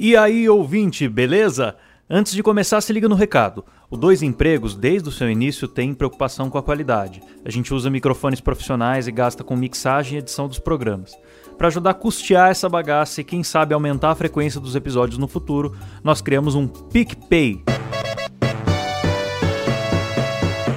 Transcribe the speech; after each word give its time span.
E 0.00 0.16
aí, 0.16 0.48
ouvinte, 0.48 1.08
beleza? 1.08 1.74
Antes 2.08 2.32
de 2.32 2.40
começar, 2.40 2.80
se 2.80 2.92
liga 2.92 3.08
no 3.08 3.16
recado. 3.16 3.64
O 3.90 3.96
Dois 3.96 4.22
Empregos, 4.22 4.76
desde 4.76 5.08
o 5.08 5.12
seu 5.12 5.28
início, 5.28 5.66
tem 5.66 5.92
preocupação 5.92 6.48
com 6.48 6.56
a 6.56 6.62
qualidade. 6.62 7.20
A 7.44 7.50
gente 7.50 7.74
usa 7.74 7.90
microfones 7.90 8.40
profissionais 8.40 9.08
e 9.08 9.12
gasta 9.12 9.42
com 9.42 9.56
mixagem 9.56 10.14
e 10.14 10.18
edição 10.18 10.46
dos 10.46 10.60
programas. 10.60 11.18
Para 11.56 11.66
ajudar 11.66 11.90
a 11.90 11.94
custear 11.94 12.48
essa 12.48 12.68
bagaça 12.68 13.20
e 13.20 13.24
quem 13.24 13.42
sabe 13.42 13.74
aumentar 13.74 14.12
a 14.12 14.14
frequência 14.14 14.60
dos 14.60 14.76
episódios 14.76 15.18
no 15.18 15.26
futuro, 15.26 15.76
nós 16.04 16.22
criamos 16.22 16.54
um 16.54 16.68
PicPay. 16.68 17.64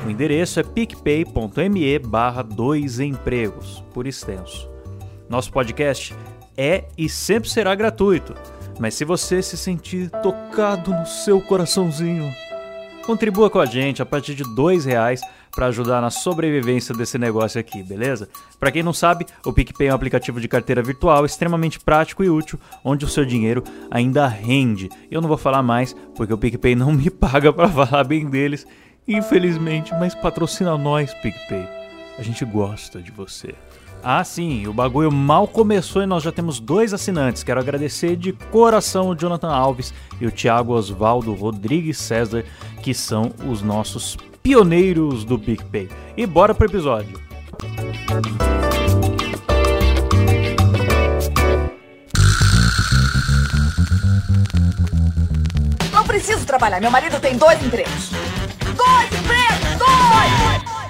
O 0.04 0.10
endereço 0.10 0.60
é 0.60 0.64
picpay.me 0.64 2.00
barra 2.00 2.44
empregos, 3.06 3.84
por 3.94 4.08
extenso. 4.08 4.68
Nosso 5.30 5.52
podcast 5.52 6.16
é 6.58 6.86
e 6.98 7.08
sempre 7.08 7.52
será 7.52 7.76
gratuito. 7.76 8.34
Mas 8.82 8.96
se 8.96 9.06
você 9.06 9.44
se 9.44 9.56
sentir 9.56 10.10
tocado 10.24 10.92
no 10.92 11.06
seu 11.06 11.40
coraçãozinho, 11.40 12.34
contribua 13.06 13.48
com 13.48 13.60
a 13.60 13.66
gente 13.68 14.02
a 14.02 14.06
partir 14.08 14.34
de 14.34 14.44
dois 14.56 14.86
reais 14.86 15.22
para 15.52 15.68
ajudar 15.68 16.02
na 16.02 16.10
sobrevivência 16.10 16.96
desse 16.96 17.16
negócio 17.20 17.62
aqui, 17.62 17.84
beleza? 17.84 18.28
Para 18.60 18.72
quem 18.72 18.82
não 18.82 18.92
sabe, 18.92 19.28
o 19.46 19.54
PicPay 19.54 19.90
é 19.90 19.92
um 19.92 19.96
aplicativo 19.96 20.42
de 20.42 20.48
carteira 20.48 20.82
virtual 20.82 21.28
extremamente 21.28 21.80
prático 21.80 22.24
e 22.24 22.30
útil, 22.32 22.60
onde 22.84 23.06
o 23.06 23.08
seu 23.08 23.24
dinheiro 23.24 23.64
ainda 23.92 24.28
rende. 24.28 24.90
Eu 25.12 25.22
não 25.22 25.30
vou 25.30 25.38
falar 25.38 25.62
mais, 25.62 25.96
porque 26.16 26.34
o 26.34 26.38
PicPay 26.38 26.74
não 26.74 26.92
me 26.92 27.12
paga 27.12 27.54
para 27.54 27.70
falar 27.86 28.04
bem 28.04 28.28
deles, 28.28 28.66
infelizmente, 29.08 29.94
mas 29.94 30.16
patrocina 30.16 30.76
nós, 30.76 31.14
PicPay. 31.14 31.68
A 32.18 32.24
gente 32.24 32.44
gosta 32.46 33.00
de 33.00 33.12
você. 33.12 33.54
Ah, 34.04 34.24
sim, 34.24 34.66
o 34.66 34.74
bagulho 34.74 35.12
mal 35.12 35.48
começou 35.48 36.02
e 36.02 36.08
nós 36.08 36.24
já 36.24 36.32
temos 36.32 36.60
dois 36.60 36.92
assinantes. 36.94 37.44
Quero 37.44 37.60
agradecer 37.60 38.16
de 38.16 38.34
coração 38.34 39.10
o 39.10 39.16
Jonathan 39.16 39.50
Alves 39.52 39.94
e 40.20 40.26
o 40.26 40.32
Thiago 40.32 40.74
Osvaldo 40.74 41.34
Rodrigues 41.34 42.00
César, 42.00 42.44
que 42.82 42.94
são 42.94 43.32
os 43.48 43.62
nossos 43.62 44.18
pioneiros 44.42 45.24
do 45.24 45.38
PicPay. 45.38 45.88
E 46.18 46.26
bora 46.26 46.56
pro 46.56 46.66
episódio. 46.66 47.22
Não 55.94 56.04
preciso 56.06 56.44
trabalhar, 56.46 56.82
meu 56.82 56.90
marido 56.90 57.20
tem 57.20 57.38
dois 57.38 57.64
empregos. 57.64 58.10
Dois 58.76 59.22
empregos! 59.22 59.78
Dois! 59.78 60.81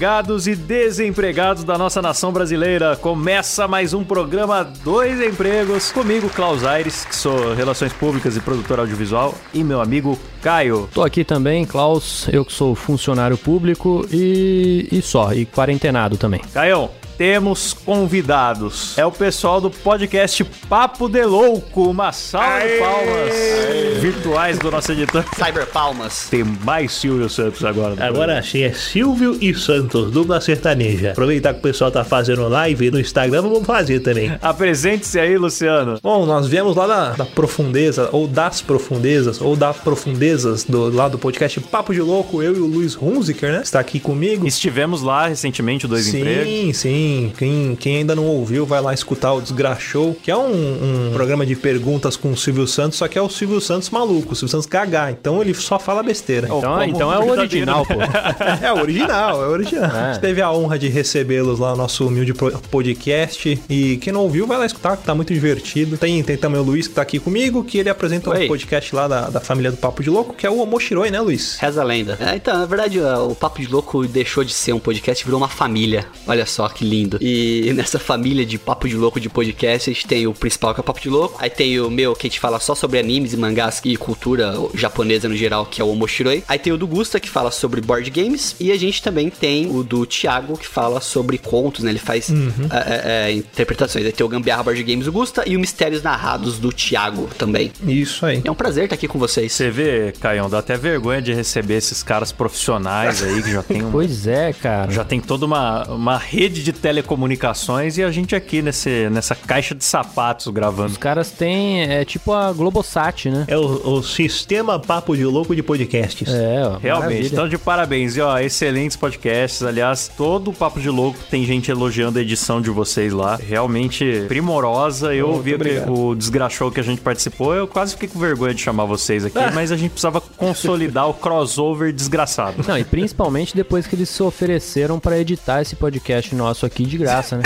Empregados 0.00 0.46
e 0.46 0.56
desempregados 0.56 1.62
da 1.62 1.76
nossa 1.76 2.00
nação 2.00 2.32
brasileira. 2.32 2.96
Começa 2.96 3.68
mais 3.68 3.92
um 3.92 4.02
programa 4.02 4.64
Dois 4.64 5.20
Empregos 5.20 5.92
comigo, 5.92 6.30
Klaus 6.30 6.64
Aires, 6.64 7.04
que 7.04 7.14
sou 7.14 7.52
Relações 7.52 7.92
Públicas 7.92 8.34
e 8.34 8.40
produtor 8.40 8.78
audiovisual, 8.78 9.34
e 9.52 9.62
meu 9.62 9.78
amigo 9.78 10.18
Caio. 10.40 10.88
Tô 10.94 11.02
aqui 11.02 11.22
também, 11.22 11.66
Klaus, 11.66 12.26
eu 12.32 12.46
que 12.46 12.52
sou 12.54 12.74
funcionário 12.74 13.36
público 13.36 14.06
e, 14.10 14.88
e 14.90 15.02
só, 15.02 15.34
e 15.34 15.44
quarentenado 15.44 16.16
também. 16.16 16.40
Caião, 16.54 16.88
temos 17.20 17.74
convidados. 17.74 18.96
É 18.96 19.04
o 19.04 19.12
pessoal 19.12 19.60
do 19.60 19.70
podcast 19.70 20.42
Papo 20.70 21.06
de 21.06 21.22
Louco. 21.22 21.90
Uma 21.90 22.12
salva 22.12 22.60
de 22.60 22.78
palmas 22.78 24.00
virtuais 24.00 24.58
do 24.58 24.70
nosso 24.70 24.90
editor. 24.92 25.22
Cyber 25.36 25.66
Palmas. 25.66 26.28
Tem 26.30 26.42
mais 26.42 26.92
Silvio 26.92 27.28
Santos 27.28 27.62
agora. 27.62 28.02
Agora 28.02 28.38
achei, 28.38 28.64
é 28.64 28.72
Silvio 28.72 29.36
e 29.38 29.52
Santos, 29.52 30.10
dupla 30.10 30.40
sertaneja. 30.40 31.10
Aproveitar 31.10 31.52
que 31.52 31.58
o 31.58 31.62
pessoal 31.62 31.90
tá 31.90 32.02
fazendo 32.04 32.48
live 32.48 32.90
no 32.90 32.98
Instagram, 32.98 33.42
vamos 33.42 33.66
fazer 33.66 34.00
também. 34.00 34.32
Apresente-se 34.40 35.20
aí, 35.20 35.36
Luciano. 35.36 35.98
Bom, 36.02 36.24
nós 36.24 36.46
viemos 36.46 36.74
lá 36.74 36.86
da, 36.86 37.10
da 37.10 37.26
profundeza, 37.26 38.08
ou 38.12 38.26
das 38.26 38.62
profundezas, 38.62 39.42
ou 39.42 39.54
das 39.54 39.76
profundezas 39.76 40.64
do, 40.64 40.88
lá 40.88 41.06
do 41.06 41.18
podcast 41.18 41.60
Papo 41.60 41.92
de 41.92 42.00
Louco, 42.00 42.42
eu 42.42 42.56
e 42.56 42.60
o 42.60 42.66
Luiz 42.66 42.96
Hunziker, 42.96 43.52
né? 43.52 43.60
Está 43.62 43.78
aqui 43.78 44.00
comigo. 44.00 44.46
Estivemos 44.46 45.02
lá 45.02 45.26
recentemente, 45.26 45.86
Dois 45.86 46.06
sim, 46.06 46.20
Empregos. 46.20 46.78
sim. 46.78 47.09
Quem, 47.36 47.76
quem 47.76 47.96
ainda 47.98 48.14
não 48.14 48.26
ouviu, 48.26 48.66
vai 48.66 48.80
lá 48.80 48.92
escutar 48.92 49.32
o 49.32 49.40
Desgraxou, 49.40 50.14
que 50.22 50.30
é 50.30 50.36
um, 50.36 51.08
um 51.08 51.12
programa 51.12 51.44
de 51.44 51.56
perguntas 51.56 52.16
com 52.16 52.32
o 52.32 52.36
Silvio 52.36 52.66
Santos, 52.66 52.98
só 52.98 53.08
que 53.08 53.18
é 53.18 53.22
o 53.22 53.28
Silvio 53.28 53.60
Santos 53.60 53.90
maluco, 53.90 54.32
o 54.32 54.36
Silvio 54.36 54.48
Santos 54.48 54.66
gaga. 54.66 55.10
Então 55.10 55.40
ele 55.40 55.54
só 55.54 55.78
fala 55.78 56.02
besteira. 56.02 56.46
Então, 56.46 56.60
como 56.60 56.82
então 56.84 57.12
é 57.12 57.18
o 57.18 57.28
original, 57.30 57.86
pô. 57.86 57.94
É 58.60 58.72
o 58.72 58.80
original, 58.80 59.42
é 59.42 59.46
o 59.46 59.50
original. 59.50 59.90
É. 59.90 60.00
A 60.00 60.12
gente 60.12 60.20
teve 60.20 60.42
a 60.42 60.50
honra 60.50 60.78
de 60.78 60.88
recebê-los 60.88 61.58
lá 61.58 61.70
no 61.70 61.76
nosso 61.78 62.06
humilde 62.06 62.34
podcast. 62.34 63.60
E 63.68 63.96
quem 63.98 64.12
não 64.12 64.22
ouviu, 64.22 64.46
vai 64.46 64.58
lá 64.58 64.66
escutar, 64.66 64.96
que 64.96 65.04
tá 65.04 65.14
muito 65.14 65.32
divertido. 65.32 65.96
Tem, 65.96 66.22
tem 66.22 66.36
também 66.36 66.60
o 66.60 66.64
Luiz 66.64 66.86
que 66.88 66.94
tá 66.94 67.02
aqui 67.02 67.18
comigo, 67.18 67.64
que 67.64 67.78
ele 67.78 67.88
apresenta 67.88 68.30
Oi. 68.30 68.44
um 68.44 68.48
podcast 68.48 68.94
lá 68.94 69.08
da, 69.08 69.30
da 69.30 69.40
família 69.40 69.70
do 69.70 69.76
Papo 69.76 70.02
de 70.02 70.10
Louco, 70.10 70.34
que 70.34 70.46
é 70.46 70.50
o 70.50 70.58
Omoshiroi, 70.60 71.10
né, 71.10 71.20
Luiz? 71.20 71.56
Reza 71.58 71.80
a 71.80 71.84
lenda. 71.84 72.18
É, 72.20 72.36
então, 72.36 72.56
na 72.58 72.66
verdade, 72.66 73.00
o 73.00 73.34
Papo 73.34 73.60
de 73.60 73.68
Louco 73.68 74.06
deixou 74.06 74.44
de 74.44 74.52
ser 74.52 74.72
um 74.72 74.78
podcast 74.78 75.22
e 75.22 75.24
virou 75.24 75.40
uma 75.40 75.48
família. 75.48 76.06
Olha 76.26 76.46
só 76.46 76.68
que 76.68 76.84
lindo. 76.84 76.99
E 77.20 77.72
nessa 77.74 77.98
família 77.98 78.44
de 78.44 78.58
Papo 78.58 78.88
de 78.88 78.96
Louco 78.96 79.20
de 79.20 79.28
podcast, 79.28 79.90
a 79.90 79.92
gente 79.92 80.06
tem 80.06 80.26
o 80.26 80.34
principal, 80.34 80.74
que 80.74 80.80
é 80.80 80.82
o 80.82 80.84
Papo 80.84 81.00
de 81.00 81.08
Louco. 81.08 81.36
Aí 81.38 81.50
tem 81.50 81.80
o 81.80 81.90
meu, 81.90 82.14
que 82.14 82.26
a 82.26 82.30
gente 82.30 82.40
fala 82.40 82.58
só 82.60 82.74
sobre 82.74 82.98
animes 82.98 83.32
e 83.32 83.36
mangás 83.36 83.80
e 83.84 83.96
cultura 83.96 84.54
japonesa 84.74 85.28
no 85.28 85.36
geral, 85.36 85.66
que 85.66 85.80
é 85.80 85.84
o 85.84 85.88
Omoshiroi. 85.88 86.44
Aí 86.48 86.58
tem 86.58 86.72
o 86.72 86.76
do 86.76 86.86
Gusta, 86.86 87.20
que 87.20 87.28
fala 87.28 87.50
sobre 87.50 87.80
board 87.80 88.08
games. 88.10 88.56
E 88.58 88.72
a 88.72 88.78
gente 88.78 89.02
também 89.02 89.30
tem 89.30 89.68
o 89.70 89.82
do 89.82 90.04
Thiago, 90.06 90.56
que 90.56 90.66
fala 90.66 91.00
sobre 91.00 91.38
contos, 91.38 91.84
né? 91.84 91.90
Ele 91.90 91.98
faz 91.98 92.30
é, 92.30 92.34
é, 92.76 93.30
é, 93.30 93.32
interpretações. 93.32 94.04
Aí 94.04 94.12
tem 94.12 94.24
o 94.24 94.28
Gambiarra 94.28 94.62
Board 94.62 94.82
Games 94.82 95.06
do 95.06 95.12
Gusta 95.12 95.44
e 95.46 95.56
o 95.56 95.60
Mistérios 95.60 96.02
Narrados 96.02 96.58
do 96.58 96.72
Thiago 96.72 97.28
também. 97.38 97.72
Isso 97.86 98.24
aí. 98.26 98.40
É 98.44 98.50
um 98.50 98.54
prazer 98.54 98.84
estar 98.84 98.94
aqui 98.94 99.08
com 99.08 99.18
vocês. 99.18 99.52
Você 99.52 99.70
vê, 99.70 100.12
Caião, 100.20 100.48
dá 100.48 100.58
até 100.58 100.76
vergonha 100.76 101.20
de 101.22 101.32
receber 101.32 101.74
esses 101.74 102.02
caras 102.02 102.32
profissionais 102.32 103.22
aí 103.22 103.42
que 103.42 103.52
já 103.52 103.62
tem 103.62 103.82
um, 103.84 103.90
Pois 103.90 104.26
é, 104.26 104.52
cara. 104.52 104.90
Já 104.90 105.04
tem 105.04 105.20
toda 105.20 105.46
uma, 105.46 105.84
uma 105.84 106.18
rede 106.18 106.62
de 106.62 106.72
telecomunicações 106.90 107.98
e 107.98 108.02
a 108.02 108.10
gente 108.10 108.34
aqui 108.34 108.60
nesse, 108.60 109.08
nessa 109.10 109.34
caixa 109.34 109.74
de 109.76 109.84
sapatos 109.84 110.48
gravando. 110.48 110.90
Os 110.90 110.96
caras 110.96 111.30
têm, 111.30 111.82
é 111.82 112.04
tipo 112.04 112.32
a 112.32 112.52
Globosat, 112.52 113.30
né? 113.30 113.44
É 113.46 113.56
o, 113.56 113.96
o 113.98 114.02
sistema 114.02 114.78
Papo 114.78 115.16
de 115.16 115.24
Louco 115.24 115.54
de 115.54 115.62
podcasts. 115.62 116.28
É, 116.28 116.62
ó, 116.64 116.78
Realmente, 116.78 117.00
maravilha. 117.00 117.26
então 117.28 117.48
de 117.48 117.56
parabéns. 117.58 118.16
E 118.16 118.20
ó, 118.20 118.38
excelentes 118.38 118.96
podcasts. 118.96 119.62
Aliás, 119.62 120.10
todo 120.16 120.50
o 120.50 120.52
Papo 120.52 120.80
de 120.80 120.90
Louco 120.90 121.18
tem 121.30 121.44
gente 121.44 121.70
elogiando 121.70 122.18
a 122.18 122.22
edição 122.22 122.60
de 122.60 122.70
vocês 122.70 123.12
lá. 123.12 123.36
Realmente 123.36 124.24
primorosa. 124.26 125.14
Eu 125.14 125.28
ouvi 125.28 125.54
o 125.88 126.14
desgraçou 126.16 126.72
que 126.72 126.80
a 126.80 126.84
gente 126.84 127.00
participou. 127.00 127.54
Eu 127.54 127.68
quase 127.68 127.92
fiquei 127.92 128.08
com 128.08 128.18
vergonha 128.18 128.52
de 128.52 128.60
chamar 128.60 128.84
vocês 128.84 129.24
aqui, 129.24 129.38
mas 129.54 129.70
a 129.70 129.76
gente 129.76 129.92
precisava 129.92 130.20
consolidar 130.20 131.08
o 131.08 131.14
crossover 131.14 131.92
desgraçado. 131.92 132.64
Não, 132.66 132.76
e 132.76 132.84
principalmente 132.84 133.54
depois 133.54 133.86
que 133.86 133.94
eles 133.94 134.08
se 134.08 134.22
ofereceram 134.22 134.98
pra 134.98 135.18
editar 135.18 135.62
esse 135.62 135.76
podcast 135.76 136.34
nosso 136.34 136.66
aqui 136.66 136.79
de 136.84 136.98
graça, 136.98 137.36
né? 137.36 137.42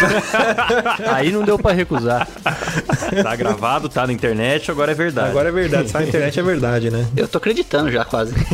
Aí 1.12 1.30
não 1.30 1.42
deu 1.42 1.58
pra 1.58 1.72
recusar. 1.72 2.28
Tá 3.22 3.36
gravado, 3.36 3.88
tá 3.88 4.06
na 4.06 4.12
internet, 4.12 4.70
agora 4.70 4.92
é 4.92 4.94
verdade. 4.94 5.30
Agora 5.30 5.48
é 5.48 5.52
verdade, 5.52 5.92
tá 5.92 6.00
na 6.00 6.06
internet 6.06 6.38
é 6.38 6.42
verdade, 6.42 6.90
né? 6.90 7.06
Eu 7.16 7.28
tô 7.28 7.38
acreditando 7.38 7.90
já, 7.90 8.04
quase. 8.04 8.34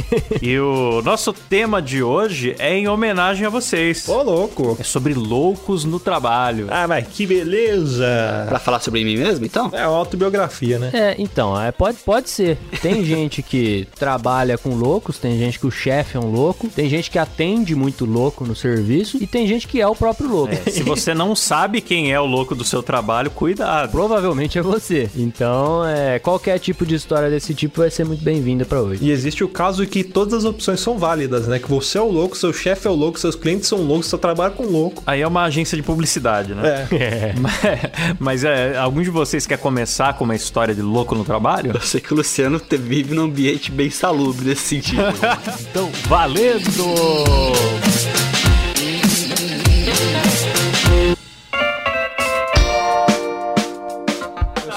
E 0.42 0.58
o 0.58 1.02
nosso 1.02 1.32
tema 1.32 1.82
de 1.82 2.02
hoje 2.02 2.54
é 2.58 2.74
em 2.74 2.88
homenagem 2.88 3.46
a 3.46 3.50
vocês. 3.50 4.08
Ô, 4.08 4.22
louco. 4.22 4.76
É 4.80 4.82
sobre 4.82 5.12
loucos 5.12 5.84
no 5.84 6.00
trabalho. 6.00 6.66
Ah, 6.70 6.86
mas 6.88 7.06
que 7.08 7.26
beleza. 7.26 8.46
pra 8.48 8.58
falar 8.58 8.80
sobre 8.80 9.04
mim 9.04 9.16
mesmo, 9.16 9.44
então? 9.44 9.70
É 9.72 9.86
uma 9.86 9.98
autobiografia, 9.98 10.78
né? 10.78 10.90
É, 10.92 11.14
então, 11.18 11.60
é, 11.60 11.70
pode, 11.72 11.98
pode 11.98 12.30
ser. 12.30 12.56
Tem 12.80 13.04
gente 13.04 13.42
que 13.42 13.86
trabalha 13.98 14.56
com 14.56 14.74
loucos, 14.74 15.18
tem 15.18 15.38
gente 15.38 15.58
que 15.58 15.66
o 15.66 15.70
chefe 15.70 16.16
é 16.16 16.20
um 16.20 16.30
louco, 16.30 16.68
tem 16.68 16.88
gente 16.88 17.10
que 17.10 17.18
atende 17.18 17.74
muito 17.74 18.04
louco 18.04 18.44
no 18.44 18.54
serviço 18.54 19.18
e 19.20 19.26
tem 19.26 19.46
gente 19.46 19.66
que 19.66 19.80
é 19.80 19.86
o 19.86 19.94
próprio 19.94 20.28
louco. 20.28 20.54
É, 20.66 20.70
se 20.70 20.82
você 20.82 21.14
não 21.14 21.34
sabe 21.34 21.80
quem 21.80 22.12
é 22.12 22.20
o 22.20 22.26
louco 22.26 22.54
do 22.54 22.64
seu 22.64 22.82
trabalho, 22.82 23.30
cuidado. 23.30 23.90
Provavelmente 23.90 24.58
é 24.58 24.62
você. 24.62 25.08
Então, 25.16 25.84
é, 25.86 26.18
qualquer 26.18 26.58
tipo 26.58 26.84
de 26.86 26.94
história 26.94 27.30
desse 27.30 27.54
tipo 27.54 27.80
vai 27.80 27.90
ser 27.90 28.04
muito 28.04 28.22
bem-vinda 28.22 28.64
pra 28.64 28.80
hoje. 28.80 29.04
E 29.04 29.10
existe 29.10 29.42
o 29.44 29.48
caso 29.48 29.86
que 29.86 30.02
todas 30.04 30.34
as 30.34 30.44
opções 30.44 30.80
são 30.80 30.98
válidas, 30.98 31.46
né? 31.46 31.58
Que 31.58 31.68
você 31.68 31.98
é 31.98 32.00
o 32.00 32.10
louco, 32.10 32.36
seu 32.36 32.52
chefe 32.52 32.86
é 32.86 32.90
o 32.90 32.94
louco, 32.94 33.18
seus 33.18 33.34
clientes 33.36 33.68
são 33.68 33.78
loucos, 33.82 34.06
seu 34.08 34.18
trabalho 34.18 34.54
com 34.54 34.64
louco. 34.64 35.02
Aí 35.06 35.20
é 35.20 35.26
uma 35.26 35.44
agência 35.44 35.76
de 35.76 35.82
publicidade, 35.82 36.54
né? 36.54 36.88
É. 36.92 37.34
Mas, 37.38 37.52
mas 38.18 38.44
é, 38.44 38.76
algum 38.76 39.02
de 39.02 39.10
vocês 39.10 39.46
quer 39.46 39.58
começar 39.58 40.14
com 40.14 40.24
uma 40.24 40.34
história 40.34 40.74
de 40.74 40.82
louco 40.82 41.14
no 41.14 41.24
trabalho? 41.24 41.72
Eu 41.74 41.80
sei 41.80 42.00
que 42.00 42.12
o 42.12 42.16
Luciano 42.16 42.58
te- 42.60 42.76
vive 42.76 43.14
num 43.14 43.24
ambiente 43.24 43.70
bem 43.70 43.90
salubre 43.90 44.46
nesse 44.48 44.62
sentido. 44.62 45.00
Então, 45.70 45.88
valendo! 46.08 46.60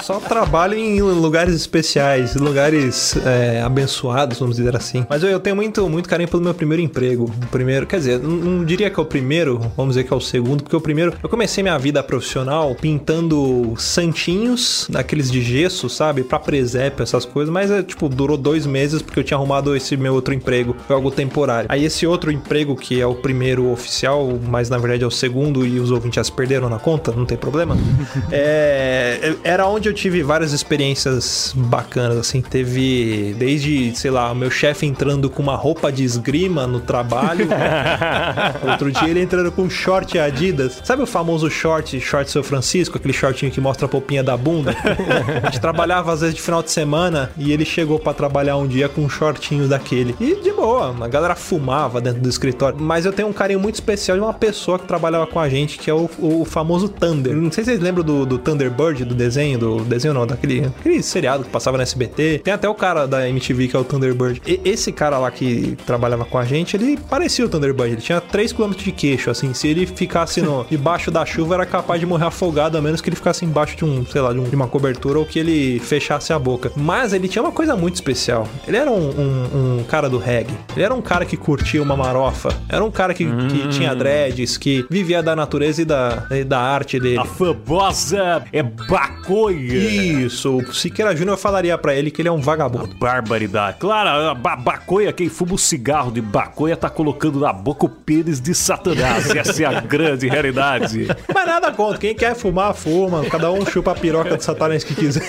Só 0.03 0.19
trabalho 0.19 0.77
em 0.77 1.01
lugares 1.01 1.55
especiais, 1.55 2.35
lugares 2.35 3.15
é, 3.25 3.61
abençoados, 3.61 4.37
vamos 4.37 4.57
dizer 4.57 4.75
assim. 4.75 5.05
Mas 5.09 5.23
eu, 5.23 5.29
eu, 5.29 5.39
tenho 5.39 5.55
muito, 5.55 5.89
muito 5.89 6.09
carinho 6.09 6.27
pelo 6.27 6.43
meu 6.43 6.53
primeiro 6.53 6.83
emprego. 6.83 7.23
O 7.23 7.47
primeiro, 7.47 7.87
quer 7.87 7.99
dizer, 7.99 8.19
não, 8.19 8.31
não, 8.31 8.65
diria 8.65 8.89
que 8.89 8.99
é 8.99 9.01
o 9.01 9.05
primeiro, 9.05 9.59
vamos 9.77 9.95
dizer 9.95 10.03
que 10.03 10.13
é 10.13 10.15
o 10.15 10.19
segundo, 10.19 10.61
porque 10.61 10.75
o 10.75 10.81
primeiro, 10.81 11.13
eu 11.23 11.29
comecei 11.29 11.63
minha 11.63 11.77
vida 11.77 12.03
profissional 12.03 12.75
pintando 12.75 13.75
santinhos, 13.77 14.87
daqueles 14.89 15.31
de 15.31 15.41
gesso, 15.41 15.87
sabe? 15.87 16.21
Pra 16.21 16.37
presépio, 16.37 17.01
essas 17.01 17.23
coisas, 17.23 17.49
mas 17.49 17.71
é, 17.71 17.81
tipo, 17.81 18.09
durou 18.09 18.35
dois 18.35 18.65
meses 18.65 19.01
porque 19.01 19.21
eu 19.21 19.23
tinha 19.23 19.37
arrumado 19.37 19.73
esse 19.73 19.95
meu 19.95 20.13
outro 20.13 20.33
emprego. 20.33 20.75
Foi 20.85 20.97
algo 20.97 21.11
temporário. 21.11 21.67
Aí 21.71 21.85
esse 21.85 22.05
outro 22.05 22.29
emprego, 22.29 22.75
que 22.75 22.99
é 22.99 23.07
o 23.07 23.15
primeiro 23.15 23.71
oficial, 23.71 24.37
mas 24.49 24.69
na 24.69 24.77
verdade 24.77 25.05
é 25.05 25.07
o 25.07 25.11
segundo 25.11 25.65
e 25.65 25.79
os 25.79 25.91
ouvintes 25.91 26.17
já 26.17 26.23
se 26.25 26.31
perderam 26.33 26.67
na 26.67 26.77
conta, 26.77 27.13
não 27.13 27.25
tem 27.25 27.37
problema. 27.37 27.77
é, 28.29 29.33
era 29.45 29.65
onde 29.65 29.87
eu 29.87 29.92
tive 29.93 30.23
várias 30.23 30.51
experiências 30.51 31.53
bacanas, 31.55 32.17
assim. 32.17 32.41
Teve 32.41 33.35
desde, 33.37 33.95
sei 33.95 34.11
lá, 34.11 34.31
o 34.31 34.35
meu 34.35 34.51
chefe 34.51 34.85
entrando 34.85 35.29
com 35.29 35.41
uma 35.41 35.55
roupa 35.55 35.91
de 35.91 36.03
esgrima 36.03 36.67
no 36.67 36.79
trabalho. 36.79 37.47
Outro 38.69 38.91
dia 38.91 39.09
ele 39.09 39.21
entrando 39.21 39.51
com 39.51 39.69
short 39.69 40.17
Adidas. 40.17 40.81
Sabe 40.83 41.03
o 41.03 41.05
famoso 41.05 41.49
short, 41.49 41.99
short 41.99 42.29
São 42.29 42.43
Francisco, 42.43 42.97
aquele 42.97 43.13
shortinho 43.13 43.51
que 43.51 43.61
mostra 43.61 43.85
a 43.85 43.89
popinha 43.89 44.23
da 44.23 44.35
bunda? 44.35 44.75
A 45.43 45.49
gente 45.49 45.61
trabalhava 45.61 46.11
às 46.11 46.21
vezes 46.21 46.35
de 46.35 46.41
final 46.41 46.61
de 46.63 46.71
semana 46.71 47.31
e 47.37 47.51
ele 47.51 47.65
chegou 47.65 47.99
para 47.99 48.13
trabalhar 48.13 48.57
um 48.57 48.67
dia 48.67 48.89
com 48.89 49.01
um 49.01 49.09
shortinho 49.09 49.67
daquele. 49.67 50.15
E 50.19 50.35
de 50.35 50.51
boa, 50.51 50.95
a 50.99 51.07
galera 51.07 51.35
fumava 51.35 52.01
dentro 52.01 52.21
do 52.21 52.29
escritório. 52.29 52.79
Mas 52.79 53.05
eu 53.05 53.13
tenho 53.13 53.27
um 53.27 53.33
carinho 53.33 53.59
muito 53.59 53.75
especial 53.75 54.17
de 54.17 54.23
uma 54.23 54.33
pessoa 54.33 54.79
que 54.79 54.85
trabalhava 54.85 55.27
com 55.27 55.39
a 55.39 55.49
gente, 55.49 55.77
que 55.77 55.89
é 55.89 55.93
o, 55.93 56.09
o 56.19 56.45
famoso 56.45 56.89
Thunder. 56.89 57.35
Não 57.35 57.51
sei 57.51 57.63
se 57.63 57.71
vocês 57.71 57.81
lembram 57.81 58.03
do, 58.03 58.25
do 58.25 58.37
Thunderbird, 58.37 59.05
do 59.05 59.15
desenho, 59.15 59.59
do 59.59 59.82
desenho 59.85 60.13
não, 60.13 60.25
daquele 60.25 60.71
aquele 60.79 61.01
seriado 61.01 61.43
que 61.43 61.49
passava 61.49 61.77
no 61.77 61.83
SBT. 61.83 62.41
Tem 62.43 62.53
até 62.53 62.67
o 62.67 62.75
cara 62.75 63.07
da 63.07 63.27
MTV 63.27 63.67
que 63.67 63.75
é 63.75 63.79
o 63.79 63.83
Thunderbird. 63.83 64.41
E 64.45 64.59
esse 64.65 64.91
cara 64.91 65.17
lá 65.17 65.31
que 65.31 65.77
trabalhava 65.85 66.25
com 66.25 66.37
a 66.37 66.45
gente, 66.45 66.75
ele 66.75 66.97
parecia 67.09 67.45
o 67.45 67.49
Thunderbird. 67.49 67.93
Ele 67.93 68.01
tinha 68.01 68.19
3 68.19 68.53
km 68.53 68.71
de 68.71 68.91
queixo, 68.91 69.29
assim. 69.29 69.53
Se 69.53 69.67
ele 69.67 69.85
ficasse 69.85 70.41
no, 70.41 70.65
debaixo 70.69 71.11
da 71.11 71.25
chuva, 71.25 71.55
era 71.55 71.65
capaz 71.65 71.99
de 71.99 72.05
morrer 72.05 72.25
afogado, 72.25 72.77
a 72.77 72.81
menos 72.81 73.01
que 73.01 73.09
ele 73.09 73.15
ficasse 73.15 73.45
embaixo 73.45 73.75
de 73.75 73.85
um, 73.85 74.05
sei 74.05 74.21
lá, 74.21 74.33
de, 74.33 74.39
um, 74.39 74.43
de 74.43 74.55
uma 74.55 74.67
cobertura 74.67 75.19
ou 75.19 75.25
que 75.25 75.39
ele 75.39 75.79
fechasse 75.79 76.33
a 76.33 76.39
boca. 76.39 76.71
Mas 76.75 77.13
ele 77.13 77.27
tinha 77.27 77.41
uma 77.41 77.51
coisa 77.51 77.75
muito 77.75 77.95
especial. 77.95 78.47
Ele 78.67 78.77
era 78.77 78.91
um, 78.91 79.09
um, 79.09 79.79
um 79.79 79.83
cara 79.83 80.09
do 80.09 80.17
reggae. 80.17 80.53
Ele 80.75 80.83
era 80.83 80.93
um 80.93 81.01
cara 81.01 81.25
que 81.25 81.37
curtia 81.37 81.81
uma 81.81 81.95
marofa. 81.95 82.49
Era 82.69 82.83
um 82.83 82.91
cara 82.91 83.13
que, 83.13 83.25
hum. 83.25 83.47
que 83.47 83.67
tinha 83.69 83.95
dreads, 83.95 84.57
que 84.57 84.85
vivia 84.89 85.21
da 85.21 85.35
natureza 85.35 85.81
e 85.81 85.85
da, 85.85 86.27
e 86.31 86.43
da 86.43 86.59
arte 86.59 86.99
dele. 86.99 87.19
A 87.19 87.25
famosa 87.25 88.43
é 88.51 88.63
bacoia. 88.63 89.72
Isso. 89.77 90.57
O 90.57 90.73
Siqueira 90.73 91.15
Júnior 91.15 91.37
falaria 91.37 91.77
para 91.77 91.95
ele 91.95 92.11
que 92.11 92.21
ele 92.21 92.29
é 92.29 92.31
um 92.31 92.41
vagabundo. 92.41 92.89
A 92.95 92.97
barbaridade. 92.97 93.77
Claro, 93.79 94.29
a 94.29 94.33
ba 94.33 94.55
bacoia, 94.55 95.11
quem 95.11 95.29
fuma 95.29 95.53
o 95.53 95.57
cigarro 95.57 96.11
de 96.11 96.21
bacoia 96.21 96.75
tá 96.75 96.89
colocando 96.89 97.39
na 97.39 97.51
boca 97.51 97.85
o 97.85 97.89
pênis 97.89 98.39
de 98.39 98.53
Satanás. 98.53 99.29
Essa 99.35 99.63
é 99.63 99.65
a 99.65 99.81
grande 99.81 100.27
realidade. 100.27 101.07
Mas 101.33 101.45
nada 101.45 101.71
contra. 101.71 101.97
Quem 101.97 102.15
quer 102.15 102.35
fumar, 102.35 102.73
fuma. 102.73 103.25
Cada 103.25 103.51
um 103.51 103.65
chupa 103.65 103.91
a 103.91 103.95
piroca 103.95 104.37
de 104.37 104.43
Satanás 104.43 104.83
que 104.83 104.95
quiser. 104.95 105.23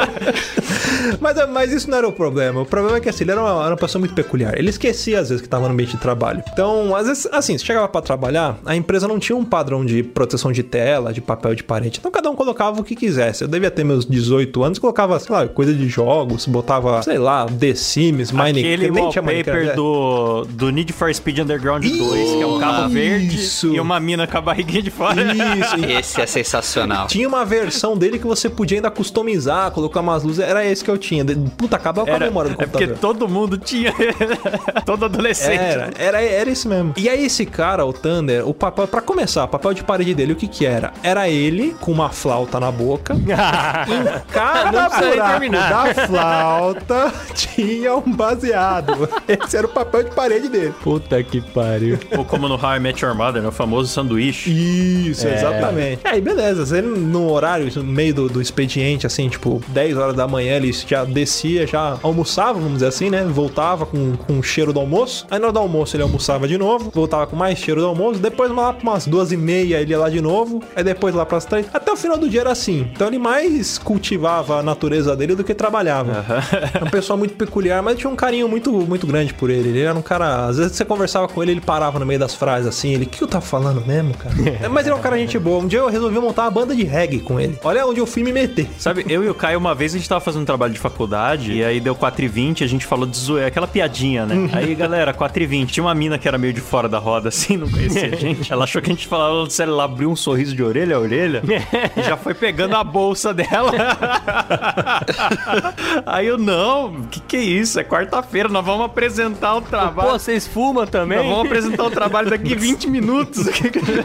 mas, 1.20 1.50
mas 1.50 1.72
isso 1.72 1.90
não 1.90 1.98
era 1.98 2.08
o 2.08 2.12
problema. 2.12 2.62
O 2.62 2.66
problema 2.66 2.98
é 2.98 3.00
que 3.00 3.08
assim, 3.08 3.24
ele 3.24 3.32
era 3.32 3.40
uma, 3.40 3.64
era 3.64 3.70
uma 3.70 3.76
pessoa 3.76 4.00
muito 4.00 4.14
peculiar. 4.14 4.58
Ele 4.58 4.70
esquecia 4.70 5.20
às 5.20 5.28
vezes 5.28 5.42
que 5.42 5.48
tava 5.48 5.66
no 5.66 5.72
ambiente 5.72 5.96
de 5.96 5.98
trabalho. 6.02 6.42
Então, 6.52 6.94
às 6.94 7.06
vezes, 7.06 7.26
assim, 7.32 7.56
se 7.56 7.64
chegava 7.64 7.88
para 7.88 8.00
trabalhar, 8.02 8.58
a 8.64 8.76
empresa 8.76 9.06
não 9.06 9.18
tinha 9.18 9.36
um 9.36 9.44
padrão 9.44 9.84
de 9.84 10.02
proteção 10.02 10.52
de 10.52 10.62
tela, 10.62 11.12
de 11.12 11.20
papel 11.20 11.54
de 11.54 11.62
parede. 11.62 11.98
Então 11.98 12.10
cada 12.10 12.30
um 12.30 12.36
colocava 12.36 12.80
o 12.80 12.84
que 12.84 12.94
quisesse. 13.20 13.44
Eu 13.44 13.48
devia 13.48 13.70
ter 13.70 13.84
meus 13.84 14.06
18 14.06 14.62
anos, 14.62 14.78
colocava, 14.78 15.18
sei 15.20 15.34
lá, 15.34 15.46
coisa 15.46 15.74
de 15.74 15.88
jogos, 15.88 16.46
botava, 16.46 17.02
sei 17.02 17.18
lá, 17.18 17.46
The 17.46 17.74
Sims, 17.74 18.32
Minecraft. 18.32 18.74
Aquele 18.74 18.90
nem 18.90 19.10
tinha 19.10 19.22
Minecraft. 19.22 19.68
É. 19.70 19.74
do, 19.74 20.46
do 20.50 20.70
Need 20.70 20.92
for 20.92 21.14
Speed 21.14 21.40
Underground 21.40 21.84
2, 21.84 21.98
que 21.98 22.42
é 22.42 22.46
um 22.46 22.58
carro 22.58 22.88
verde 22.88 23.38
e 23.64 23.80
uma 23.80 24.00
mina 24.00 24.26
com 24.26 24.38
a 24.38 24.40
barriguinha 24.40 24.82
de 24.82 24.90
fora. 24.90 25.20
Isso. 25.22 25.76
Esse 26.00 26.20
é 26.20 26.26
sensacional. 26.26 27.06
Tinha 27.06 27.28
uma 27.28 27.44
versão 27.44 27.96
dele 27.96 28.18
que 28.18 28.26
você 28.26 28.48
podia 28.48 28.78
ainda 28.78 28.90
customizar, 28.90 29.70
colocar 29.72 30.00
umas 30.00 30.22
luzes. 30.22 30.40
Era 30.40 30.64
esse 30.64 30.82
que 30.84 30.90
eu 30.90 30.96
tinha. 30.96 31.24
Puta, 31.56 31.76
acabou 31.76 32.06
com 32.06 32.14
a 32.14 32.18
memória 32.18 32.50
do 32.50 32.56
computador. 32.56 32.82
É 32.82 32.86
porque 32.86 33.00
todo 33.00 33.28
mundo 33.28 33.58
tinha. 33.58 33.92
todo 34.86 35.04
adolescente. 35.04 35.58
Era, 35.58 35.90
era, 35.98 36.22
era 36.22 36.50
isso 36.50 36.68
mesmo. 36.68 36.94
E 36.96 37.08
aí 37.08 37.24
esse 37.24 37.44
cara, 37.44 37.84
o 37.84 37.92
Thunder, 37.92 38.48
o 38.48 38.54
papel, 38.54 38.86
para 38.86 39.00
começar, 39.00 39.44
o 39.44 39.48
papel 39.48 39.74
de 39.74 39.84
parede 39.84 40.14
dele, 40.14 40.32
o 40.32 40.36
que 40.36 40.48
que 40.48 40.64
era? 40.64 40.92
Era 41.02 41.28
ele 41.28 41.74
com 41.80 41.92
uma 41.92 42.10
flauta 42.10 42.60
na 42.60 42.70
boca. 42.70 43.09
Em 43.14 44.32
cada 44.32 44.88
buraco 44.88 45.50
da 45.50 46.06
flauta 46.06 47.12
tinha 47.34 47.96
um 47.96 48.12
baseado. 48.12 49.08
Esse 49.26 49.56
era 49.56 49.66
o 49.66 49.70
papel 49.70 50.04
de 50.04 50.10
parede 50.10 50.48
dele. 50.48 50.74
Puta 50.82 51.22
que 51.22 51.40
pariu. 51.40 51.98
Ou 52.16 52.24
como 52.24 52.48
no 52.48 52.54
How 52.54 52.76
I 52.76 52.80
Met 52.80 53.04
Your 53.04 53.14
Mother, 53.14 53.42
né? 53.42 53.48
o 53.48 53.52
famoso 53.52 53.88
sanduíche. 53.88 54.50
Isso, 54.50 55.26
é. 55.26 55.34
exatamente. 55.34 56.00
Aí, 56.04 56.20
beleza. 56.20 56.76
Ele 56.76 56.88
no 56.88 57.30
horário, 57.30 57.70
no 57.76 57.84
meio 57.84 58.14
do, 58.14 58.28
do 58.28 58.40
expediente, 58.40 59.06
assim, 59.06 59.28
tipo, 59.28 59.62
10 59.68 59.96
horas 59.96 60.16
da 60.16 60.26
manhã, 60.26 60.56
ele 60.56 60.72
já 60.72 61.04
descia, 61.04 61.66
já 61.66 61.98
almoçava, 62.02 62.54
vamos 62.54 62.74
dizer 62.74 62.86
assim, 62.86 63.10
né? 63.10 63.24
Voltava 63.24 63.86
com, 63.86 64.16
com 64.16 64.38
o 64.38 64.42
cheiro 64.42 64.72
do 64.72 64.80
almoço. 64.80 65.26
Aí 65.30 65.38
na 65.38 65.46
hora 65.46 65.52
do 65.52 65.58
almoço 65.58 65.96
ele 65.96 66.02
almoçava 66.02 66.46
de 66.46 66.58
novo, 66.58 66.90
voltava 66.94 67.26
com 67.26 67.36
mais 67.36 67.58
cheiro 67.58 67.80
do 67.80 67.86
almoço. 67.86 68.20
Depois 68.20 68.50
lá 68.50 68.72
pra 68.72 68.82
umas 68.82 69.06
duas 69.06 69.32
e 69.32 69.36
meia 69.36 69.80
ele 69.80 69.90
ia 69.90 69.98
lá 69.98 70.08
de 70.08 70.20
novo. 70.20 70.62
Aí 70.74 70.84
depois 70.84 71.14
lá 71.14 71.24
pras 71.24 71.44
três. 71.44 71.66
Até 71.72 71.92
o 71.92 71.96
final 71.96 72.16
do 72.16 72.28
dia 72.28 72.40
era 72.40 72.52
assim. 72.52 72.90
Então 73.00 73.08
ele 73.08 73.18
mais 73.18 73.78
cultivava 73.78 74.58
a 74.58 74.62
natureza 74.62 75.16
dele 75.16 75.34
do 75.34 75.42
que 75.42 75.54
trabalhava. 75.54 76.18
Uhum. 76.18 76.82
uma 76.82 76.90
pessoa 76.90 77.16
muito 77.16 77.32
peculiar, 77.32 77.82
mas 77.82 77.96
tinha 77.96 78.10
um 78.10 78.14
carinho 78.14 78.46
muito, 78.46 78.70
muito 78.70 79.06
grande 79.06 79.32
por 79.32 79.48
ele. 79.48 79.70
Ele 79.70 79.80
era 79.80 79.98
um 79.98 80.02
cara. 80.02 80.44
Às 80.44 80.58
vezes 80.58 80.76
você 80.76 80.84
conversava 80.84 81.26
com 81.26 81.42
ele, 81.42 81.52
ele 81.52 81.62
parava 81.62 81.98
no 81.98 82.04
meio 82.04 82.20
das 82.20 82.34
frases 82.34 82.66
assim. 82.66 82.92
Ele, 82.92 83.06
o 83.06 83.08
que 83.08 83.22
eu 83.22 83.26
tava 83.26 83.42
falando 83.42 83.80
mesmo, 83.86 84.12
cara? 84.12 84.34
mas 84.68 84.84
ele 84.84 84.94
é 84.94 84.98
um 84.98 85.00
cara 85.00 85.16
gente 85.16 85.38
boa. 85.38 85.64
Um 85.64 85.66
dia 85.66 85.78
eu 85.78 85.88
resolvi 85.88 86.18
montar 86.18 86.42
uma 86.42 86.50
banda 86.50 86.76
de 86.76 86.84
reggae 86.84 87.20
com 87.20 87.40
ele. 87.40 87.58
Olha 87.64 87.86
onde 87.86 88.00
eu 88.00 88.06
fui 88.06 88.22
me 88.22 88.34
meter. 88.34 88.68
Sabe, 88.78 89.06
eu 89.08 89.24
e 89.24 89.30
o 89.30 89.34
Caio, 89.34 89.58
uma 89.58 89.74
vez 89.74 89.94
a 89.94 89.96
gente 89.96 90.06
tava 90.06 90.20
fazendo 90.20 90.42
um 90.42 90.44
trabalho 90.44 90.74
de 90.74 90.78
faculdade 90.78 91.54
e 91.54 91.64
aí 91.64 91.80
deu 91.80 91.96
4h20 91.96 92.62
a 92.62 92.66
gente 92.66 92.84
falou 92.84 93.06
de 93.06 93.16
zoeira, 93.16 93.48
aquela 93.48 93.66
piadinha, 93.66 94.26
né? 94.26 94.34
Uhum. 94.34 94.50
aí, 94.52 94.74
galera, 94.74 95.14
4h20. 95.14 95.68
Tinha 95.68 95.84
uma 95.84 95.94
mina 95.94 96.18
que 96.18 96.28
era 96.28 96.36
meio 96.36 96.52
de 96.52 96.60
fora 96.60 96.86
da 96.86 96.98
roda, 96.98 97.30
assim, 97.30 97.56
não 97.56 97.70
conhecia 97.70 98.08
a 98.12 98.16
gente. 98.20 98.52
Ela 98.52 98.64
achou 98.64 98.82
que 98.82 98.90
a 98.90 98.94
gente 98.94 99.08
falava 99.08 99.48
sério, 99.48 99.72
ela 99.72 99.84
abriu 99.84 100.10
um 100.10 100.16
sorriso 100.16 100.54
de 100.54 100.62
orelha 100.62 100.96
a 100.96 101.00
orelha 101.00 101.42
e 101.96 102.02
já 102.02 102.14
foi 102.14 102.34
pegando 102.34 102.76
a 102.76 102.89
bolsa 102.90 103.32
dela. 103.32 103.72
aí 106.04 106.26
eu, 106.26 106.36
não, 106.36 107.02
que 107.10 107.20
que 107.20 107.36
é 107.36 107.40
isso? 107.40 107.80
É 107.80 107.84
quarta-feira, 107.84 108.48
nós 108.48 108.64
vamos 108.64 108.86
apresentar 108.86 109.56
o 109.56 109.62
trabalho. 109.62 110.10
Pô, 110.10 110.18
vocês 110.18 110.46
fumam 110.46 110.86
também? 110.86 111.18
Nós 111.18 111.26
vamos 111.26 111.46
apresentar 111.46 111.84
o 111.84 111.90
trabalho 111.90 112.30
daqui 112.30 112.54
20 112.60 112.88
minutos. 112.88 113.46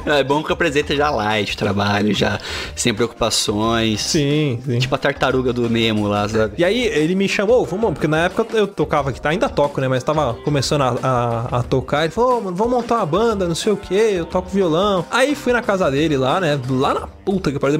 é 0.05 0.23
bom 0.23 0.43
que 0.43 0.53
apresenta 0.53 0.95
já 0.95 1.09
light 1.09 1.53
o 1.53 1.57
trabalho, 1.57 2.13
já 2.13 2.39
sem 2.75 2.93
preocupações. 2.93 4.01
Sim, 4.01 4.61
sim. 4.65 4.79
Tipo 4.79 4.95
a 4.95 4.97
tartaruga 4.97 5.51
do 5.51 5.69
Nemo 5.69 6.07
lá, 6.07 6.27
sabe? 6.27 6.53
E 6.57 6.63
aí 6.63 6.85
ele 6.85 7.15
me 7.15 7.27
chamou, 7.27 7.65
vamos, 7.65 7.93
porque 7.93 8.07
na 8.07 8.25
época 8.25 8.45
eu 8.55 8.67
tocava 8.67 9.09
aqui, 9.09 9.19
tá? 9.19 9.29
ainda 9.29 9.49
toco, 9.49 9.81
né? 9.81 9.87
Mas 9.87 10.03
tava 10.03 10.35
começando 10.43 10.81
a, 10.81 10.97
a, 11.01 11.59
a 11.59 11.63
tocar. 11.63 12.03
Ele 12.03 12.11
falou, 12.11 12.37
oh, 12.37 12.41
mano, 12.41 12.55
vamos 12.55 12.73
montar 12.73 12.97
uma 12.97 13.05
banda, 13.05 13.47
não 13.47 13.55
sei 13.55 13.71
o 13.71 13.77
que, 13.77 13.93
eu 13.93 14.25
toco 14.25 14.49
violão. 14.49 15.05
Aí 15.11 15.35
fui 15.35 15.53
na 15.53 15.61
casa 15.61 15.89
dele 15.89 16.17
lá, 16.17 16.39
né? 16.39 16.59
Lá 16.69 16.93
na 16.93 17.07
puta 17.07 17.51
que 17.51 17.59
pariu, 17.59 17.79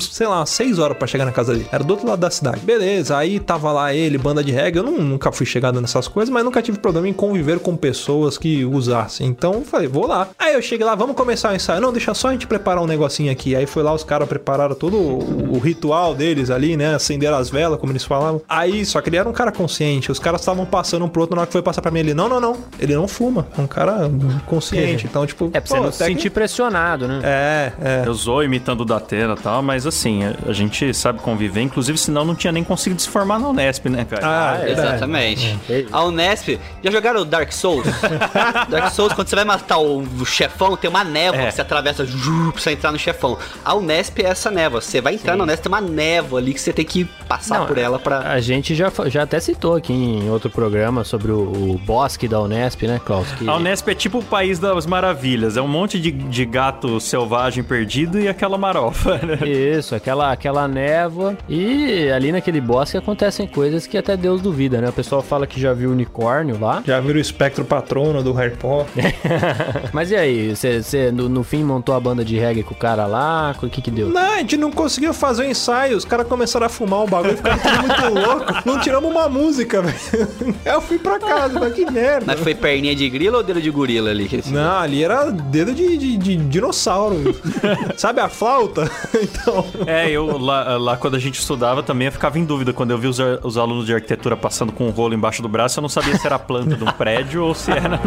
sei 0.00 0.26
lá, 0.26 0.41
seis 0.46 0.78
horas 0.78 0.96
para 0.96 1.06
chegar 1.06 1.24
na 1.24 1.32
casa 1.32 1.52
dele. 1.52 1.66
Era 1.70 1.82
do 1.82 1.90
outro 1.90 2.06
lado 2.06 2.20
da 2.20 2.30
cidade. 2.30 2.60
Beleza, 2.60 3.16
aí 3.16 3.38
tava 3.40 3.72
lá 3.72 3.94
ele, 3.94 4.18
banda 4.18 4.42
de 4.42 4.52
reggae. 4.52 4.78
Eu 4.78 4.84
não, 4.84 4.98
nunca 4.98 5.32
fui 5.32 5.46
chegado 5.46 5.80
nessas 5.80 6.08
coisas, 6.08 6.32
mas 6.32 6.44
nunca 6.44 6.62
tive 6.62 6.78
problema 6.78 7.08
em 7.08 7.12
conviver 7.12 7.58
com 7.58 7.76
pessoas 7.76 8.38
que 8.38 8.64
usassem. 8.64 9.26
Então 9.26 9.54
eu 9.54 9.62
falei, 9.62 9.88
vou 9.88 10.06
lá. 10.06 10.28
Aí 10.38 10.54
eu 10.54 10.62
cheguei 10.62 10.86
lá, 10.86 10.94
vamos 10.94 11.16
começar 11.16 11.52
o 11.52 11.54
ensaio. 11.54 11.80
Não, 11.80 11.92
deixa 11.92 12.14
só 12.14 12.28
a 12.28 12.32
gente 12.32 12.46
preparar 12.46 12.82
um 12.82 12.86
negocinho 12.86 13.30
aqui. 13.30 13.54
Aí 13.54 13.66
foi 13.66 13.82
lá, 13.82 13.92
os 13.92 14.04
caras 14.04 14.28
prepararam 14.28 14.74
todo 14.74 14.96
o, 14.96 15.56
o 15.56 15.58
ritual 15.58 16.14
deles 16.14 16.50
ali, 16.50 16.76
né? 16.76 16.94
Acender 16.94 17.32
as 17.32 17.50
velas, 17.50 17.78
como 17.78 17.92
eles 17.92 18.04
falavam. 18.04 18.42
Aí, 18.48 18.84
só 18.84 19.00
que 19.00 19.08
ele 19.08 19.16
era 19.16 19.28
um 19.28 19.32
cara 19.32 19.52
consciente. 19.52 20.10
Os 20.10 20.18
caras 20.18 20.40
estavam 20.40 20.64
passando 20.64 21.04
um 21.04 21.08
pro 21.08 21.22
outro, 21.22 21.36
na 21.36 21.42
hora 21.42 21.46
que 21.46 21.52
foi 21.52 21.62
passar 21.62 21.82
pra 21.82 21.90
mim, 21.90 22.00
ele, 22.00 22.14
não, 22.14 22.28
não, 22.28 22.40
não. 22.40 22.56
Ele 22.78 22.94
não 22.94 23.06
fuma. 23.08 23.46
É 23.56 23.60
um 23.60 23.66
cara 23.66 24.10
consciente. 24.46 25.06
Então, 25.06 25.26
tipo. 25.26 25.50
É 25.52 25.60
pra 25.60 25.68
você 25.68 25.80
não 25.80 25.92
se 25.92 26.04
sentir 26.04 26.30
pressionado, 26.30 27.06
né? 27.06 27.20
É, 27.22 27.72
é. 27.80 28.02
Eu 28.06 28.14
sou 28.14 28.42
imitando 28.42 28.82
o 28.82 28.84
Datena 28.84 29.34
e 29.38 29.42
tal, 29.42 29.62
mas 29.62 29.86
assim, 29.86 30.21
a 30.46 30.52
gente 30.52 30.92
sabe 30.94 31.20
conviver. 31.20 31.60
Inclusive, 31.60 31.98
senão 31.98 32.24
não 32.24 32.34
tinha 32.34 32.52
nem 32.52 32.64
conseguido 32.64 33.00
se 33.00 33.08
formar 33.08 33.38
na 33.38 33.48
Unesp, 33.48 33.86
né, 33.88 34.04
cara? 34.04 34.26
Ah, 34.26 34.58
ah 34.60 34.68
exatamente. 34.68 35.58
É. 35.68 35.84
A 35.90 36.04
Unesp. 36.04 36.58
Já 36.82 36.90
jogaram 36.90 37.24
Dark 37.24 37.52
Souls? 37.52 37.86
Dark 38.68 38.92
Souls, 38.92 39.12
quando 39.12 39.28
você 39.28 39.36
vai 39.36 39.44
matar 39.44 39.78
o, 39.78 40.04
chefão, 40.24 40.76
tem 40.76 40.88
uma 40.88 41.04
névoa 41.04 41.42
é. 41.42 41.46
que 41.46 41.54
você 41.54 41.60
atravessa 41.60 42.04
pra 42.04 42.12
você 42.54 42.72
entrar 42.72 42.92
no 42.92 42.98
chefão. 42.98 43.38
A 43.64 43.74
Unesp 43.74 44.18
é 44.20 44.26
essa 44.26 44.50
névoa. 44.50 44.80
Você 44.80 45.00
vai 45.00 45.14
entrar 45.14 45.32
Sim. 45.32 45.38
na 45.38 45.44
Unesp, 45.44 45.62
tem 45.62 45.72
uma 45.72 45.80
névoa 45.80 46.38
ali 46.40 46.54
que 46.54 46.60
você 46.60 46.72
tem 46.72 46.84
que 46.84 47.04
passar 47.28 47.60
não, 47.60 47.66
por 47.66 47.78
ela 47.78 47.98
pra. 47.98 48.20
A 48.32 48.40
gente 48.40 48.74
já, 48.74 48.90
já 49.06 49.22
até 49.22 49.40
citou 49.40 49.76
aqui 49.76 49.92
em 49.92 50.30
outro 50.30 50.50
programa 50.50 51.04
sobre 51.04 51.30
o, 51.30 51.72
o 51.72 51.80
bosque 51.84 52.28
da 52.28 52.40
Unesp, 52.40 52.82
né, 52.86 53.00
Klaus? 53.04 53.30
Que... 53.32 53.48
A 53.48 53.56
Unesp 53.56 53.88
é 53.88 53.94
tipo 53.94 54.18
o 54.18 54.24
país 54.24 54.58
das 54.58 54.86
maravilhas. 54.86 55.56
É 55.56 55.62
um 55.62 55.68
monte 55.68 56.00
de, 56.00 56.10
de 56.10 56.44
gato 56.44 57.00
selvagem 57.00 57.62
perdido 57.62 58.18
e 58.18 58.28
aquela 58.28 58.58
marofa. 58.58 59.20
Né? 59.22 59.48
Isso, 59.48 59.94
aquela 59.94 60.11
aquela, 60.12 60.32
aquela 60.32 60.68
névoa. 60.68 61.36
E 61.48 62.10
ali 62.10 62.30
naquele 62.32 62.60
bosque 62.60 62.96
acontecem 62.96 63.46
coisas 63.46 63.86
que 63.86 63.96
até 63.96 64.16
Deus 64.16 64.40
duvida, 64.40 64.80
né? 64.80 64.88
O 64.88 64.92
pessoal 64.92 65.22
fala 65.22 65.46
que 65.46 65.60
já 65.60 65.72
viu 65.72 65.90
unicórnio 65.90 66.58
lá. 66.60 66.82
Já 66.86 67.00
viram 67.00 67.16
o 67.16 67.20
espectro 67.20 67.64
patrono 67.64 68.22
do 68.22 68.32
Harry 68.32 68.56
Potter? 68.56 69.14
Mas 69.92 70.10
e 70.10 70.16
aí? 70.16 70.54
Você 70.54 71.10
no, 71.10 71.28
no 71.28 71.42
fim 71.42 71.64
montou 71.64 71.94
a 71.94 72.00
banda 72.00 72.24
de 72.24 72.38
reggae 72.38 72.62
com 72.62 72.74
o 72.74 72.76
cara 72.76 73.06
lá? 73.06 73.54
O 73.62 73.68
que 73.68 73.80
que 73.80 73.90
deu? 73.90 74.08
Não, 74.08 74.34
a 74.34 74.38
gente 74.38 74.56
não 74.56 74.70
conseguiu 74.70 75.14
fazer 75.14 75.42
o 75.42 75.46
ensaio. 75.46 75.96
Os 75.96 76.04
caras 76.04 76.26
começaram 76.26 76.66
a 76.66 76.68
fumar 76.68 77.00
o 77.04 77.06
bagulho, 77.06 77.36
ficaram 77.36 77.58
tudo 77.58 77.78
muito 77.82 78.20
louco. 78.26 78.52
Não 78.66 78.78
tiramos 78.80 79.10
uma 79.10 79.28
música, 79.28 79.80
velho. 79.82 80.56
Eu 80.64 80.80
fui 80.80 80.98
pra 80.98 81.18
casa, 81.18 81.58
mas 81.58 81.72
que 81.72 81.90
merda. 81.90 82.24
Mas 82.26 82.40
foi 82.40 82.54
perninha 82.54 82.94
de 82.94 83.08
grilo 83.08 83.36
ou 83.38 83.42
dedo 83.42 83.60
de 83.60 83.70
gorila 83.70 84.10
ali? 84.10 84.28
Não, 84.46 84.78
ali 84.78 85.02
era 85.04 85.30
dedo 85.30 85.72
de, 85.72 85.96
de- 85.96 86.16
de 86.16 86.36
dinossauro. 86.36 87.34
Sabe 87.96 88.20
a 88.20 88.28
flauta? 88.28 88.90
Então. 89.22 89.64
É, 89.86 90.01
eu 90.10 90.38
lá, 90.38 90.76
lá 90.76 90.96
quando 90.96 91.16
a 91.16 91.18
gente 91.18 91.38
estudava 91.38 91.82
também 91.82 92.06
eu 92.06 92.12
ficava 92.12 92.38
em 92.38 92.44
dúvida 92.44 92.72
quando 92.72 92.90
eu 92.90 92.98
vi 92.98 93.06
os, 93.06 93.18
os 93.42 93.58
alunos 93.58 93.86
de 93.86 93.94
arquitetura 93.94 94.36
passando 94.36 94.72
com 94.72 94.86
um 94.86 94.90
rolo 94.90 95.14
embaixo 95.14 95.42
do 95.42 95.48
braço, 95.48 95.78
eu 95.78 95.82
não 95.82 95.88
sabia 95.88 96.16
se 96.16 96.26
era 96.26 96.36
a 96.36 96.38
planta 96.38 96.76
de 96.76 96.84
um 96.84 96.92
prédio 96.92 97.44
ou 97.44 97.54
se 97.54 97.70
era. 97.70 98.00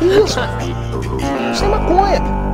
Isso. 0.00 0.38
Isso 1.52 1.64
é 1.64 1.68
maconha. 1.68 2.51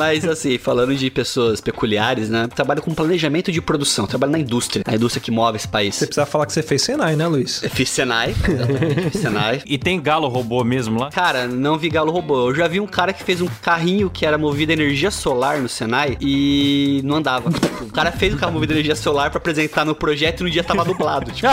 Mas 0.00 0.24
assim, 0.24 0.56
falando 0.56 0.94
de 0.94 1.10
pessoas 1.10 1.60
peculiares, 1.60 2.30
né? 2.30 2.48
Trabalho 2.54 2.80
com 2.80 2.94
planejamento 2.94 3.52
de 3.52 3.60
produção, 3.60 4.06
trabalho 4.06 4.32
na 4.32 4.38
indústria, 4.38 4.82
a 4.86 4.94
indústria 4.94 5.22
que 5.22 5.30
move 5.30 5.56
esse 5.56 5.68
país. 5.68 5.94
Você 5.94 6.06
precisa 6.06 6.24
falar 6.24 6.46
que 6.46 6.54
você 6.54 6.62
fez 6.62 6.80
Senai, 6.80 7.16
né, 7.16 7.26
Luiz? 7.26 7.62
Eu 7.62 7.68
fiz 7.68 7.90
Senai, 7.90 8.34
exatamente, 8.48 9.10
fiz 9.10 9.20
Senai. 9.20 9.62
E 9.66 9.76
tem 9.76 10.00
galo 10.00 10.26
robô 10.28 10.64
mesmo 10.64 10.98
lá? 10.98 11.10
Cara, 11.10 11.46
não 11.46 11.76
vi 11.76 11.90
galo 11.90 12.10
robô. 12.10 12.48
Eu 12.48 12.54
já 12.54 12.66
vi 12.66 12.80
um 12.80 12.86
cara 12.86 13.12
que 13.12 13.22
fez 13.22 13.42
um 13.42 13.48
carrinho 13.60 14.08
que 14.08 14.24
era 14.24 14.38
movido 14.38 14.72
a 14.72 14.74
energia 14.74 15.10
solar 15.10 15.58
no 15.58 15.68
Senai 15.68 16.16
e 16.18 17.02
não 17.04 17.16
andava. 17.16 17.50
O 17.82 17.92
cara 17.92 18.10
fez 18.10 18.32
o 18.32 18.36
carro 18.38 18.52
movido 18.52 18.72
a 18.72 18.76
energia 18.76 18.96
solar 18.96 19.30
pra 19.30 19.38
apresentar 19.38 19.84
no 19.84 19.94
projeto 19.94 20.40
e 20.40 20.44
no 20.44 20.50
dia 20.50 20.64
tava 20.64 20.84
dublado. 20.84 21.30
Tipo, 21.30 21.48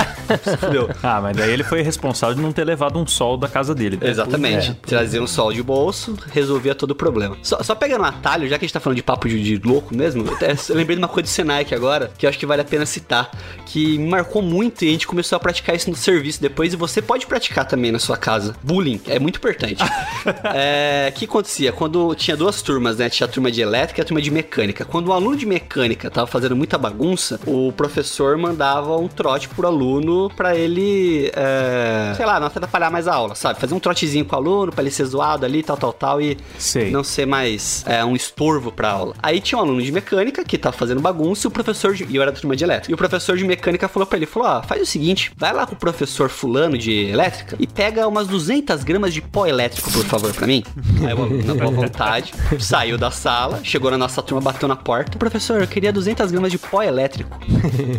fudeu. 0.57 0.87
Ah, 1.03 1.21
mas 1.21 1.37
daí 1.37 1.51
ele 1.51 1.63
foi 1.63 1.81
responsável 1.81 2.35
de 2.35 2.41
não 2.41 2.51
ter 2.51 2.63
levado 2.63 2.99
um 2.99 3.07
sol 3.07 3.37
da 3.37 3.47
casa 3.47 3.73
dele. 3.73 3.97
Exatamente. 4.01 4.73
Trazia 4.85 5.21
um 5.21 5.27
sol 5.27 5.53
de 5.53 5.63
bolso, 5.63 6.17
resolvia 6.31 6.75
todo 6.75 6.91
o 6.91 6.95
problema. 6.95 7.37
Só, 7.41 7.61
só 7.63 7.75
pegando 7.75 8.01
um 8.01 8.05
atalho, 8.05 8.36
já 8.47 8.57
que 8.59 8.65
a 8.65 8.67
gente 8.67 8.73
tá 8.73 8.79
falando 8.79 8.97
de 8.97 9.03
papo 9.03 9.27
de, 9.27 9.41
de 9.57 9.67
louco 9.67 9.95
mesmo, 9.95 10.25
eu, 10.25 10.33
até- 10.33 10.51
eu 10.69 10.75
lembrei 10.75 10.95
de 10.95 11.01
uma 11.01 11.07
coisa 11.07 11.23
do 11.27 11.29
Senai 11.29 11.61
aqui 11.61 11.73
agora, 11.73 12.11
que 12.17 12.25
eu 12.25 12.29
acho 12.29 12.37
que 12.37 12.45
vale 12.45 12.61
a 12.61 12.65
pena 12.65 12.85
citar, 12.85 13.31
que 13.65 13.97
me 13.97 14.07
marcou 14.09 14.41
muito 14.41 14.83
e 14.83 14.89
a 14.89 14.91
gente 14.91 15.07
começou 15.07 15.35
a 15.35 15.39
praticar 15.39 15.75
isso 15.75 15.89
no 15.89 15.95
serviço 15.95 16.41
depois, 16.41 16.73
e 16.73 16.75
você 16.75 17.01
pode 17.01 17.25
praticar 17.25 17.65
também 17.65 17.91
na 17.91 17.99
sua 17.99 18.17
casa. 18.17 18.55
Bullying, 18.63 19.01
é 19.07 19.17
muito 19.19 19.37
importante. 19.37 19.83
é, 20.53 21.11
o 21.13 21.17
que 21.17 21.25
acontecia? 21.25 21.71
Quando 21.71 22.13
tinha 22.15 22.35
duas 22.35 22.61
turmas, 22.61 22.97
né? 22.97 23.09
Tinha 23.09 23.25
a 23.27 23.29
turma 23.29 23.49
de 23.51 23.61
elétrica 23.61 24.01
e 24.01 24.03
a 24.03 24.05
turma 24.05 24.21
de 24.21 24.29
mecânica. 24.31 24.85
Quando 24.85 25.07
o 25.07 25.13
aluno 25.13 25.35
de 25.35 25.45
mecânica 25.45 26.09
tava 26.09 26.27
fazendo 26.27 26.55
muita 26.55 26.77
bagunça, 26.77 27.39
o 27.45 27.71
professor 27.71 28.37
mandava 28.37 28.95
um 28.97 29.07
trote 29.07 29.47
pro 29.49 29.67
aluno 29.67 30.29
pra 30.35 30.55
ele, 30.55 31.31
é, 31.35 32.13
sei 32.15 32.25
lá, 32.25 32.39
não 32.39 32.47
atrapalhar 32.47 32.89
mais 32.91 33.07
a 33.07 33.13
aula, 33.13 33.35
sabe? 33.35 33.59
Fazer 33.59 33.73
um 33.73 33.79
trotezinho 33.79 34.25
com 34.25 34.35
o 34.35 34.39
aluno 34.39 34.71
pra 34.71 34.81
ele 34.83 34.91
ser 34.91 35.05
zoado 35.05 35.45
ali, 35.45 35.63
tal, 35.63 35.77
tal, 35.77 35.93
tal, 35.93 36.21
e 36.21 36.37
Sei. 36.57 36.91
não 36.91 37.03
ser 37.03 37.25
mais 37.25 37.83
é, 37.87 38.03
um 38.03 38.15
estorvo 38.27 38.71
pra 38.71 38.89
aula. 38.89 39.15
Aí 39.21 39.39
tinha 39.39 39.57
um 39.57 39.61
aluno 39.61 39.81
de 39.81 39.91
mecânica 39.91 40.43
que 40.43 40.57
tava 40.57 40.75
fazendo 40.75 41.01
bagunça 41.01 41.47
e 41.47 41.49
o 41.49 41.51
professor, 41.51 41.93
de, 41.93 42.05
e 42.05 42.15
eu 42.15 42.21
era 42.21 42.31
da 42.31 42.39
turma 42.39 42.55
de 42.55 42.63
elétrica, 42.63 42.91
e 42.91 42.93
o 42.93 42.97
professor 42.97 43.37
de 43.37 43.45
mecânica 43.45 43.87
falou 43.87 44.05
pra 44.05 44.17
ele, 44.17 44.25
falou, 44.25 44.49
ó, 44.49 44.61
faz 44.61 44.81
o 44.81 44.85
seguinte, 44.85 45.31
vai 45.37 45.53
lá 45.53 45.65
com 45.65 45.73
o 45.73 45.77
professor 45.77 46.29
fulano 46.29 46.77
de 46.77 46.91
elétrica 46.91 47.55
e 47.59 47.65
pega 47.65 48.07
umas 48.07 48.27
200 48.27 48.83
gramas 48.83 49.13
de 49.13 49.21
pó 49.21 49.45
elétrico, 49.45 49.91
por 49.91 50.05
favor, 50.05 50.33
pra 50.33 50.45
mim. 50.45 50.63
Aí 51.01 51.11
aluno, 51.11 51.43
na 51.43 51.53
boa 51.53 51.71
vontade, 51.71 52.33
saiu 52.59 52.97
da 52.97 53.11
sala, 53.11 53.59
chegou 53.63 53.89
na 53.91 53.97
nossa 53.97 54.21
turma, 54.21 54.41
bateu 54.41 54.67
na 54.67 54.75
porta, 54.75 55.17
professor, 55.17 55.61
eu 55.61 55.67
queria 55.67 55.91
200 55.91 56.31
gramas 56.31 56.51
de 56.51 56.57
pó 56.57 56.83
elétrico. 56.83 57.37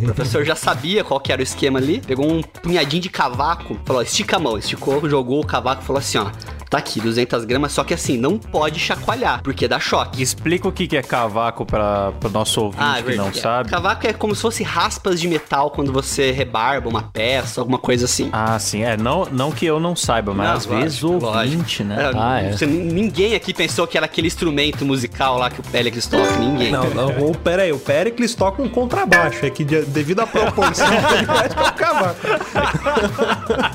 O 0.03 0.05
professor 0.05 0.45
já 0.45 0.55
sabia 0.55 1.03
qual 1.05 1.21
que 1.21 1.33
era 1.33 1.41
o 1.41 1.43
esquema 1.43 1.79
ali, 1.79 2.01
pegou 2.01 2.31
um 2.31 2.43
punhadinho 2.43 3.03
de 3.03 3.09
cavaco, 3.09 3.79
falou, 3.85 4.03
estica 4.03 4.37
a 4.37 4.39
mão, 4.39 4.59
esticou, 4.59 5.09
jogou 5.09 5.41
o 5.41 5.47
cavaco 5.47 5.83
e 5.83 5.87
falou 5.87 5.99
assim, 5.99 6.19
ó, 6.19 6.31
tá 6.71 6.79
aqui, 6.79 7.01
200 7.01 7.45
gramas, 7.45 7.73
só 7.73 7.85
que 7.85 7.95
assim, 7.95 8.17
não 8.17 8.39
pode 8.39 8.79
chacoalhar, 8.79 9.43
porque 9.43 9.67
dá 9.69 9.79
choque. 9.81 10.23
Explica 10.23 10.69
o 10.69 10.73
que 10.73 10.87
que 10.87 10.97
é 10.97 11.03
cavaco 11.03 11.65
para 11.65 12.13
o 12.25 12.29
nosso 12.29 12.61
ouvinte 12.63 12.83
Ah, 12.85 12.99
é 12.99 13.03
que 13.03 13.15
não 13.17 13.33
sabe. 13.33 13.71
Cavaco 13.71 14.07
é 14.07 14.13
como 14.13 14.35
se 14.35 14.43
fosse 14.43 14.63
raspas 14.63 15.21
de 15.21 15.29
metal 15.29 15.71
quando 15.71 15.93
você 15.93 16.31
rebarba 16.31 16.89
uma 16.89 17.03
peça, 17.03 17.61
alguma 17.61 17.79
coisa 17.79 18.05
assim. 18.05 18.29
Ah, 18.33 18.59
sim. 18.59 18.83
É, 18.83 18.97
não, 18.97 19.25
não 19.31 19.51
que 19.53 19.65
eu 19.67 19.81
não 19.81 19.95
saiba, 19.97 20.33
mas 20.35 20.47
Não, 20.49 20.55
às 20.57 20.67
vezes 20.67 21.03
o 21.03 21.13
lógico, 21.19 21.27
ouvinte, 21.57 21.85
né? 21.85 21.97
É, 21.99 22.13
Ah, 22.17 22.41
é. 22.43 22.53
você- 22.53 22.67
ninguém 22.67 23.35
aqui 23.35 23.53
pensou 23.55 23.87
que 23.87 23.97
era 23.97 24.07
aquele 24.07 24.27
instrumento 24.27 24.85
musical 24.85 25.39
lá 25.39 25.51
que 25.51 25.61
o 25.61 25.63
Pélix 25.63 26.07
toca, 26.07 26.37
ninguém. 26.39 26.71
Não, 26.71 26.85
não, 26.91 27.31
o, 27.31 27.37
pera 27.37 27.63
aí, 27.63 27.73
o 27.73 27.79
Pericles 27.79 28.35
toca 28.35 28.63
um 28.63 28.69
contrabaixo, 28.69 29.45
é 29.47 29.51
que 29.51 29.65
de- 29.65 29.83
devido 29.83 30.21
à 30.21 30.27
proporção 30.27 30.87
ele 31.17 31.25
vai 31.27 31.49
tocar 31.49 32.15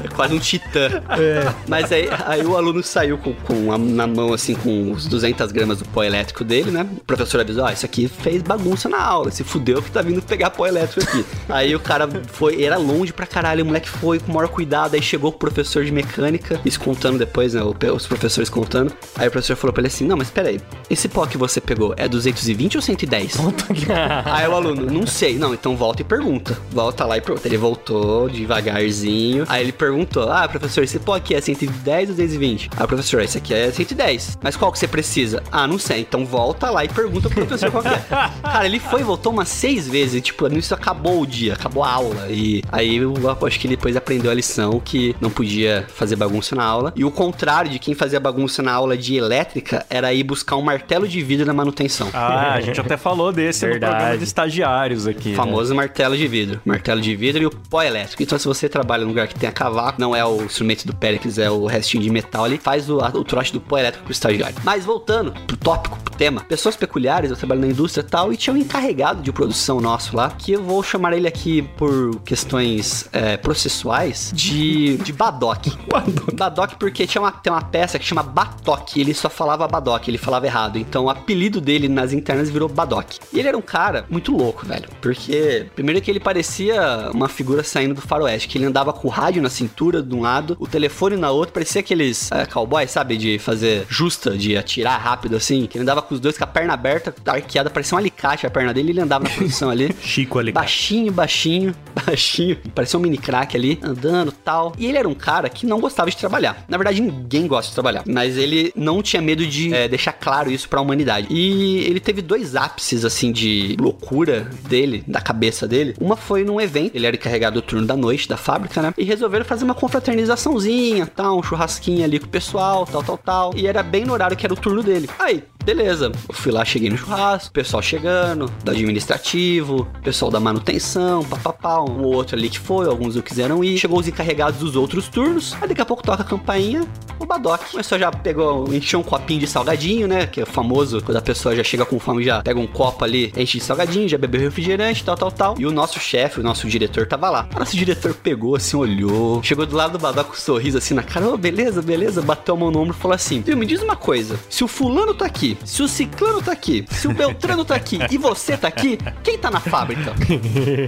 É 0.03 0.07
quase 0.15 0.33
um 0.35 0.39
titã. 0.39 1.01
É. 1.17 1.53
Mas 1.67 1.91
aí, 1.91 2.07
aí 2.25 2.45
o 2.45 2.55
aluno 2.57 2.82
saiu 2.83 3.17
com, 3.17 3.33
com 3.33 3.71
a- 3.71 3.77
na 3.77 4.05
mão, 4.07 4.33
assim, 4.33 4.53
com 4.55 4.91
os 4.91 5.05
200 5.07 5.51
gramas 5.51 5.79
do 5.79 5.85
pó 5.85 6.03
elétrico 6.03 6.43
dele, 6.43 6.71
né? 6.71 6.87
O 6.97 7.03
professor 7.03 7.39
avisou, 7.41 7.63
ó, 7.65 7.69
isso 7.71 7.85
aqui 7.85 8.07
fez 8.07 8.41
bagunça 8.41 8.87
na 8.89 9.01
aula, 9.01 9.31
se 9.31 9.43
fudeu 9.43 9.81
que 9.81 9.91
tá 9.91 10.01
vindo 10.01 10.21
pegar 10.21 10.49
pó 10.51 10.65
elétrico 10.67 11.07
aqui. 11.09 11.25
aí 11.49 11.75
o 11.75 11.79
cara 11.79 12.07
foi, 12.27 12.63
era 12.63 12.77
longe 12.77 13.11
pra 13.13 13.25
caralho, 13.25 13.63
o 13.63 13.67
moleque 13.67 13.89
foi 13.89 14.19
com 14.19 14.31
o 14.31 14.35
maior 14.35 14.47
cuidado, 14.47 14.95
aí 14.95 15.01
chegou 15.01 15.29
o 15.29 15.33
professor 15.33 15.83
de 15.85 15.91
mecânica, 15.91 16.59
isso 16.65 16.79
contando 16.79 17.17
depois, 17.17 17.53
né, 17.53 17.61
os 17.63 18.07
professores 18.07 18.49
contando. 18.49 18.93
Aí 19.15 19.27
o 19.27 19.31
professor 19.31 19.55
falou 19.55 19.73
pra 19.73 19.81
ele 19.81 19.87
assim, 19.87 20.05
não, 20.05 20.17
mas 20.17 20.29
peraí, 20.29 20.59
esse 20.89 21.07
pó 21.07 21.25
que 21.25 21.37
você 21.37 21.59
pegou 21.61 21.93
é 21.97 22.07
220 22.07 22.75
ou 22.77 22.81
110? 22.81 23.37
Aí 24.25 24.47
o 24.47 24.53
aluno, 24.55 24.85
não 24.91 25.05
sei. 25.07 25.37
Não, 25.37 25.53
então 25.53 25.75
volta 25.75 26.01
e 26.01 26.05
pergunta. 26.05 26.57
Volta 26.71 27.05
lá 27.05 27.17
e 27.17 27.21
pergunta. 27.21 27.47
Ele 27.47 27.57
voltou 27.57 28.29
devagarzinho. 28.29 29.45
Aí 29.47 29.63
ele 29.63 29.71
perguntou: 29.71 30.31
Ah, 30.31 30.47
professor, 30.47 30.83
esse 30.83 30.99
pó 30.99 31.15
aqui 31.15 31.35
é 31.35 31.41
110 31.41 32.09
ou 32.09 32.15
220? 32.15 32.69
Ah, 32.77 32.87
professor, 32.87 33.21
esse 33.21 33.37
aqui 33.37 33.53
é 33.53 33.71
110. 33.71 34.39
Mas 34.41 34.55
qual 34.55 34.71
que 34.71 34.79
você 34.79 34.87
precisa? 34.87 35.43
Ah, 35.51 35.67
não 35.67 35.77
sei. 35.77 36.01
Então 36.01 36.25
volta 36.25 36.69
lá 36.69 36.83
e 36.83 36.89
pergunta 36.89 37.29
pro 37.29 37.45
professor 37.45 37.71
qual 37.71 37.83
que 37.83 37.89
é. 37.89 38.03
Cara, 38.41 38.65
ele 38.65 38.79
foi 38.79 39.01
e 39.01 39.03
voltou 39.03 39.31
umas 39.31 39.49
seis 39.49 39.87
vezes. 39.87 40.15
E, 40.15 40.21
tipo, 40.21 40.47
nisso 40.47 40.73
acabou 40.73 41.21
o 41.21 41.25
dia, 41.25 41.53
acabou 41.53 41.83
a 41.83 41.91
aula. 41.91 42.27
E 42.29 42.63
aí 42.71 42.97
eu 42.97 43.13
acho 43.45 43.59
que 43.59 43.67
ele 43.67 43.75
depois 43.75 43.95
aprendeu 43.95 44.31
a 44.31 44.33
lição 44.33 44.79
que 44.79 45.15
não 45.21 45.29
podia 45.29 45.85
fazer 45.93 46.15
bagunça 46.15 46.55
na 46.55 46.63
aula. 46.63 46.93
E 46.95 47.03
o 47.05 47.11
contrário 47.11 47.69
de 47.71 47.79
quem 47.79 47.93
fazia 47.93 48.19
bagunça 48.19 48.61
na 48.61 48.71
aula 48.73 48.97
de 48.97 49.15
elétrica 49.15 49.85
era 49.89 50.13
ir 50.13 50.23
buscar 50.23 50.55
um 50.55 50.61
martelo 50.61 51.07
de 51.07 51.21
vidro 51.21 51.45
na 51.45 51.53
manutenção. 51.53 52.09
Ah, 52.13 52.53
a 52.53 52.61
gente 52.61 52.79
até 52.79 52.97
falou 52.97 53.31
desse 53.31 53.65
no 53.65 53.71
Verdade. 53.71 53.93
programa 53.93 54.17
de 54.17 54.23
estagiários 54.23 55.07
aqui. 55.07 55.29
né? 55.29 55.35
Famoso 55.35 55.73
martelo 55.75 56.17
de 56.17 56.27
vidro. 56.27 56.61
Martelo 56.65 57.01
de 57.01 57.15
vidro 57.15 57.43
e 57.43 57.45
o 57.45 57.51
pó 57.51 57.81
elétrico. 57.81 58.21
Então, 58.23 58.37
se 58.37 58.47
você 58.47 58.67
trabalha 58.69 59.03
num 59.03 59.09
lugar 59.09 59.27
que 59.27 59.35
tem 59.35 59.47
a 59.47 59.51
cavaco, 59.51 59.99
não 59.99 60.15
é 60.15 60.23
o 60.25 60.43
instrumento 60.43 60.85
do 60.85 60.95
Péricles, 60.95 61.37
é 61.37 61.49
o 61.49 61.65
restinho 61.65 62.03
de 62.03 62.09
metal 62.09 62.45
ali, 62.45 62.57
faz 62.63 62.89
o, 62.89 62.99
a- 62.99 63.09
o 63.13 63.23
trote 63.23 63.51
do 63.53 63.59
pó 63.61 63.77
elétrico 63.77 64.05
pro 64.05 64.11
estagiário. 64.13 64.55
Mas 64.63 64.85
voltando 64.85 65.31
pro 65.45 65.57
tópico, 65.57 65.99
pro 65.99 66.15
tema. 66.15 66.41
Pessoas 66.41 66.75
peculiares, 66.75 67.29
eu 67.29 67.35
trabalho 67.37 67.61
na 67.61 67.67
indústria 67.67 68.01
e 68.01 68.05
tal, 68.09 68.31
e 68.33 68.37
tinha 68.37 68.53
um 68.53 68.57
encarregado 68.57 69.21
de 69.21 69.31
produção 69.31 69.81
nosso 69.81 70.15
lá, 70.15 70.29
que 70.31 70.53
eu 70.53 70.63
vou 70.63 70.81
chamar 70.81 71.13
ele 71.13 71.27
aqui 71.27 71.61
por 71.77 72.19
questões 72.21 73.07
é, 73.11 73.37
processuais 73.37 74.31
de, 74.33 74.97
de 74.97 75.11
Badoc. 75.13 75.67
Badoc 76.33 76.75
porque 76.79 77.05
tinha 77.05 77.21
uma, 77.21 77.31
tem 77.31 77.51
uma 77.51 77.61
peça 77.61 77.99
que 77.99 78.05
chama 78.05 78.23
Batok, 78.23 78.97
e 78.97 79.01
ele 79.01 79.13
só 79.13 79.29
falava 79.29 79.67
Badoc, 79.67 80.07
ele 80.07 80.17
falava 80.17 80.45
errado. 80.45 80.77
Então 80.77 81.05
o 81.05 81.09
apelido 81.09 81.59
dele 81.59 81.87
nas 81.87 82.13
internas 82.13 82.49
virou 82.49 82.69
Badoc. 82.69 83.17
E 83.33 83.39
ele 83.39 83.47
era 83.47 83.57
um 83.57 83.61
cara 83.61 84.05
muito 84.09 84.35
louco, 84.35 84.65
velho. 84.65 84.87
Porque, 85.01 85.67
primeiro 85.75 86.01
que 86.01 86.09
ele 86.11 86.19
parecia 86.19 87.09
uma 87.13 87.27
figura 87.27 87.63
saindo 87.63 87.95
do 87.95 88.01
faroeste, 88.01 88.47
que 88.47 88.57
ele 88.57 88.65
andava 88.65 88.93
com 88.93 89.07
o 89.07 89.11
rádio 89.11 89.41
na 89.41 89.49
cintura 89.49 90.01
de 90.01 90.13
um 90.15 90.21
lado, 90.21 90.55
o 90.59 90.67
telefone 90.67 91.15
na 91.17 91.31
outra, 91.31 91.53
parecia 91.53 91.81
aqueles 91.81 92.31
é, 92.31 92.45
cowboys, 92.53 92.91
sabe? 92.91 93.17
De 93.17 93.39
fazer 93.39 93.85
justa, 93.89 94.37
de 94.37 94.55
atirar 94.55 94.99
rápido 94.99 95.35
assim. 95.35 95.65
Que 95.65 95.77
ele 95.77 95.83
andava 95.83 96.01
com 96.01 96.13
os 96.13 96.19
dois 96.19 96.37
com 96.37 96.43
a 96.43 96.47
perna 96.47 96.73
aberta, 96.73 97.13
arqueada, 97.25 97.69
parecia 97.69 97.95
um 97.95 97.99
alicate 97.99 98.45
a 98.45 98.49
perna 98.49 98.73
dele, 98.73 98.91
ele 98.91 99.01
andava 99.01 99.23
na 99.23 99.29
produção 99.29 99.69
ali. 99.69 99.93
Chico 100.01 100.39
ali. 100.39 100.51
Baixinho, 100.51 101.11
baixinho, 101.11 101.75
baixinho. 102.05 102.57
Parecia 102.75 102.99
um 102.99 103.01
mini 103.01 103.17
crack 103.17 103.55
ali, 103.55 103.79
andando 103.81 104.31
tal. 104.31 104.73
E 104.77 104.85
ele 104.85 104.97
era 104.97 105.07
um 105.07 105.15
cara 105.15 105.49
que 105.49 105.65
não 105.65 105.79
gostava 105.79 106.09
de 106.09 106.17
trabalhar. 106.17 106.63
Na 106.67 106.77
verdade, 106.77 107.01
ninguém 107.01 107.47
gosta 107.47 107.69
de 107.69 107.73
trabalhar. 107.73 108.03
Mas 108.05 108.37
ele 108.37 108.71
não 108.75 109.01
tinha 109.01 109.21
medo 109.21 109.45
de 109.45 109.73
é, 109.73 109.87
deixar 109.87 110.13
claro 110.13 110.51
isso 110.51 110.69
pra 110.69 110.81
humanidade. 110.81 111.27
E 111.29 111.79
ele 111.79 111.99
teve 111.99 112.21
dois 112.21 112.55
ápices, 112.55 113.03
assim, 113.03 113.31
de 113.31 113.75
loucura 113.79 114.47
dele, 114.67 115.03
da 115.07 115.21
cabeça 115.21 115.67
dele. 115.67 115.95
Uma 115.99 116.15
foi 116.15 116.43
num 116.43 116.61
evento. 116.61 116.95
Ele 116.95 117.07
era 117.07 117.15
encarregado 117.15 117.61
do 117.61 117.61
turno 117.61 117.87
da 117.87 117.95
noite 117.95 118.27
da 118.27 118.37
fábrica, 118.37 118.81
né? 118.81 118.93
E 118.97 119.03
resolveram 119.03 119.45
fazer 119.45 119.63
uma 119.63 119.75
confraternizaçãozinha, 119.75 121.07
tal, 121.07 121.39
um 121.39 121.43
churrasquinho 121.43 122.03
ali 122.03 122.19
com 122.19 122.25
o 122.25 122.29
pessoal, 122.29 122.42
tal, 122.85 123.03
tal, 123.03 123.17
tal. 123.17 123.51
E 123.55 123.67
era 123.67 123.81
bem 123.81 124.05
no 124.05 124.13
horário 124.13 124.35
que 124.35 124.45
era 124.45 124.53
o 124.53 124.57
turno 124.57 124.83
dele. 124.83 125.09
Aí, 125.19 125.43
beleza. 125.63 126.11
Eu 126.27 126.35
fui 126.35 126.51
lá, 126.51 126.63
cheguei 126.63 126.89
no 126.89 126.97
churrasco, 126.97 127.51
pessoal 127.51 127.81
chegando, 127.81 128.51
do 128.63 128.71
administrativo, 128.71 129.87
pessoal 130.03 130.29
da 130.29 130.39
manutenção, 130.39 131.23
papapá. 131.23 131.81
Um 131.81 132.03
ou 132.03 132.13
outro 132.13 132.35
ali 132.35 132.49
que 132.49 132.59
foi, 132.59 132.87
alguns 132.87 133.15
não 133.15 133.21
quiseram 133.21 133.63
ir. 133.63 133.77
Chegou 133.77 133.99
os 133.99 134.07
encarregados 134.07 134.59
dos 134.59 134.75
outros 134.75 135.07
turnos. 135.07 135.55
Aí 135.61 135.67
daqui 135.67 135.81
a 135.81 135.85
pouco 135.85 136.03
toca 136.03 136.23
a 136.23 136.25
campainha, 136.25 136.85
o 137.19 137.25
Badoc. 137.25 137.61
Começou 137.71 137.97
já 137.97 138.11
pegou, 138.11 138.73
encheu 138.73 138.99
um 138.99 139.03
copinho 139.03 139.39
de 139.39 139.47
salgadinho, 139.47 140.07
né? 140.07 140.25
Que 140.27 140.41
é 140.41 140.45
famoso 140.45 141.01
quando 141.01 141.17
a 141.17 141.21
pessoa 141.21 141.55
já 141.55 141.63
chega 141.63 141.85
com 141.85 141.99
fome, 141.99 142.23
já 142.23 142.41
pega 142.41 142.59
um 142.59 142.67
copo 142.67 143.03
ali, 143.03 143.33
enche 143.35 143.57
de 143.57 143.63
salgadinho, 143.63 144.07
já 144.07 144.17
bebeu 144.17 144.41
refrigerante, 144.41 145.03
tal, 145.03 145.15
tal, 145.15 145.31
tal. 145.31 145.55
E 145.57 145.65
o 145.65 145.71
nosso 145.71 145.99
chefe, 145.99 146.39
o 146.39 146.43
nosso 146.43 146.67
diretor 146.67 147.07
tava 147.07 147.29
lá. 147.29 147.47
O 147.55 147.59
nosso 147.59 147.75
diretor 147.75 148.13
pegou 148.13 148.55
assim, 148.55 148.75
olhou, 148.75 149.41
chegou 149.43 149.65
do 149.65 149.75
lado 149.75 149.93
do 149.93 149.99
Badoc 149.99 150.27
com 150.27 150.33
um 150.33 150.39
sorriso 150.39 150.77
assim 150.77 150.93
na 150.93 151.03
cara, 151.03 151.27
ô, 151.27 151.37
beleza, 151.37 151.81
beleza, 151.81 152.21
bateu 152.21 152.55
a 152.55 152.57
mão 152.57 152.71
no 152.71 152.79
ombro 152.79 152.95
e 152.97 152.99
falou 152.99 153.15
assim: 153.15 153.41
Viu, 153.41 153.55
me 153.55 153.65
diz 153.65 153.81
uma 153.81 153.95
coisa, 153.95 154.39
se 154.49 154.63
o 154.63 154.67
fulano 154.67 155.13
tá 155.13 155.25
aqui, 155.25 155.52
se 155.65 155.81
o 155.83 155.87
ciclano 155.87 156.41
tá 156.41 156.51
aqui, 156.51 156.85
se 156.91 157.07
o 157.07 157.13
Beltrano 157.13 157.63
tá 157.65 157.75
aqui 157.75 157.99
e 158.09 158.17
você 158.17 158.55
tá 158.57 158.67
aqui, 158.67 158.97
quem 159.23 159.37
tá 159.37 159.49
na 159.51 159.59
fábrica? 159.59 160.13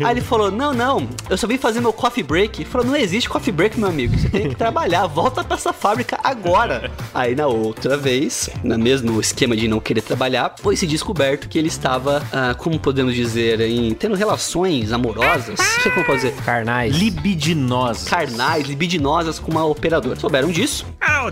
Aí 0.06 0.12
ele 0.12 0.22
falou: 0.22 0.52
Não, 0.52 0.74
não, 0.74 1.08
eu 1.30 1.38
só 1.38 1.48
vim 1.48 1.58
fazer 1.58 1.82
meu 1.82 1.94
coffee 1.94 2.24
break. 2.24 2.62
Ele 2.62 2.70
falou: 2.70 2.88
Não 2.88 2.96
existe 2.96 3.30
coffee 3.30 3.52
break, 3.54 3.80
meu 3.80 3.90
amigo. 3.90 4.18
Você 4.18 4.30
tem 4.30 4.50
que 4.50 4.56
trabalhar. 4.56 5.08
Volta 5.08 5.44
pra 5.44 5.56
essa 5.56 5.74
fábrica 5.74 6.20
agora. 6.24 6.92
Aí 7.14 7.36
na 7.36 7.48
outra 7.48 7.98
vez, 7.98 8.50
no 8.64 8.78
mesmo 8.78 9.20
esquema 9.20 9.56
de 9.56 9.68
não 9.68 9.80
querer 9.80 10.02
trabalhar, 10.02 10.54
foi 10.62 10.76
se 10.76 10.86
descoberto 10.88 11.48
que 11.48 11.58
ele 11.58 11.68
estava, 11.68 12.22
ah, 12.32 12.54
como 12.56 12.80
podemos 12.80 13.14
dizer, 13.16 13.60
em 13.62 13.94
tendo 13.94 14.16
relações 14.16 14.92
amorosas. 14.92 15.60
Não 15.60 15.82
sei 15.84 15.92
como 15.92 16.06
pode 16.06 16.22
dizer. 16.22 16.34
Carnais. 16.44 16.96
Libidinosa. 16.96 18.10
Carnais, 18.10 18.68
libidinosas 18.68 19.40
com 19.40 19.52
uma 19.52 19.66
operadora. 19.66 20.16
Souberam 20.20 20.50
disso? 20.50 20.86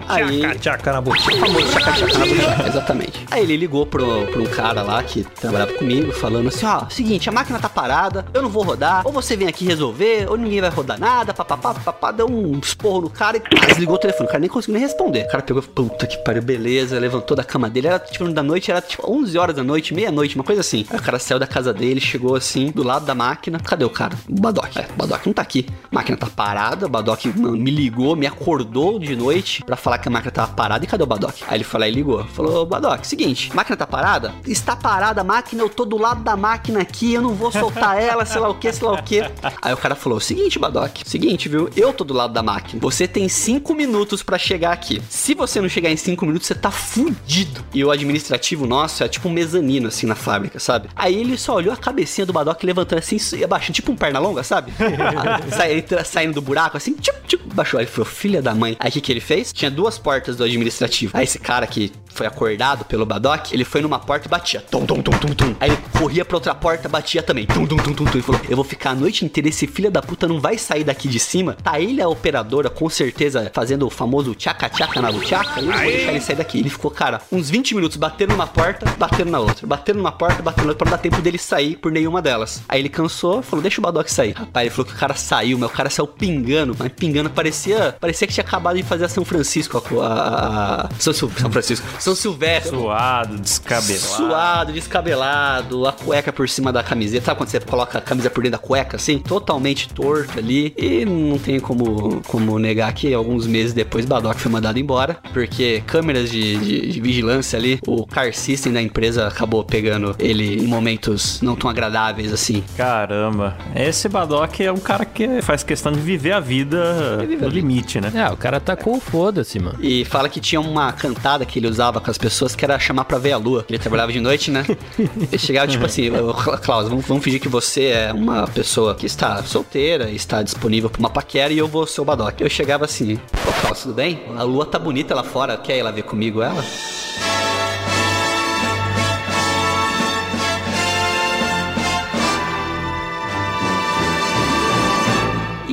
Aí- 0.08 0.42
Tchaca, 0.42 0.60
tchaca 0.60 0.94
na 0.94 1.02
boca. 1.02 1.18
O 1.20 1.38
famoso 1.38 1.72
chaca-chaca 1.72 2.18
na 2.18 2.26
buchaca, 2.26 2.68
exatamente. 2.68 3.23
Aí 3.32 3.44
ele 3.44 3.58
ligou 3.58 3.86
pro, 3.86 4.28
pro 4.28 4.44
um 4.44 4.46
cara 4.46 4.82
lá 4.82 5.02
que 5.04 5.24
trabalhava 5.24 5.74
comigo, 5.74 6.12
falando 6.12 6.48
assim: 6.48 6.66
ó, 6.66 6.88
seguinte, 6.90 7.30
a 7.30 7.32
máquina 7.32 7.60
tá 7.60 7.70
parada, 7.70 8.26
eu 8.34 8.42
não 8.42 8.50
vou 8.50 8.64
rodar, 8.64 9.06
ou 9.06 9.12
você 9.12 9.36
vem 9.36 9.48
aqui 9.48 9.66
resolver, 9.66 10.28
ou 10.30 10.38
ninguém 10.38 10.62
vai 10.62 10.70
rodar 10.70 11.00
nada, 11.00 11.34
papapá, 11.34 11.74
papapá, 11.74 12.12
deu 12.12 12.28
um 12.28 12.60
esporro 12.60 13.02
no 13.02 13.10
cara 13.10 13.38
e 13.38 13.66
desligou 13.68 13.96
o 13.96 14.00
telefone. 14.00 14.26
O 14.26 14.28
cara 14.28 14.40
nem 14.40 14.50
conseguiu 14.50 14.74
nem 14.74 14.84
responder. 14.84 15.26
O 15.26 15.30
cara 15.30 15.44
pegou, 15.44 15.62
puta 15.62 16.08
que 16.08 16.18
pariu, 16.18 16.42
beleza, 16.42 17.00
levantou 17.00 17.36
da 17.36 17.44
cama 17.44 17.70
dele, 17.70 17.88
era 17.88 18.00
tipo 18.00 18.28
da 18.30 18.44
noite, 18.44 18.72
era 18.72 18.82
tipo 18.82 19.10
11 19.10 19.38
horas 19.38 19.56
da 19.56 19.64
noite, 19.64 19.94
meia-noite, 19.94 20.36
uma 20.36 20.44
coisa 20.44 20.62
assim. 20.62 20.86
Aí 20.90 21.00
o 21.00 21.02
cara 21.02 21.20
saiu 21.20 21.40
da 21.40 21.48
casa 21.48 21.74
dele, 21.74 22.00
chegou 22.00 22.36
assim, 22.36 22.72
do 22.72 22.84
lado 22.84 23.06
da 23.06 23.16
máquina, 23.16 23.60
cadê 23.60 23.86
o 23.86 23.90
cara? 23.90 24.16
O 24.30 24.40
Badoc. 24.40 24.76
É, 24.78 24.88
o 24.94 24.98
Badoc 24.98 25.26
não 25.26 25.34
tá 25.34 25.42
aqui. 25.42 25.66
A 25.92 25.96
máquina 25.96 26.18
tá 26.18 26.28
parada, 26.28 26.86
o 26.86 26.90
Badoc 26.90 27.26
me 27.26 27.72
ligou, 27.72 28.16
me 28.16 28.28
acordou 28.28 29.00
de 29.00 29.16
noite 29.16 29.64
pra 29.64 29.76
falar 29.76 29.98
que 29.98 30.08
a 30.08 30.12
máquina 30.12 30.32
tava 30.32 30.54
parada 30.54 30.84
e 30.84 30.88
cadê 30.88 31.04
o 31.04 31.08
Badoc? 31.08 31.42
Aí 31.48 31.60
ele 31.60 31.66
lá 31.74 31.88
e 31.88 31.92
ligou. 31.92 32.24
Falou, 32.26 32.66
Badoc, 32.66 33.04
seguinte, 33.14 33.56
máquina 33.56 33.78
tá 33.78 33.86
parada? 33.86 34.34
Está 34.48 34.76
parada 34.76 35.22
a 35.22 35.24
máquina, 35.24 35.62
eu 35.62 35.70
tô 35.70 35.86
do 35.86 35.98
lado 35.98 36.24
da 36.24 36.36
máquina 36.36 36.82
aqui, 36.82 37.14
eu 37.14 37.22
não 37.22 37.34
vou 37.36 37.52
soltar 37.52 38.02
ela, 38.02 38.26
sei 38.26 38.42
lá 38.42 38.50
o 38.50 38.56
que, 38.56 38.72
sei 38.74 38.88
lá 38.88 38.94
o 38.94 39.04
que. 39.04 39.22
Aí 39.62 39.72
o 39.74 39.78
cara 39.78 39.94
falou, 39.96 40.20
seguinte, 40.20 40.58
Badoc, 40.58 41.02
seguinte, 41.06 41.48
viu? 41.48 41.70
Eu 41.76 41.94
tô 41.94 42.04
do 42.04 42.14
lado 42.14 42.34
da 42.34 42.42
máquina. 42.42 42.80
Você 42.82 43.08
tem 43.08 43.30
cinco 43.30 43.74
minutos 43.76 44.24
pra 44.24 44.38
chegar 44.38 44.72
aqui. 44.72 45.02
Se 45.10 45.34
você 45.36 45.62
não 45.62 45.70
chegar 45.70 45.92
em 45.92 45.98
cinco 45.98 46.26
minutos, 46.26 46.48
você 46.48 46.56
tá 46.56 46.72
fudido. 46.72 47.64
E 47.74 47.84
o 47.86 47.92
administrativo 47.92 48.66
nosso 48.66 49.04
é 49.04 49.08
tipo 49.08 49.30
um 49.30 49.32
mezanino, 49.32 49.88
assim, 49.90 50.08
na 50.08 50.16
fábrica, 50.16 50.60
sabe? 50.60 50.90
Aí 50.96 51.16
ele 51.16 51.38
só 51.38 51.56
olhou 51.56 51.74
a 51.74 51.78
cabecinha 51.78 52.26
do 52.26 52.34
Badoc 52.34 52.64
levantando 52.64 53.00
assim 53.00 53.18
e 53.38 53.44
abaixando, 53.44 53.74
tipo 53.76 53.92
um 53.92 53.96
perna 53.96 54.20
longa, 54.20 54.42
sabe? 54.44 54.74
Sa- 55.56 55.68
ele 55.70 55.86
saindo 56.04 56.34
do 56.34 56.42
buraco, 56.42 56.78
assim, 56.78 56.94
tipo, 56.94 57.18
tipo, 57.28 57.54
baixou. 57.54 57.80
Aí 57.80 57.86
ele 57.86 57.92
falou, 57.92 58.06
filha 58.06 58.42
da 58.42 58.56
mãe. 58.56 58.76
Aí 58.80 58.90
o 58.90 58.92
que, 58.94 59.02
que 59.02 59.12
ele 59.12 59.20
fez? 59.22 59.54
Tinha 59.54 59.70
duas 59.70 59.98
portas 59.98 60.36
do 60.36 60.44
administrativo. 60.44 61.16
Aí 61.16 61.24
esse 61.24 61.38
cara 61.40 61.68
que 61.68 61.92
foi 62.14 62.28
acordado 62.28 62.86
pelo 62.86 63.06
Badoc, 63.06 63.52
ele 63.52 63.64
foi 63.66 63.82
numa 63.82 64.00
porta 64.00 64.28
e 64.28 64.30
batia. 64.30 64.62
Tum, 64.62 64.86
tum, 64.86 65.02
tum, 65.02 65.12
tum, 65.12 65.34
tum. 65.34 65.56
Aí 65.60 65.70
ele 65.70 65.78
corria 65.98 66.24
pra 66.26 66.38
outra 66.38 66.54
porta, 66.56 66.88
batia 66.90 67.22
também. 67.24 67.46
Tum, 67.46 67.66
tum, 67.66 67.78
tum, 67.78 67.94
tum, 67.94 68.06
tum. 68.06 68.12
Ele 68.14 68.22
falou, 68.22 68.42
eu 68.50 68.56
vou 68.56 68.66
ficar 68.66 68.92
a 68.92 68.96
noite 68.96 69.26
inteira, 69.26 69.50
esse 69.50 69.68
filho 69.68 69.90
da 69.92 70.02
puta 70.02 70.28
não 70.28 70.40
vai 70.40 70.58
sair 70.58 70.84
daqui 70.84 71.08
de 71.08 71.20
cima. 71.20 71.56
Tá 71.64 71.80
ele, 71.80 72.02
a 72.02 72.08
operadora, 72.08 72.70
com 72.70 72.90
certeza, 72.90 73.50
fazendo 73.54 73.86
o 73.86 73.90
famoso 73.90 74.34
tchaca-tchaca 74.36 75.02
na 75.02 75.12
buchaca. 75.12 75.60
Eu 75.60 75.66
não 75.66 75.74
vou 75.74 75.82
deixar 75.82 76.12
ele 76.12 76.22
sair 76.22 76.36
daqui. 76.36 76.60
Ele 76.60 76.70
ficou, 76.70 76.92
cara, 76.92 77.22
uns 77.32 77.50
20 77.50 77.76
minutos 77.76 77.98
batendo 77.98 78.32
numa 78.32 78.48
porta, 78.48 78.86
batendo 78.98 79.32
na 79.32 79.40
outra. 79.40 79.66
Batendo 79.66 79.98
numa 79.98 80.12
porta, 80.12 80.42
batendo 80.42 80.66
na 80.66 80.72
outra, 80.72 80.86
pra 80.86 80.92
não 80.92 80.98
dar 80.98 81.02
tempo 81.02 81.22
dele 81.22 81.38
sair 81.38 81.76
por 81.78 81.92
nenhuma 81.92 82.22
delas. 82.22 82.62
Aí 82.68 82.80
ele 82.80 82.90
cansou, 82.90 83.42
falou, 83.42 83.62
deixa 83.62 83.80
o 83.80 83.84
Badoc 83.84 84.08
sair. 84.10 84.34
Rapaz, 84.34 84.66
ele 84.66 84.70
falou 84.76 84.86
que 84.86 84.94
o 84.96 84.98
cara 85.00 85.16
saiu, 85.16 85.58
mas 85.58 85.70
o 85.70 85.74
cara 85.74 85.90
saiu 85.90 86.08
pingando, 86.08 86.76
mas 86.78 86.92
pingando, 86.92 87.30
parecia, 87.30 87.96
parecia 88.00 88.28
que 88.28 88.34
tinha 88.34 88.44
acabado 88.44 88.76
de 88.76 88.84
fazer 88.84 89.06
a 89.06 89.10
São 89.10 89.24
Francisco, 89.26 89.78
a, 90.02 90.06
a- 90.08 90.82
a- 90.86 90.90
São, 91.00 91.14
São 91.14 91.30
Francisco, 91.52 91.86
São 92.04 92.16
Silvestre. 92.16 92.70
Suado, 92.78 93.38
descabelado. 93.38 93.98
Suado, 94.00 94.74
descabelado, 94.74 95.88
a 95.88 95.94
cueca 95.94 96.34
por 96.34 96.50
cima 96.50 96.72
da 96.72 96.84
camiseta. 96.84 97.26
Sabe 97.26 97.38
quando 97.38 97.50
você 97.50 97.60
coloca 97.60 97.98
a 97.98 98.02
camisa 98.02 98.30
por 98.30 98.44
dentro 98.44 98.60
da 98.60 98.66
cueca, 98.68 98.98
assim? 98.98 99.20
Totalmente 99.20 99.88
torto 99.90 100.38
ali. 100.40 100.74
E 100.78 101.06
não 101.06 101.38
tem 101.38 101.60
como, 101.60 102.22
como 102.28 102.60
negar 102.60 102.94
que 102.94 103.14
alguns 103.14 103.48
meses 103.48 103.74
depois 103.74 104.06
Badoc 104.06 104.38
foi 104.38 104.52
mandado 104.52 104.78
embora. 104.80 105.18
Porque 105.32 105.82
câmeras 105.88 106.30
de, 106.30 106.58
de- 106.58 106.92
de 106.92 107.00
vigilância 107.02 107.58
ali, 107.58 107.80
o 107.88 108.06
car 108.06 108.34
system 108.34 108.74
da 108.74 108.82
empresa 108.82 109.28
acabou 109.28 109.64
pegando 109.64 110.16
ele 110.20 110.62
em 110.64 110.68
momentos 110.68 111.42
não 111.42 111.56
tão 111.56 111.70
agradáveis 111.70 112.34
assim. 112.34 112.64
Caramba. 112.76 113.56
Esse 113.76 114.10
Badoc 114.10 114.60
é 114.60 114.72
um 114.72 114.78
cara 114.78 115.06
que 115.06 115.42
faz 115.42 115.64
questão 115.64 115.92
de 115.92 116.00
viver 116.00 116.34
a 116.34 116.40
vida 116.40 117.18
vive 117.22 117.36
a 117.36 117.38
no 117.38 117.38
vida. 117.38 117.48
limite, 117.50 118.02
né? 118.02 118.12
É, 118.14 118.30
o 118.32 118.36
cara 118.38 118.60
tacou 118.60 118.98
o 118.98 119.00
foda-se, 119.00 119.58
mano. 119.60 119.78
E 119.82 120.04
fala 120.06 120.28
que 120.28 120.40
tinha 120.40 120.60
uma 120.60 120.92
cantada 120.92 121.46
que 121.46 121.60
ele 121.60 121.68
usava 121.68 121.93
com 122.02 122.10
as 122.12 122.18
pessoas 122.18 122.56
que 122.56 122.64
era 122.66 122.78
chamar 122.80 123.06
pra 123.06 123.18
ver 123.18 123.32
a 123.34 123.38
lua. 123.38 123.66
Ele 123.70 123.80
trabalhava 123.80 124.12
de 124.12 124.20
noite, 124.20 124.52
né? 124.52 124.66
Ele 124.98 125.38
chegava 125.38 125.68
tipo 125.68 125.86
assim, 125.86 126.10
"Ô, 126.10 126.34
Cla- 126.34 126.58
Klaus, 126.58 126.88
vamos, 126.90 127.06
vamos 127.06 127.24
fingir 127.24 127.40
que 127.40 127.50
você 127.50 127.86
é 127.86 128.14
uma 128.14 128.48
pessoa 128.48 128.96
que 128.96 129.06
está 129.06 129.42
solteira, 129.44 130.10
está 130.10 130.42
disponível 130.44 130.90
pra 130.90 131.00
uma 131.00 131.10
paquera 131.10 131.52
e 131.54 131.58
eu 131.58 131.68
vou 131.68 131.86
ser 131.88 132.02
o 132.02 132.06
Badoc. 132.06 132.40
Eu 132.42 132.50
chegava 132.50 132.86
assim, 132.86 133.20
ô 133.48 133.62
Klaus, 133.62 133.82
tudo 133.82 133.94
bem? 133.94 134.22
A 134.38 134.44
lua 134.44 134.66
tá 134.66 134.78
bonita 134.80 135.14
lá 135.16 135.24
fora, 135.24 135.58
quer 135.58 135.78
ir 135.78 135.84
lá 135.84 135.92
ver 135.92 136.04
comigo 136.04 136.42
ela? 136.42 136.64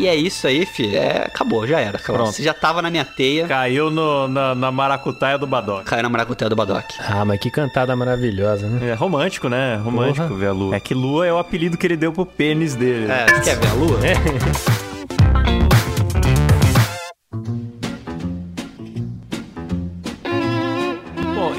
E 0.00 0.08
é 0.08 0.14
isso 0.14 0.46
aí, 0.46 0.64
fi. 0.66 0.96
É, 0.96 1.24
acabou, 1.26 1.66
já 1.66 1.78
era. 1.80 1.98
Klaus. 1.98 2.18
Pronto. 2.20 2.32
Você 2.36 2.42
já 2.42 2.54
tava 2.54 2.80
na 2.82 2.90
minha 2.90 3.04
teia. 3.04 3.46
Caiu 3.46 3.90
no- 3.90 4.26
na, 4.28 4.54
na 4.54 4.70
maracutaia 4.70 5.36
do 5.38 5.46
Badoc. 5.46 5.84
Caiu 5.84 6.02
na 6.02 6.08
maracuteia 6.08 6.48
do 6.48 6.56
Badoc. 6.56 6.84
Ah, 7.00 7.24
mas 7.24 7.38
que 7.38 7.50
cantada 7.50 7.94
maravilhosa, 7.94 8.66
né? 8.68 8.90
É 8.90 8.94
romântico, 8.94 9.48
né? 9.48 9.76
Romântico 9.76 10.26
Porra. 10.28 10.38
ver 10.40 10.46
a 10.46 10.52
lua. 10.52 10.76
É 10.76 10.80
que 10.80 10.94
lua 10.94 11.26
é 11.26 11.32
o 11.32 11.38
apelido 11.38 11.76
que 11.76 11.86
ele 11.86 11.96
deu 11.96 12.12
pro 12.12 12.24
pênis 12.26 12.74
dele. 12.74 13.10
É, 13.10 13.26
você 13.34 13.40
quer 13.50 13.56
ver 13.58 13.68
a 13.68 13.72
lua? 13.74 13.98
Bom, 13.98 15.70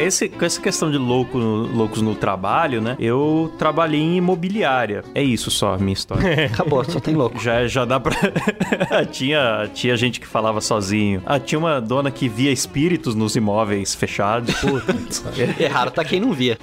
esse, 0.03 0.29
com 0.29 0.45
essa 0.45 0.61
questão 0.61 0.91
de 0.91 0.97
louco, 0.97 1.37
loucos 1.37 2.01
no 2.01 2.15
trabalho, 2.15 2.81
né? 2.81 2.95
Eu 2.99 3.51
trabalhei 3.57 3.99
em 3.99 4.17
imobiliária. 4.17 5.03
É 5.13 5.23
isso 5.23 5.51
só 5.51 5.73
a 5.73 5.77
minha 5.77 5.93
história. 5.93 6.45
Acabou, 6.51 6.83
só 6.83 6.99
tem 6.99 7.15
louco. 7.15 7.39
Já, 7.39 7.67
já 7.67 7.85
dá 7.85 7.99
pra. 7.99 8.15
tinha, 9.11 9.69
tinha 9.73 9.95
gente 9.95 10.19
que 10.19 10.27
falava 10.27 10.61
sozinho. 10.61 11.21
Ah, 11.25 11.39
tinha 11.39 11.59
uma 11.59 11.79
dona 11.79 12.11
que 12.11 12.27
via 12.27 12.51
espíritos 12.51 13.15
nos 13.15 13.35
imóveis 13.35 13.95
fechados. 13.95 14.55
Puta. 14.55 14.95
Errado 15.61 15.91
tá 15.91 16.03
quem 16.03 16.19
não 16.19 16.33
via. 16.33 16.57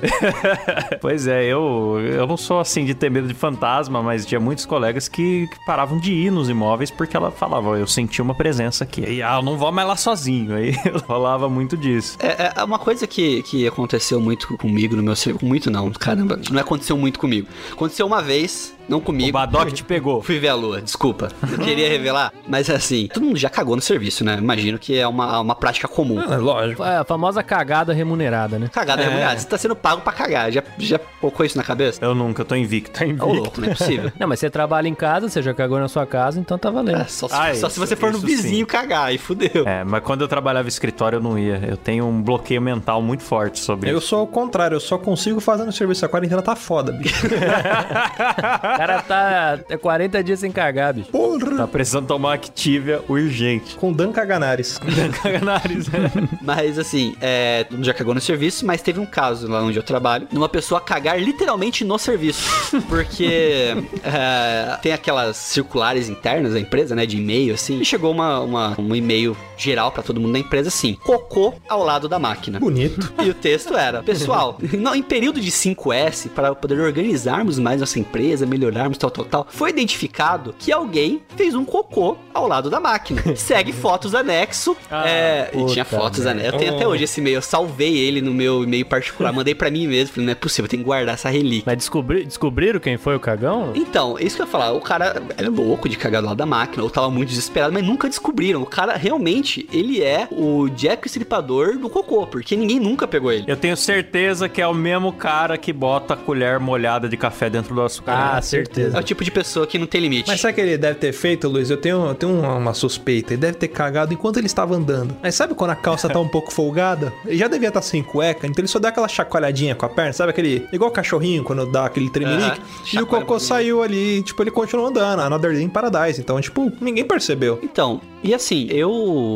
pois 1.00 1.26
é, 1.26 1.44
eu, 1.44 1.98
eu 2.00 2.26
não 2.26 2.36
sou 2.36 2.60
assim 2.60 2.84
de 2.84 2.94
ter 2.94 3.10
medo 3.10 3.28
de 3.28 3.34
fantasma, 3.34 4.02
mas 4.02 4.24
tinha 4.26 4.40
muitos 4.40 4.66
colegas 4.66 5.08
que, 5.08 5.46
que 5.46 5.66
paravam 5.66 5.98
de 5.98 6.12
ir 6.12 6.30
nos 6.30 6.48
imóveis 6.48 6.90
porque 6.90 7.16
ela 7.16 7.30
falava, 7.30 7.78
eu 7.78 7.86
senti 7.86 8.20
uma 8.20 8.34
presença 8.34 8.84
aqui. 8.84 9.04
Aí, 9.04 9.22
ah, 9.22 9.36
eu 9.36 9.42
não 9.42 9.56
vou 9.56 9.70
mais 9.72 9.86
lá 9.86 9.96
sozinho. 9.96 10.54
Aí 10.54 10.74
rolava 11.06 11.48
muito 11.48 11.76
disso. 11.76 12.18
É, 12.20 12.60
é 12.60 12.64
uma 12.64 12.78
coisa 12.78 13.06
que, 13.06 13.27
que 13.42 13.66
aconteceu 13.66 14.20
muito 14.20 14.56
comigo 14.56 14.96
no 14.96 15.02
meu 15.02 15.16
serviço. 15.16 15.44
Muito 15.44 15.70
não, 15.70 15.90
caramba. 15.90 16.40
Não 16.50 16.60
aconteceu 16.60 16.96
muito 16.96 17.18
comigo. 17.18 17.48
Aconteceu 17.72 18.06
uma 18.06 18.22
vez, 18.22 18.74
não 18.88 18.98
O 18.98 19.00
comigo. 19.00 19.32
Badoc 19.32 19.70
te 19.72 19.84
pegou. 19.84 20.22
Fui 20.22 20.38
ver 20.38 20.48
a 20.48 20.54
lua, 20.54 20.80
desculpa. 20.80 21.28
Não 21.42 21.58
queria 21.64 21.88
revelar. 21.88 22.32
Mas 22.46 22.68
assim, 22.70 23.08
todo 23.12 23.24
mundo 23.24 23.36
já 23.38 23.50
cagou 23.50 23.76
no 23.76 23.82
serviço, 23.82 24.24
né? 24.24 24.36
Imagino 24.38 24.78
que 24.78 24.98
é 24.98 25.06
uma, 25.06 25.40
uma 25.40 25.54
prática 25.54 25.86
comum. 25.88 26.20
É, 26.20 26.36
lógico. 26.36 26.82
É 26.82 26.98
a 26.98 27.04
famosa 27.04 27.42
cagada 27.42 27.92
remunerada, 27.92 28.58
né? 28.58 28.68
Cagada 28.72 29.02
É. 29.02 29.04
remunerada. 29.06 29.38
Você 29.38 29.46
tá 29.46 29.58
sendo 29.58 29.76
pago 29.76 30.00
pra 30.02 30.12
cagar. 30.12 30.50
Já, 30.50 30.62
já 30.78 30.98
colocou 31.20 31.44
isso 31.44 31.56
na 31.58 31.64
cabeça? 31.64 32.02
Eu 32.04 32.14
nunca, 32.14 32.44
tô 32.44 32.54
invicto. 32.54 32.98
Ô, 33.20 33.32
louco, 33.32 33.60
não 33.60 33.68
é 33.68 33.74
possível. 33.74 34.10
Não, 34.18 34.26
mas 34.26 34.40
você 34.40 34.48
trabalha 34.50 34.88
em 34.88 34.94
casa, 34.94 35.28
você 35.28 35.42
já 35.42 35.52
cagou 35.54 35.78
na 35.78 35.88
sua 35.88 36.06
casa, 36.06 36.40
então 36.40 36.56
tá 36.58 36.70
valendo. 36.70 37.00
É, 37.00 37.04
só, 37.04 37.28
se- 37.28 37.34
Ah, 37.34 37.38
só 37.54 37.66
isso, 37.66 37.70
se 37.70 37.78
você 37.78 37.94
for 37.96 38.12
no 38.12 38.18
vizinho 38.18 38.60
sim. 38.60 38.64
cagar, 38.64 39.06
aí 39.06 39.18
fudeu. 39.18 39.66
É, 39.66 39.84
mas 39.84 40.02
quando 40.02 40.22
eu 40.22 40.28
trabalhava 40.28 40.66
em 40.66 40.70
escritório 40.70 41.16
eu 41.16 41.22
não 41.22 41.38
ia. 41.38 41.60
Eu 41.66 41.76
tenho 41.76 42.06
um 42.06 42.22
bloqueio 42.22 42.60
mental 42.62 43.00
muito 43.02 43.22
forte 43.22 43.58
sobre 43.58 43.90
Eu 43.90 43.98
isso. 43.98 44.08
sou 44.08 44.20
ao 44.20 44.26
contrário, 44.26 44.74
eu 44.76 44.80
só 44.80 44.96
consigo 44.98 45.40
fazer 45.40 45.64
no 45.64 45.72
serviço. 45.72 46.04
A 46.04 46.08
quarentena 46.08 46.40
tá 46.42 46.56
foda, 46.56 46.92
bicho. 46.92 47.26
cara 48.78 49.02
tá 49.02 49.58
é 49.68 49.76
40 49.76 50.22
dias 50.22 50.40
sem 50.40 50.50
cagar, 50.52 50.94
bicho. 50.94 51.10
Porra! 51.10 51.56
Tá 51.56 51.66
precisando 51.66 52.06
tomar 52.06 52.34
Activia 52.34 53.00
urgente. 53.08 53.74
Com 53.76 53.92
Dan 53.92 54.12
Caganares. 54.12 54.78
Caganares, 55.22 55.88
né? 55.88 56.10
Mas 56.40 56.78
assim, 56.78 57.14
é, 57.20 57.66
já 57.80 57.92
cagou 57.92 58.14
no 58.14 58.20
serviço, 58.20 58.64
mas 58.64 58.80
teve 58.80 59.00
um 59.00 59.06
caso 59.06 59.48
lá 59.48 59.62
onde 59.62 59.76
eu 59.76 59.82
trabalho, 59.82 60.28
numa 60.32 60.48
pessoa 60.48 60.80
cagar 60.80 61.20
literalmente 61.20 61.84
no 61.84 61.98
serviço. 61.98 62.48
Porque 62.88 63.74
é, 64.04 64.78
tem 64.80 64.92
aquelas 64.92 65.36
circulares 65.36 66.08
internas 66.08 66.52
da 66.52 66.60
empresa, 66.60 66.94
né? 66.94 67.04
De 67.06 67.16
e-mail, 67.16 67.54
assim. 67.54 67.80
E 67.80 67.84
chegou 67.84 68.12
uma, 68.12 68.40
uma- 68.40 68.74
um 68.78 68.94
e-mail 68.94 69.36
geral 69.56 69.90
pra 69.90 70.02
todo 70.02 70.20
mundo 70.20 70.32
da 70.32 70.38
empresa, 70.38 70.68
assim: 70.68 70.94
cocô 71.04 71.54
ao 71.68 71.82
lado 71.84 72.08
da 72.08 72.18
máquina. 72.18 72.60
Bonito. 72.60 73.12
E 73.24 73.28
o 73.30 73.34
texto 73.34 73.76
era: 73.76 74.02
Pessoal, 74.02 74.58
não, 74.78 74.94
em 74.94 75.02
período 75.02 75.40
de 75.40 75.50
5S, 75.50 76.28
para 76.30 76.54
poder 76.54 76.80
organizarmos 76.80 77.58
mais 77.58 77.80
nossa 77.80 77.98
empresa, 77.98 78.46
melhorarmos 78.68 78.98
tal, 78.98 79.10
tal, 79.10 79.24
tal, 79.24 79.46
foi 79.50 79.70
identificado 79.70 80.54
que 80.58 80.72
alguém 80.72 81.22
fez 81.36 81.54
um 81.54 81.64
cocô 81.64 82.16
ao 82.32 82.46
lado 82.46 82.70
da 82.70 82.80
máquina. 82.80 83.22
Segue 83.36 83.72
fotos 83.72 84.14
anexo. 84.14 84.76
Ah, 84.90 85.08
é, 85.08 85.50
e 85.54 85.66
tinha 85.66 85.84
fotos 85.84 86.26
anexo. 86.26 86.54
Eu 86.54 86.58
tenho 86.58 86.74
até 86.74 86.86
hoje 86.86 87.04
esse 87.04 87.20
e-mail. 87.20 87.36
Eu 87.36 87.42
salvei 87.42 87.96
ele 87.96 88.20
no 88.20 88.32
meu 88.32 88.64
e-mail 88.64 88.86
particular. 88.86 89.32
Mandei 89.32 89.54
pra 89.54 89.70
mim 89.70 89.86
mesmo. 89.86 90.14
Falei, 90.14 90.26
não 90.26 90.32
é 90.32 90.34
possível, 90.34 90.66
eu 90.66 90.70
tenho 90.70 90.82
que 90.82 90.86
guardar 90.86 91.14
essa 91.14 91.28
relíquia. 91.28 91.64
Mas 91.66 91.76
descobri, 91.76 92.24
descobriram 92.24 92.80
quem 92.80 92.96
foi 92.96 93.14
o 93.16 93.20
cagão? 93.20 93.72
Então, 93.74 94.18
é 94.18 94.24
isso 94.24 94.36
que 94.36 94.42
eu 94.42 94.46
ia 94.46 94.50
falar. 94.52 94.72
O 94.72 94.80
cara 94.80 95.22
era 95.36 95.48
louco 95.50 95.88
de 95.88 95.96
cagar 95.96 96.22
do 96.22 96.28
lado 96.28 96.36
da 96.36 96.46
máquina, 96.46 96.82
ou 96.82 96.90
tava 96.90 97.10
muito 97.10 97.28
desesperado, 97.28 97.72
mas 97.72 97.84
nunca 97.84 98.08
descobriram. 98.08 98.62
O 98.62 98.66
cara 98.66 98.96
realmente, 98.96 99.68
ele 99.72 100.02
é 100.02 100.28
o 100.30 100.68
Jack 100.68 101.04
o 101.04 101.06
Estripador 101.06 101.78
do 101.78 101.88
cocô, 101.88 102.26
porque 102.26 102.56
ninguém 102.56 102.78
nunca 102.80 103.06
pegou 103.06 103.32
ele. 103.32 103.44
Eu 103.46 103.56
tenho 103.56 103.76
certeza 103.76 104.48
que 104.48 104.60
é 104.60 104.66
o 104.66 104.74
mesmo 104.74 105.12
cara 105.12 105.56
que 105.56 105.72
bota 105.72 106.14
a 106.14 106.16
colher 106.16 106.58
molhada 106.58 107.08
de 107.08 107.16
café 107.16 107.48
dentro 107.48 107.74
do 107.74 107.82
açúcar. 107.82 108.12
Ah, 108.12 108.38
É 108.38 108.40
certeza. 108.40 108.57
O 108.98 109.02
tipo 109.02 109.24
de 109.24 109.30
pessoa 109.30 109.66
que 109.66 109.78
não 109.78 109.86
tem 109.86 110.00
limite. 110.00 110.28
Mas 110.28 110.40
sabe 110.40 110.52
o 110.52 110.54
que 110.54 110.60
ele 110.60 110.78
deve 110.78 110.98
ter 110.98 111.12
feito, 111.12 111.48
Luiz? 111.48 111.70
Eu 111.70 111.76
tenho, 111.76 112.06
eu 112.06 112.14
tenho 112.14 112.32
uma, 112.32 112.54
uma 112.54 112.74
suspeita. 112.74 113.32
Ele 113.34 113.40
deve 113.40 113.56
ter 113.58 113.68
cagado 113.68 114.12
enquanto 114.12 114.36
ele 114.38 114.46
estava 114.46 114.74
andando. 114.74 115.16
Mas 115.22 115.34
sabe 115.34 115.54
quando 115.54 115.70
a 115.70 115.76
calça 115.76 116.08
tá 116.08 116.18
um 116.20 116.28
pouco 116.28 116.52
folgada? 116.52 117.12
Ele 117.26 117.36
já 117.38 117.48
devia 117.48 117.68
estar 117.68 117.82
sem 117.82 118.02
cueca, 118.02 118.46
então 118.46 118.60
ele 118.62 118.68
só 118.68 118.78
dá 118.78 118.88
aquela 118.88 119.08
chacoalhadinha 119.08 119.74
com 119.74 119.86
a 119.86 119.88
perna, 119.88 120.12
sabe 120.12 120.30
aquele. 120.30 120.66
Igual 120.72 120.90
cachorrinho 120.90 121.42
quando 121.44 121.66
dá 121.70 121.86
aquele 121.86 122.10
tremelique. 122.10 122.58
Aham. 122.60 122.60
E 122.94 122.98
o 122.98 123.06
cocô 123.06 123.24
bonito. 123.26 123.40
saiu 123.44 123.82
ali, 123.82 124.22
tipo, 124.22 124.42
ele 124.42 124.50
continuou 124.50 124.88
andando. 124.88 125.20
Another 125.20 125.52
Day 125.52 125.62
in 125.62 125.68
Paradise. 125.68 126.20
Então, 126.20 126.40
tipo, 126.40 126.72
ninguém 126.80 127.04
percebeu. 127.04 127.58
Então, 127.62 128.00
e 128.22 128.34
assim, 128.34 128.66
eu, 128.70 128.90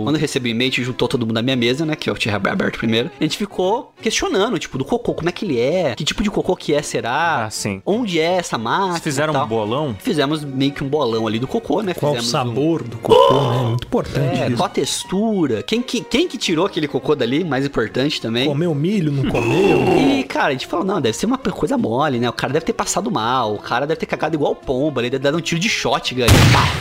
quando 0.04 0.16
eu 0.16 0.20
recebi 0.20 0.50
o 0.50 0.52
e-mail, 0.52 0.72
juntou 0.72 1.06
todo 1.08 1.20
mundo 1.26 1.34
na 1.34 1.42
minha 1.42 1.56
mesa, 1.56 1.84
né, 1.84 1.94
que 1.94 2.08
eu 2.10 2.14
tinha 2.14 2.34
aberto 2.34 2.78
primeiro, 2.78 3.10
a 3.20 3.22
gente 3.22 3.36
ficou 3.36 3.92
questionando, 4.00 4.58
tipo, 4.58 4.76
do 4.78 4.84
cocô, 4.84 5.14
como 5.14 5.28
é 5.28 5.32
que 5.32 5.44
ele 5.44 5.60
é, 5.60 5.94
que 5.94 6.04
tipo 6.04 6.22
de 6.22 6.30
cocô 6.30 6.56
que 6.56 6.74
é, 6.74 6.82
será, 6.82 7.44
Ah, 7.46 7.50
sim. 7.50 7.80
onde 7.86 8.18
é 8.18 8.32
essa 8.36 8.56
máquina 8.58 8.92
Vocês 8.98 9.01
fizeram 9.02 9.34
um 9.34 9.46
bolão? 9.46 9.94
Fizemos 9.98 10.44
meio 10.44 10.72
que 10.72 10.82
um 10.84 10.88
bolão 10.88 11.26
ali 11.26 11.38
do 11.38 11.46
cocô, 11.46 11.82
né, 11.82 11.94
Qual 11.94 12.12
o 12.12 12.16
fizemos 12.16 12.28
um- 12.28 12.54
sabor 12.54 12.82
do 12.82 12.96
cocô, 12.98 13.40
né? 13.40 13.58
Muito 13.68 13.84
importante 13.86 14.40
É, 14.40 14.46
isso. 14.48 14.56
qual 14.56 14.66
a 14.66 14.70
textura, 14.70 15.62
quem 15.62 15.82
que, 15.82 16.00
quem 16.02 16.28
que 16.28 16.38
tirou 16.38 16.66
aquele 16.66 16.86
cocô 16.88 17.14
dali, 17.14 17.44
mais 17.44 17.64
importante 17.66 18.20
também. 18.20 18.46
Comeu 18.46 18.74
milho, 18.74 19.10
não 19.12 19.30
comeu? 19.30 19.82
E, 20.22 20.24
cara, 20.24 20.48
a 20.48 20.52
gente 20.52 20.66
falou, 20.66 20.84
não, 20.84 21.00
deve 21.00 21.16
ser 21.16 21.26
uma 21.26 21.38
coisa 21.38 21.76
mole, 21.76 22.18
né? 22.18 22.28
O 22.28 22.32
cara 22.32 22.52
deve 22.52 22.64
ter 22.64 22.72
passado 22.72 23.10
mal, 23.10 23.54
o 23.54 23.58
cara 23.58 23.86
deve 23.86 23.98
ter 24.00 24.06
cagado 24.06 24.34
igual 24.34 24.54
pomba, 24.54 25.00
ele 25.00 25.10
deve 25.10 25.20
ter 25.22 25.24
dado 25.30 25.38
um 25.38 25.40
tiro 25.40 25.60
de 25.60 25.68
shotgun. 25.68 26.22
ali. 26.22 26.32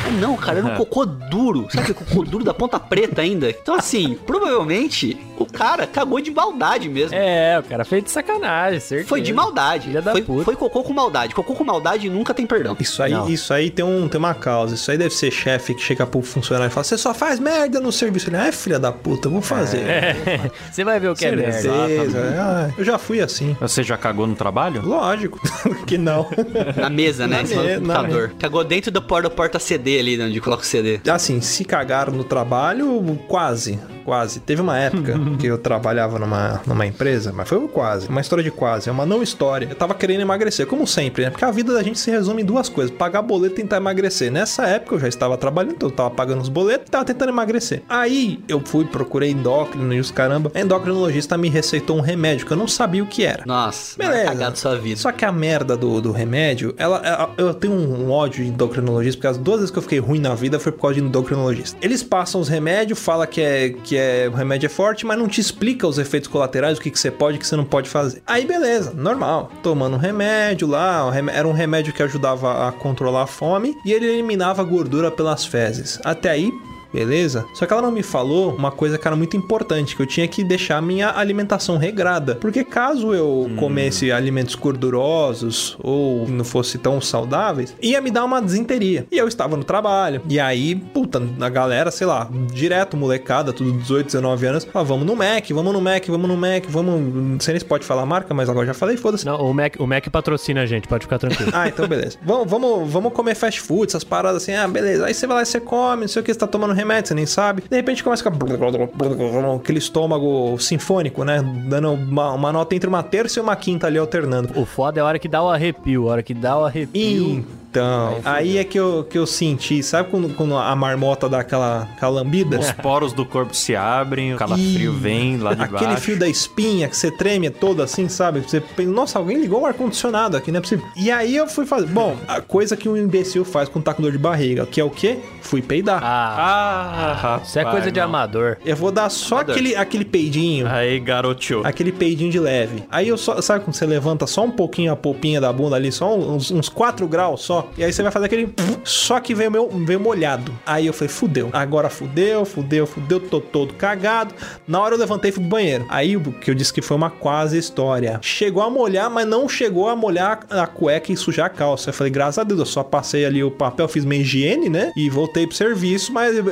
Mas 0.03 0.19
não, 0.19 0.35
cara, 0.37 0.59
era 0.59 0.67
um 0.67 0.75
cocô 0.77 1.05
duro. 1.05 1.67
Sabe 1.69 1.91
aquele 1.91 1.93
cocô 1.93 2.23
duro 2.23 2.43
da 2.43 2.53
ponta 2.53 2.79
preta 2.79 3.21
ainda? 3.21 3.49
Então, 3.49 3.75
assim, 3.75 4.17
provavelmente 4.25 5.17
o 5.37 5.45
cara 5.45 5.87
cagou 5.87 6.19
de 6.21 6.31
maldade 6.31 6.87
mesmo. 6.89 7.15
É, 7.15 7.57
o 7.59 7.63
cara 7.63 7.83
fez 7.85 8.03
de 8.03 8.11
sacanagem, 8.11 8.79
certeza. 8.79 9.09
Foi 9.09 9.21
de 9.21 9.33
maldade. 9.33 9.87
Filha 9.87 10.01
da 10.01 10.11
Foi, 10.11 10.21
puta. 10.21 10.43
foi 10.43 10.55
cocô 10.55 10.83
com 10.83 10.93
maldade. 10.93 11.33
Cocô 11.33 11.53
com 11.55 11.63
maldade 11.63 12.09
nunca 12.11 12.33
tem 12.33 12.45
perdão. 12.45 12.75
Isso 12.79 13.01
aí, 13.01 13.11
Não. 13.11 13.29
isso 13.29 13.53
aí 13.53 13.69
tem, 13.69 13.83
um, 13.85 14.07
tem 14.07 14.19
uma 14.19 14.33
causa. 14.33 14.75
Isso 14.75 14.91
aí 14.91 14.97
deve 14.97 15.13
ser 15.13 15.31
chefe 15.31 15.73
que 15.73 15.81
chega 15.81 16.05
pro 16.05 16.21
funcionário 16.21 16.69
e 16.71 16.73
fala: 16.73 16.83
Você 16.83 16.97
só 16.97 17.13
faz 17.13 17.39
merda 17.39 17.79
no 17.79 17.91
serviço. 17.91 18.29
Ele, 18.29 18.37
é 18.37 18.51
filha 18.51 18.77
da 18.79 18.91
puta, 18.91 19.27
eu 19.27 19.31
vou 19.31 19.41
fazer. 19.41 19.79
É, 19.79 20.51
Você 20.71 20.83
vai 20.83 20.99
ver 20.99 21.09
o 21.09 21.15
que 21.15 21.25
é 21.25 21.35
merda. 21.35 21.51
Certeza. 21.53 22.19
Ah, 22.37 22.69
eu 22.77 22.83
já 22.83 22.97
fui 22.97 23.21
assim. 23.21 23.55
Você 23.59 23.83
já 23.83 23.97
cagou 23.97 24.27
no 24.27 24.35
trabalho? 24.35 24.81
Lógico 24.85 25.39
que 25.87 25.97
não. 25.97 26.27
Na 26.75 26.89
mesa, 26.89 27.27
né? 27.27 27.37
Na 27.37 27.43
me- 27.43 27.75
do 27.79 27.87
na 27.87 27.95
computador. 27.95 28.31
Cagou 28.39 28.63
dentro 28.63 28.91
do 28.91 29.01
porta, 29.01 29.29
porta 29.29 29.59
CD 29.59 29.99
ali, 29.99 30.17
né, 30.17 30.25
onde 30.25 30.39
coloca 30.41 30.63
o 30.63 30.65
CD. 30.65 30.99
Assim, 31.09 31.41
se 31.41 31.63
cagaram 31.65 32.13
no 32.13 32.23
trabalho, 32.23 33.01
quase. 33.27 33.79
Quase. 34.03 34.39
Teve 34.39 34.61
uma 34.61 34.77
época 34.77 35.13
que 35.39 35.47
eu 35.47 35.57
trabalhava 35.57 36.17
numa, 36.19 36.61
numa 36.65 36.85
empresa, 36.85 37.31
mas 37.35 37.47
foi 37.47 37.57
um 37.57 37.67
quase. 37.67 38.07
Uma 38.07 38.21
história 38.21 38.43
de 38.43 38.51
quase, 38.51 38.89
é 38.89 38.91
uma 38.91 39.05
não 39.05 39.21
história. 39.23 39.67
Eu 39.69 39.75
tava 39.75 39.93
querendo 39.93 40.21
emagrecer, 40.21 40.65
como 40.67 40.85
sempre, 40.87 41.23
né? 41.25 41.29
Porque 41.29 41.45
a 41.45 41.51
vida 41.51 41.73
da 41.73 41.83
gente 41.83 41.99
se 41.99 42.09
resume 42.11 42.41
em 42.41 42.45
duas 42.45 42.69
coisas: 42.69 42.93
pagar 42.95 43.21
boleto 43.21 43.55
e 43.55 43.57
tentar 43.57 43.77
emagrecer. 43.77 44.31
Nessa 44.31 44.63
época 44.67 44.95
eu 44.95 44.99
já 44.99 45.07
estava 45.07 45.37
trabalhando, 45.37 45.73
então 45.75 45.89
eu 45.89 45.95
tava 45.95 46.09
pagando 46.11 46.41
os 46.41 46.49
boletos 46.49 46.87
e 46.87 46.91
tava 46.91 47.05
tentando 47.05 47.29
emagrecer. 47.29 47.83
Aí 47.89 48.39
eu 48.47 48.59
fui, 48.63 48.85
procurei 48.85 49.31
endócrino 49.31 49.93
e 49.93 49.99
os 49.99 50.11
caramba. 50.11 50.51
A 50.53 50.59
endocrinologista 50.59 51.37
me 51.37 51.49
receitou 51.49 51.97
um 51.97 52.01
remédio 52.01 52.45
que 52.45 52.51
eu 52.53 52.57
não 52.57 52.67
sabia 52.67 53.03
o 53.03 53.07
que 53.07 53.23
era. 53.25 53.43
Nossa, 53.45 53.97
Beleza. 53.97 54.25
cagado 54.25 54.57
sua 54.57 54.75
vida. 54.77 54.99
Só 54.99 55.11
que 55.11 55.25
a 55.25 55.31
merda 55.31 55.75
do, 55.77 56.01
do 56.01 56.11
remédio, 56.11 56.73
ela, 56.77 56.97
ela- 57.05 57.29
eu 57.37 57.53
tenho 57.53 57.73
um, 57.73 58.05
um 58.07 58.11
ódio 58.11 58.43
de 58.43 58.49
endocrinologista, 58.49 59.17
porque 59.17 59.27
as 59.27 59.37
duas 59.37 59.57
vezes 59.59 59.71
que 59.71 59.77
eu 59.77 59.81
fiquei 59.81 59.99
ruim 59.99 60.19
na 60.19 60.33
vida 60.35 60.59
foi 60.59 60.71
por 60.71 60.81
causa 60.81 60.95
de 60.95 61.01
endocrinologista. 61.01 61.77
Eles 61.81 62.03
passam 62.03 62.41
os 62.41 62.47
remédios, 62.47 62.99
fala 62.99 63.25
que 63.27 63.41
é 63.41 63.69
que 63.69 63.90
é 63.97 64.27
o 64.27 64.35
remédio 64.35 64.67
é 64.67 64.69
forte, 64.69 65.05
mas 65.05 65.17
não 65.17 65.27
te 65.27 65.41
explica 65.41 65.87
os 65.87 65.97
efeitos 65.97 66.27
colaterais, 66.27 66.77
o 66.77 66.81
que, 66.81 66.91
que 66.91 66.99
você 66.99 67.11
pode 67.11 67.35
e 67.35 67.37
o 67.37 67.39
que 67.39 67.47
você 67.47 67.55
não 67.55 67.65
pode 67.65 67.89
fazer. 67.89 68.21
Aí 68.25 68.45
beleza, 68.45 68.93
normal. 68.93 69.51
Tomando 69.63 69.95
um 69.95 69.99
remédio 69.99 70.67
lá, 70.67 71.11
era 71.33 71.47
um 71.47 71.53
remédio 71.53 71.93
que 71.93 72.03
ajudava 72.03 72.67
a 72.67 72.71
controlar 72.71 73.23
a 73.23 73.27
fome 73.27 73.75
e 73.85 73.91
ele 73.91 74.05
eliminava 74.05 74.61
a 74.61 74.65
gordura 74.65 75.11
pelas 75.11 75.45
fezes. 75.45 75.99
Até 76.03 76.29
aí, 76.29 76.51
Beleza? 76.93 77.45
Só 77.53 77.65
que 77.65 77.73
ela 77.73 77.81
não 77.81 77.91
me 77.91 78.03
falou 78.03 78.53
uma 78.55 78.71
coisa 78.71 78.97
que 78.97 79.07
era 79.07 79.15
muito 79.15 79.37
importante, 79.37 79.95
que 79.95 80.01
eu 80.01 80.05
tinha 80.05 80.27
que 80.27 80.43
deixar 80.43 80.77
a 80.77 80.81
minha 80.81 81.09
alimentação 81.09 81.77
regrada. 81.77 82.35
Porque 82.35 82.63
caso 82.63 83.13
eu 83.13 83.49
comesse 83.57 84.11
alimentos 84.11 84.55
gordurosos 84.55 85.77
ou 85.81 86.27
não 86.27 86.43
fosse 86.43 86.77
tão 86.77 86.99
saudáveis, 86.99 87.75
ia 87.81 88.01
me 88.01 88.11
dar 88.11 88.25
uma 88.25 88.41
desinteria. 88.41 89.05
E 89.11 89.17
eu 89.17 89.27
estava 89.27 89.55
no 89.55 89.63
trabalho. 89.63 90.21
E 90.29 90.39
aí, 90.39 90.75
puta, 90.75 91.21
a 91.39 91.49
galera, 91.49 91.91
sei 91.91 92.07
lá, 92.07 92.29
direto, 92.51 92.97
molecada, 92.97 93.53
tudo 93.53 93.71
18, 93.71 94.05
19 94.07 94.45
anos, 94.45 94.67
ah, 94.73 94.83
vamos 94.83 95.05
no 95.05 95.15
Mac, 95.15 95.49
vamos 95.51 95.73
no 95.73 95.81
Mac, 95.81 96.05
vamos 96.07 96.27
no 96.27 96.37
Mac, 96.37 96.65
vamos. 96.67 97.13
Não 97.13 97.39
sei 97.39 97.53
nem 97.53 97.59
se 97.59 97.65
pode 97.65 97.85
falar 97.85 98.03
a 98.03 98.05
marca, 98.05 98.33
mas 98.33 98.49
agora 98.49 98.67
já 98.67 98.73
falei, 98.73 98.97
foda-se. 98.97 99.25
Não, 99.25 99.37
o 99.37 99.53
Mac, 99.53 99.75
o 99.79 99.87
Mac 99.87 100.07
patrocina 100.09 100.61
a 100.61 100.65
gente, 100.65 100.87
pode 100.87 101.05
ficar 101.05 101.19
tranquilo. 101.19 101.51
Ah, 101.61 101.67
então 101.67 101.87
beleza. 101.87 102.17
vamos, 102.23 102.49
vamos, 102.49 102.91
vamos 102.91 103.13
comer 103.13 103.35
fast 103.35 103.61
food, 103.61 103.87
essas 103.87 104.03
paradas 104.03 104.41
assim. 104.41 104.53
Ah, 104.53 104.67
beleza. 104.67 105.05
Aí 105.05 105.13
você 105.13 105.27
vai 105.27 105.37
lá 105.37 105.43
e 105.43 105.45
você 105.45 105.59
come, 105.59 106.01
não 106.01 106.07
sei 106.07 106.21
o 106.21 106.25
que, 106.25 106.33
você 106.33 106.39
tá 106.39 106.47
tomando 106.47 106.73
remédio, 106.81 107.09
você 107.09 107.13
nem 107.13 107.25
sabe. 107.25 107.63
De 107.69 107.75
repente 107.75 108.03
começa 108.03 108.29
ficar 108.29 109.55
aquele 109.55 109.79
estômago 109.79 110.57
sinfônico, 110.59 111.23
né? 111.23 111.41
Dando 111.67 111.93
uma, 111.93 112.33
uma 112.33 112.51
nota 112.51 112.75
entre 112.75 112.87
uma 112.87 113.03
terça 113.03 113.39
e 113.39 113.41
uma 113.41 113.55
quinta 113.55 113.87
ali 113.87 113.97
alternando. 113.97 114.51
o 114.55 114.65
foda 114.65 114.99
é 114.99 115.01
a 115.01 115.05
hora 115.05 115.19
que 115.19 115.27
dá 115.27 115.41
o 115.41 115.49
arrepio, 115.49 116.09
a 116.09 116.11
hora 116.11 116.23
que 116.23 116.33
dá 116.33 116.57
o 116.57 116.65
arrepio. 116.65 117.45
Então, 117.71 118.19
aí 118.25 118.57
é 118.57 118.65
que 118.65 118.77
eu, 118.77 119.07
que 119.09 119.17
eu 119.17 119.25
senti, 119.25 119.81
sabe 119.81 120.09
quando, 120.09 120.33
quando 120.35 120.57
a 120.57 120.75
marmota 120.75 121.29
dá 121.29 121.39
aquela, 121.39 121.83
aquela 121.95 122.11
lambida? 122.11 122.59
Os 122.59 122.69
poros 122.73 123.13
do 123.13 123.25
corpo 123.25 123.55
se 123.55 123.73
abrem, 123.77 124.33
o 124.33 124.37
calafrio 124.37 124.91
Ih, 124.93 124.99
vem 124.99 125.37
lá 125.37 125.53
de 125.53 125.61
Aquele 125.63 125.85
baixo. 125.91 126.01
fio 126.01 126.19
da 126.19 126.27
espinha 126.27 126.89
que 126.89 126.97
você 126.97 127.09
treme 127.09 127.49
todo 127.49 127.81
assim, 127.81 128.09
sabe? 128.09 128.41
Você 128.41 128.59
pensa, 128.59 128.91
nossa, 128.91 129.17
alguém 129.19 129.39
ligou 129.39 129.61
um 129.61 129.65
ar-condicionado 129.65 130.35
aqui, 130.35 130.51
não 130.51 130.57
é 130.57 130.61
possível. 130.61 130.85
E 130.97 131.09
aí 131.09 131.33
eu 131.33 131.47
fui 131.47 131.65
fazer. 131.65 131.87
Bom, 131.87 132.17
a 132.27 132.41
coisa 132.41 132.75
que 132.75 132.89
um 132.89 132.97
imbecil 132.97 133.45
faz 133.45 133.69
quando 133.69 133.85
tá 133.85 133.93
com 133.93 134.01
dor 134.03 134.11
de 134.11 134.17
barriga, 134.17 134.65
que 134.65 134.81
é 134.81 134.83
o 134.83 134.89
quê? 134.89 135.19
Fui 135.41 135.61
peidar. 135.61 136.01
Ah, 136.03 136.35
Ah, 136.37 137.13
rapaz, 137.13 137.47
isso 137.49 137.59
é 137.59 137.63
coisa 137.63 137.89
de 137.89 137.99
não. 137.99 138.07
amador. 138.07 138.57
Eu 138.65 138.75
vou 138.75 138.91
dar 138.91 139.09
só 139.09 139.35
Amador. 139.35 139.55
aquele, 139.55 139.75
aquele 139.77 140.03
peidinho. 140.05 140.67
Aí, 140.67 140.99
garoto. 140.99 141.61
Aquele 141.63 141.93
peidinho 141.93 142.29
de 142.31 142.39
leve. 142.39 142.83
Aí 142.91 143.07
eu 143.07 143.17
só. 143.17 143.39
Sabe 143.41 143.63
quando 143.63 143.75
você 143.75 143.85
levanta 143.85 144.27
só 144.27 144.43
um 144.43 144.51
pouquinho 144.51 144.91
a 144.91 144.95
polpinha 144.95 145.39
da 145.39 145.53
bunda 145.53 145.75
ali, 145.77 145.89
só 145.91 146.13
uns, 146.17 146.51
uns 146.51 146.67
4 146.67 147.07
graus 147.07 147.41
só? 147.41 147.60
E 147.77 147.83
aí 147.83 147.91
você 147.91 148.01
vai 148.03 148.11
fazer 148.11 148.25
aquele. 148.27 148.53
Só 148.83 149.19
que 149.19 149.33
veio, 149.35 149.51
meu, 149.51 149.69
veio 149.69 149.99
molhado. 149.99 150.51
Aí 150.65 150.87
eu 150.87 150.93
falei, 150.93 151.09
fudeu. 151.09 151.49
Agora 151.53 151.89
fudeu, 151.89 152.45
fudeu, 152.45 152.85
fudeu, 152.87 153.19
tô 153.19 153.39
todo 153.39 153.73
cagado. 153.73 154.33
Na 154.67 154.79
hora 154.81 154.95
eu 154.95 154.99
levantei 154.99 155.29
e 155.29 155.31
fui 155.31 155.41
pro 155.41 155.49
banheiro. 155.49 155.85
Aí 155.89 156.15
o 156.17 156.21
que 156.31 156.49
eu 156.49 156.55
disse 156.55 156.73
que 156.73 156.81
foi 156.81 156.97
uma 156.97 157.09
quase 157.09 157.57
história. 157.57 158.19
Chegou 158.21 158.63
a 158.63 158.69
molhar, 158.69 159.09
mas 159.09 159.27
não 159.27 159.47
chegou 159.47 159.87
a 159.89 159.95
molhar 159.95 160.39
a 160.49 160.65
cueca 160.67 161.11
e 161.11 161.17
sujar 161.17 161.45
a 161.47 161.49
calça. 161.49 161.89
Eu 161.89 161.93
falei, 161.93 162.11
graças 162.11 162.39
a 162.39 162.43
Deus, 162.43 162.59
eu 162.59 162.65
só 162.65 162.83
passei 162.83 163.25
ali 163.25 163.43
o 163.43 163.51
papel, 163.51 163.87
fiz 163.87 164.03
minha 164.05 164.21
higiene, 164.21 164.69
né? 164.69 164.91
E 164.95 165.09
voltei 165.09 165.45
pro 165.45 165.55
serviço, 165.55 166.11
mas 166.13 166.35
eu 166.37 166.45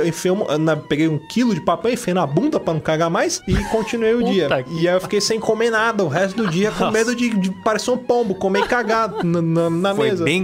na- 0.60 0.76
peguei 0.76 1.08
um 1.08 1.17
quilo 1.17 1.54
de 1.54 1.62
papel, 1.62 1.93
enfiei 1.93 2.13
na 2.13 2.26
bunda 2.26 2.60
pra 2.60 2.74
não 2.74 2.80
cagar 2.82 3.10
mais 3.10 3.41
e 3.48 3.56
continuei 3.65 4.13
o 4.15 4.24
dia. 4.24 4.48
que 4.63 4.82
E 4.82 4.88
aí 4.88 4.95
eu 4.95 5.02
fiquei 5.02 5.22
sem 5.22 5.39
comer 5.39 5.69
nada 5.69 6.04
o 6.04 6.08
resto 6.08 6.36
do 6.43 6.50
dia, 6.50 6.72
com 6.72 6.89
medo 6.91 7.15
de, 7.15 7.30
de 7.30 7.52
parecer 7.63 7.91
um 7.91 7.98
pombo, 7.98 8.36
comer 8.36 8.67
cagado 8.67 9.24
na, 9.26 9.41
na- 9.41 9.69
na 9.69 9.95
Foi 9.95 10.10
mesa. 10.10 10.24
bem 10.24 10.43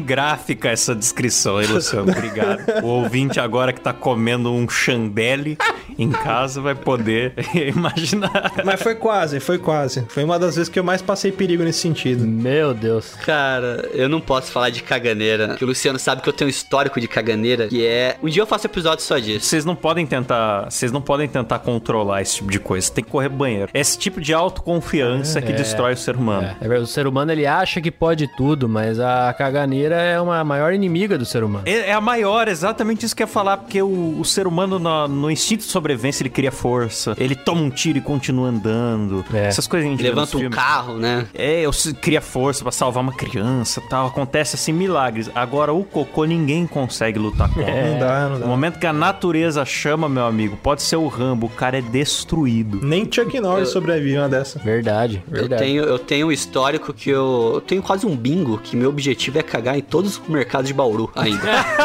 gráfica 0.56 0.70
essa 0.70 0.96
descrição 0.96 1.58
aí, 1.58 1.68
Luciano. 1.68 2.12
Obrigado. 2.12 2.84
o 2.84 2.88
ouvinte 2.88 3.40
agora 3.40 3.72
que 3.72 3.82
tá 3.82 3.94
comendo 3.94 4.52
um 4.52 4.68
chandelle 4.68 5.58
em 5.98 6.10
casa 6.10 6.62
vai 6.62 6.76
poder 6.76 7.34
imaginar. 7.76 8.54
Mas 8.64 8.82
foi 8.82 8.96
quase, 8.96 9.40
foi 9.40 9.58
quase. 9.58 10.06
Foi 10.10 10.24
uma 10.24 10.40
das 10.40 10.56
vezes 10.56 10.70
que 10.70 10.80
eu 10.80 10.84
mais 10.84 11.02
passei 11.02 11.32
perigo 11.32 11.64
nesse 11.64 11.80
sentido. 11.80 12.26
Meu 12.26 12.74
Deus. 12.74 13.14
Cara, 13.26 13.90
eu 13.94 14.10
não 14.10 14.20
posso 14.20 14.52
falar 14.52 14.70
de 14.70 14.82
caganeira. 14.82 15.56
Que 15.56 15.64
o 15.64 15.68
Luciano 15.68 16.00
sabe 16.00 16.22
que 16.22 16.30
eu 16.30 16.34
tenho 16.34 16.48
um 16.48 16.50
histórico 16.50 17.00
de 17.00 17.08
caganeira, 17.08 17.68
que 17.68 17.86
é. 17.86 18.18
Um 18.22 18.30
dia 18.30 18.42
eu 18.42 18.48
faço 18.48 18.68
episódio 18.68 19.04
só 19.04 19.18
disso. 19.18 19.46
Vocês 19.46 19.66
não 19.66 19.76
podem 19.76 20.06
tentar, 20.06 20.70
vocês 20.70 20.92
não 20.92 21.02
podem 21.02 21.28
tentar 21.28 21.60
controlar 21.60 22.22
esse 22.22 22.36
tipo 22.36 22.52
de 22.52 22.60
coisa. 22.60 22.92
Tem 22.92 23.04
que 23.04 23.12
correr 23.12 23.30
banheiro. 23.30 23.70
É 23.74 23.80
esse 23.80 23.98
tipo 23.98 24.20
de 24.20 24.34
autoconfiança 24.34 25.42
que 25.42 25.54
destrói 25.54 25.94
o 25.94 25.98
ser 25.98 26.16
humano. 26.16 26.56
É, 26.62 26.68
é, 26.68 26.80
o 26.80 26.86
ser 26.86 27.08
humano 27.08 27.32
ele 27.32 27.46
acha 27.46 27.82
que 27.82 27.92
pode 27.92 28.28
tudo, 28.36 28.68
mas 28.68 29.00
a 29.00 29.34
caganeira 29.34 29.96
é 29.96 30.20
uma 30.20 30.44
maior 30.46 30.74
inimiga 30.74 31.18
do 31.18 31.26
ser 31.26 31.44
humano. 31.44 31.64
É, 31.68 31.90
é 31.90 31.94
a 31.94 32.02
maior, 32.02 32.48
exatamente 32.48 33.06
isso 33.06 33.16
que 33.16 33.24
eu 33.24 33.28
ia 33.28 33.32
falar, 33.32 33.58
porque 33.58 33.82
o, 33.82 34.20
o 34.20 34.24
ser 34.26 34.48
humano 34.48 34.78
no, 34.80 35.08
no 35.08 35.32
instinto 35.32 35.66
de 35.66 35.72
sobrevivência 35.72 36.24
ele 36.24 36.30
cria 36.30 36.52
força, 36.52 37.16
ele 37.18 37.36
toma 37.36 37.62
um 37.62 37.70
tiro 37.70 37.98
e 37.98 38.02
continua 38.02 38.50
andando. 38.50 39.26
É. 39.34 39.46
Essas 39.48 39.68
coisas 39.68 39.86
que 39.88 39.94
a 39.94 39.98
gente 39.98 40.04
Levanta 40.04 40.38
um 40.38 40.40
filmes. 40.40 40.56
carro, 40.58 40.98
né? 40.98 41.28
É, 41.34 41.62
eu 41.62 41.72
cria 42.02 42.22
força 42.22 42.64
pra 42.64 42.72
salvar 42.72 43.04
uma 43.04 43.14
criança 43.14 43.82
tal. 43.90 44.08
Acontece 44.08 44.56
assim 44.56 44.72
milagres. 44.72 45.30
Agora 45.34 45.74
o 45.74 45.84
cocô 45.84 46.26
ninguém 46.26 46.66
consegue 46.68 47.18
lutar 47.20 47.50
contra. 47.54 47.90
Não 47.92 48.00
dá, 48.00 48.20
não 48.30 48.30
No 48.36 48.40
dá. 48.40 48.46
momento 48.48 48.80
que 48.80 48.88
a 48.88 48.94
natureza 48.94 49.66
chama, 49.66 50.08
meu 50.08 50.26
amigo, 50.26 50.58
pode 50.62 50.82
ser 50.84 50.96
o 50.98 51.08
Rambo, 51.08 51.48
o 51.48 51.50
cara 51.50 51.78
é 51.78 51.82
destruído. 51.82 52.80
Nem 52.84 53.08
Chuck 53.12 53.40
Norris 53.40 53.70
sobrevive 53.70 54.18
uma 54.18 54.30
dessa. 54.30 54.60
Verdade, 54.60 55.24
Eu 55.28 55.40
verdade. 55.40 55.64
tenho, 55.64 55.84
eu 55.84 56.00
tenho 56.00 56.28
um 56.28 56.32
histórico 56.32 56.94
que 56.94 57.10
eu, 57.10 57.52
eu 57.56 57.62
tenho 57.62 57.82
quase 57.82 58.06
um 58.06 58.16
bingo 58.16 58.58
que 58.58 58.76
meu 58.76 58.90
objetivo 58.90 59.40
é 59.40 59.44
cagar 59.44 59.78
em 59.78 59.82
todos 59.82 60.12
os 60.14 60.18
mercados 60.36 60.68
de 60.68 60.74
Bauru 60.74 61.12
ainda. 61.16 61.42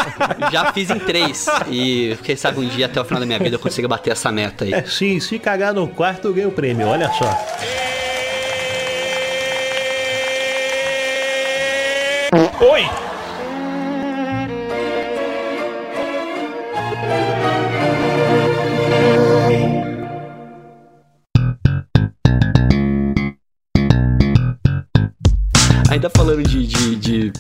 Já 0.53 0.73
fiz 0.73 0.91
em 0.91 0.99
três 0.99 1.47
e 1.69 2.17
quem 2.23 2.37
sabe 2.37 2.61
um 2.61 2.69
dia 2.69 2.87
até 2.87 3.01
o 3.01 3.05
final 3.05 3.21
da 3.21 3.27
minha 3.27 3.39
vida 3.39 3.57
eu 3.57 3.61
consiga 3.61 3.89
bater 3.89 4.11
essa 4.11 4.31
meta 4.31 4.65
aí. 4.65 4.75
É, 4.75 4.83
sim, 4.83 5.19
se 5.21 5.39
cagar 5.39 5.73
no 5.73 5.89
quarto, 5.89 6.29
eu 6.29 6.35
ganho 6.35 6.49
o 6.49 6.53
prêmio, 6.53 6.87
olha 6.87 7.11
só. 7.13 7.37
Oi! 12.61 13.10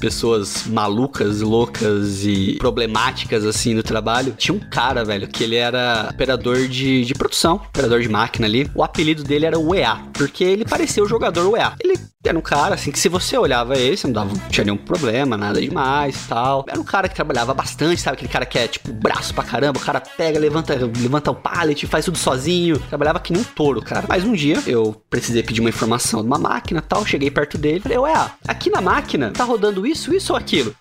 Pessoas 0.00 0.66
malucas, 0.66 1.40
loucas 1.40 2.24
e 2.24 2.56
problemáticas 2.58 3.44
assim 3.44 3.74
no 3.74 3.82
trabalho, 3.82 4.34
tinha 4.36 4.54
um 4.54 4.60
cara, 4.60 5.04
velho, 5.04 5.28
que 5.28 5.44
ele 5.44 5.56
era 5.56 6.08
operador 6.12 6.68
de, 6.68 7.04
de 7.04 7.14
produção, 7.14 7.56
operador 7.56 8.00
de 8.00 8.08
máquina 8.08 8.46
ali. 8.46 8.70
O 8.74 8.82
apelido 8.82 9.22
dele 9.22 9.46
era 9.46 9.58
o 9.58 9.74
EA, 9.74 9.96
porque 10.12 10.44
ele 10.44 10.64
parecia 10.64 11.02
o 11.02 11.08
jogador 11.08 11.48
UEA. 11.48 11.74
Ele 11.80 11.98
era 12.22 12.38
um 12.38 12.42
cara 12.42 12.74
assim 12.74 12.92
que 12.92 12.98
se 12.98 13.08
você 13.08 13.38
olhava 13.38 13.78
ele, 13.78 13.96
você 13.96 14.06
não 14.06 14.12
dava, 14.12 14.34
não 14.34 14.48
tinha 14.50 14.64
nenhum 14.64 14.76
problema, 14.76 15.38
nada 15.38 15.58
demais 15.58 16.14
e 16.14 16.28
tal. 16.28 16.66
Era 16.68 16.78
um 16.78 16.84
cara 16.84 17.08
que 17.08 17.14
trabalhava 17.14 17.54
bastante, 17.54 17.98
sabe? 18.00 18.16
Aquele 18.16 18.30
cara 18.30 18.44
que 18.44 18.58
é 18.58 18.68
tipo 18.68 18.92
braço 18.92 19.32
pra 19.32 19.42
caramba, 19.42 19.78
o 19.78 19.82
cara 19.82 20.00
pega, 20.00 20.38
levanta, 20.38 20.74
levanta 20.74 21.30
o 21.30 21.34
pallet, 21.34 21.86
faz 21.86 22.04
tudo 22.04 22.18
sozinho. 22.18 22.78
Trabalhava 22.78 23.18
que 23.20 23.32
nem 23.32 23.40
um 23.40 23.44
touro, 23.44 23.80
cara. 23.80 24.04
Mas 24.06 24.22
um 24.22 24.34
dia 24.34 24.62
eu 24.66 25.02
precisei 25.08 25.42
pedir 25.42 25.60
uma 25.60 25.70
informação 25.70 26.20
de 26.20 26.26
uma 26.26 26.38
máquina 26.38 26.80
e 26.80 26.82
tal, 26.82 27.06
cheguei 27.06 27.30
perto 27.30 27.56
dele, 27.56 27.80
falei, 27.80 27.98
ué, 27.98 28.30
aqui 28.46 28.68
na 28.68 28.82
máquina 28.82 29.30
tá 29.30 29.44
rodando 29.44 29.86
isso, 29.86 30.14
isso 30.14 30.34
ou 30.34 30.38
aquilo? 30.38 30.74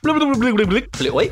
Falei, 0.93 1.11
oi? 1.11 1.31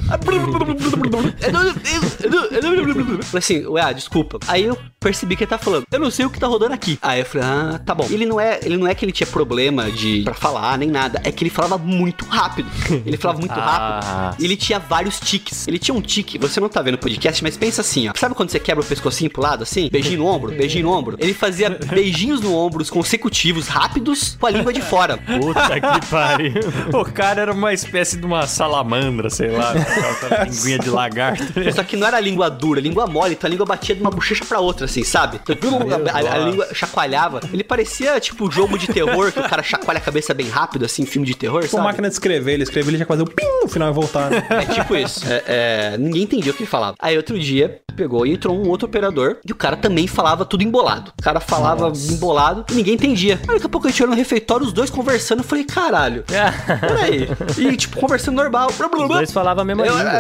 Falei 3.24 3.40
assim, 3.40 3.66
ué, 3.66 3.94
desculpa. 3.94 4.40
Aí 4.48 4.64
eu 4.64 4.78
percebi 5.02 5.36
que 5.36 5.44
ele 5.44 5.50
tá 5.50 5.58
falando, 5.58 5.86
eu 5.92 6.00
não 6.00 6.10
sei 6.10 6.26
o 6.26 6.30
que 6.30 6.40
tá 6.40 6.48
rodando 6.48 6.74
aqui. 6.74 6.98
Aí 7.02 7.20
eu 7.20 7.26
falei, 7.26 7.46
ah, 7.46 7.82
tá 7.86 7.94
bom. 7.94 8.08
Ele 8.10 8.26
não 8.26 8.40
é, 8.40 8.60
ele 8.64 8.78
não 8.78 8.88
é 8.88 8.96
que 8.96 9.04
ele 9.04 9.12
tinha 9.12 9.28
problema 9.28 9.92
de 9.98 10.22
para 10.24 10.34
falar 10.34 10.78
nem 10.78 10.90
nada, 10.90 11.20
é 11.24 11.32
que 11.32 11.44
ele 11.44 11.50
falava 11.50 11.78
muito 11.78 12.26
rápido. 12.26 12.70
Ele 13.06 13.18
falava 13.18 13.40
muito 13.40 13.54
Ah, 13.58 14.00
rápido. 14.30 14.42
E 14.42 14.46
ele 14.46 14.56
tinha 14.56 14.80
vários 14.80 15.20
tiques. 15.20 15.68
Ele 15.68 15.80
tinha 15.80 15.96
um 15.96 16.02
tique, 16.02 16.38
você 16.38 16.60
não 16.60 16.70
tá 16.70 16.82
vendo 16.82 16.96
o 16.96 16.98
podcast, 16.98 17.44
mas 17.44 17.58
pensa 17.58 17.82
assim, 17.82 18.08
ó. 18.08 18.14
Sabe 18.16 18.36
quando 18.36 18.50
você 18.50 18.60
quebra 18.60 18.84
o 18.84 18.86
pescocinho 18.88 19.30
pro 19.32 19.42
lado 19.42 19.64
assim? 19.64 19.90
Beijinho 19.92 20.20
no 20.20 20.26
ombro, 20.28 20.52
beijinho 20.52 20.86
no 20.86 20.92
ombro. 20.94 21.18
Ele 21.20 21.34
fazia 21.34 21.70
beijinhos 21.90 22.40
no 22.42 22.54
ombros 22.56 22.90
consecutivos, 22.90 23.68
rápidos, 23.68 24.38
com 24.40 24.46
a 24.48 24.50
língua 24.52 24.72
de 24.72 24.82
fora. 24.82 25.18
Puta 25.18 25.80
que 25.80 26.06
pariu. 26.10 26.54
O 26.94 27.04
cara 27.06 27.42
era 27.42 27.52
uma 27.54 27.74
espécie 27.74 28.18
de 28.18 28.26
uma 28.26 28.46
salamandra, 28.46 29.30
sei 29.30 29.50
lá, 29.50 29.72
aquela 29.72 30.44
linguinha 30.44 30.80
de 30.80 30.90
lagarto. 30.90 31.44
Só 31.74 31.84
que 31.84 31.96
não 31.98 32.08
era 32.08 32.20
língua 32.20 32.50
dura, 32.50 32.80
língua 32.80 33.08
mole, 33.08 33.34
então 33.34 33.48
a 33.48 33.52
língua 33.52 33.66
batia 33.66 33.96
de 33.96 34.02
uma 34.02 34.12
bochecha 34.12 34.46
pra 34.46 34.60
outra, 34.60 34.86
assim, 34.86 35.04
sabe? 35.04 35.40
A, 35.48 36.18
a- 36.18 36.34
a 36.34 36.38
língua 36.38 36.68
chacoalhava. 36.74 37.40
Ele 37.52 37.64
parecia 37.64 38.20
tipo 38.20 38.50
jogo 38.52 38.78
de 38.78 38.88
terror, 38.88 39.32
que 39.32 39.40
o 39.40 39.50
cara 39.50 39.64
chacoalha 39.64 39.87
a 39.96 40.02
cabeça 40.02 40.34
bem 40.34 40.50
rápido, 40.50 40.86
assim, 40.86 41.06
filme 41.06 41.26
de 41.26 41.36
terror, 41.36 41.62
Com 41.62 41.68
sabe? 41.78 41.84
máquina 41.84 42.08
de 42.08 42.14
escrever, 42.14 42.54
ele 42.54 42.64
escreveu, 42.64 42.90
ele 42.92 42.98
já 42.98 43.06
fazia 43.06 43.24
o 43.24 43.28
pim 43.30 43.46
no 43.62 43.68
final 43.68 43.90
e 43.90 43.94
voltar. 43.94 44.30
né? 44.30 44.44
É 44.50 44.66
tipo 44.74 44.96
isso. 44.96 45.26
É, 45.32 45.44
é, 45.94 45.98
ninguém 45.98 46.24
entendia 46.24 46.52
o 46.52 46.56
que 46.56 46.64
ele 46.64 46.70
falava. 46.70 46.96
Aí 47.00 47.16
outro 47.18 47.38
dia, 47.40 47.80
pegou 47.96 48.26
e 48.26 48.34
entrou 48.34 48.56
um 48.58 48.68
outro 48.70 48.88
operador 48.88 49.38
e 49.48 49.52
o 49.52 49.56
cara 49.56 49.76
também 49.78 50.08
falava 50.08 50.46
tudo 50.46 50.64
embolado. 50.64 51.12
O 51.20 51.24
cara 51.24 51.40
falava 51.40 51.92
embolado 52.12 52.66
e 52.72 52.76
ninguém 52.76 52.94
entendia. 52.96 53.40
Aí 53.48 53.56
daqui 53.56 53.66
a 53.66 53.70
pouco 53.70 53.88
a 53.88 53.90
gente 53.90 54.02
olhou 54.04 54.12
no 54.16 54.18
refeitório, 54.18 54.66
os 54.66 54.74
dois 54.74 54.90
conversando. 54.90 55.40
Eu 55.40 55.44
falei, 55.44 55.64
caralho, 55.64 56.24
peraí. 56.80 57.28
E 57.58 57.76
tipo, 57.78 57.98
conversando 58.00 58.36
normal. 58.36 58.68
Os 58.70 59.08
dois 59.08 59.32
falavam 59.32 59.62
a 59.62 59.66
mesma 59.66 59.86
Eu- 59.86 59.96
língua. 59.98 60.12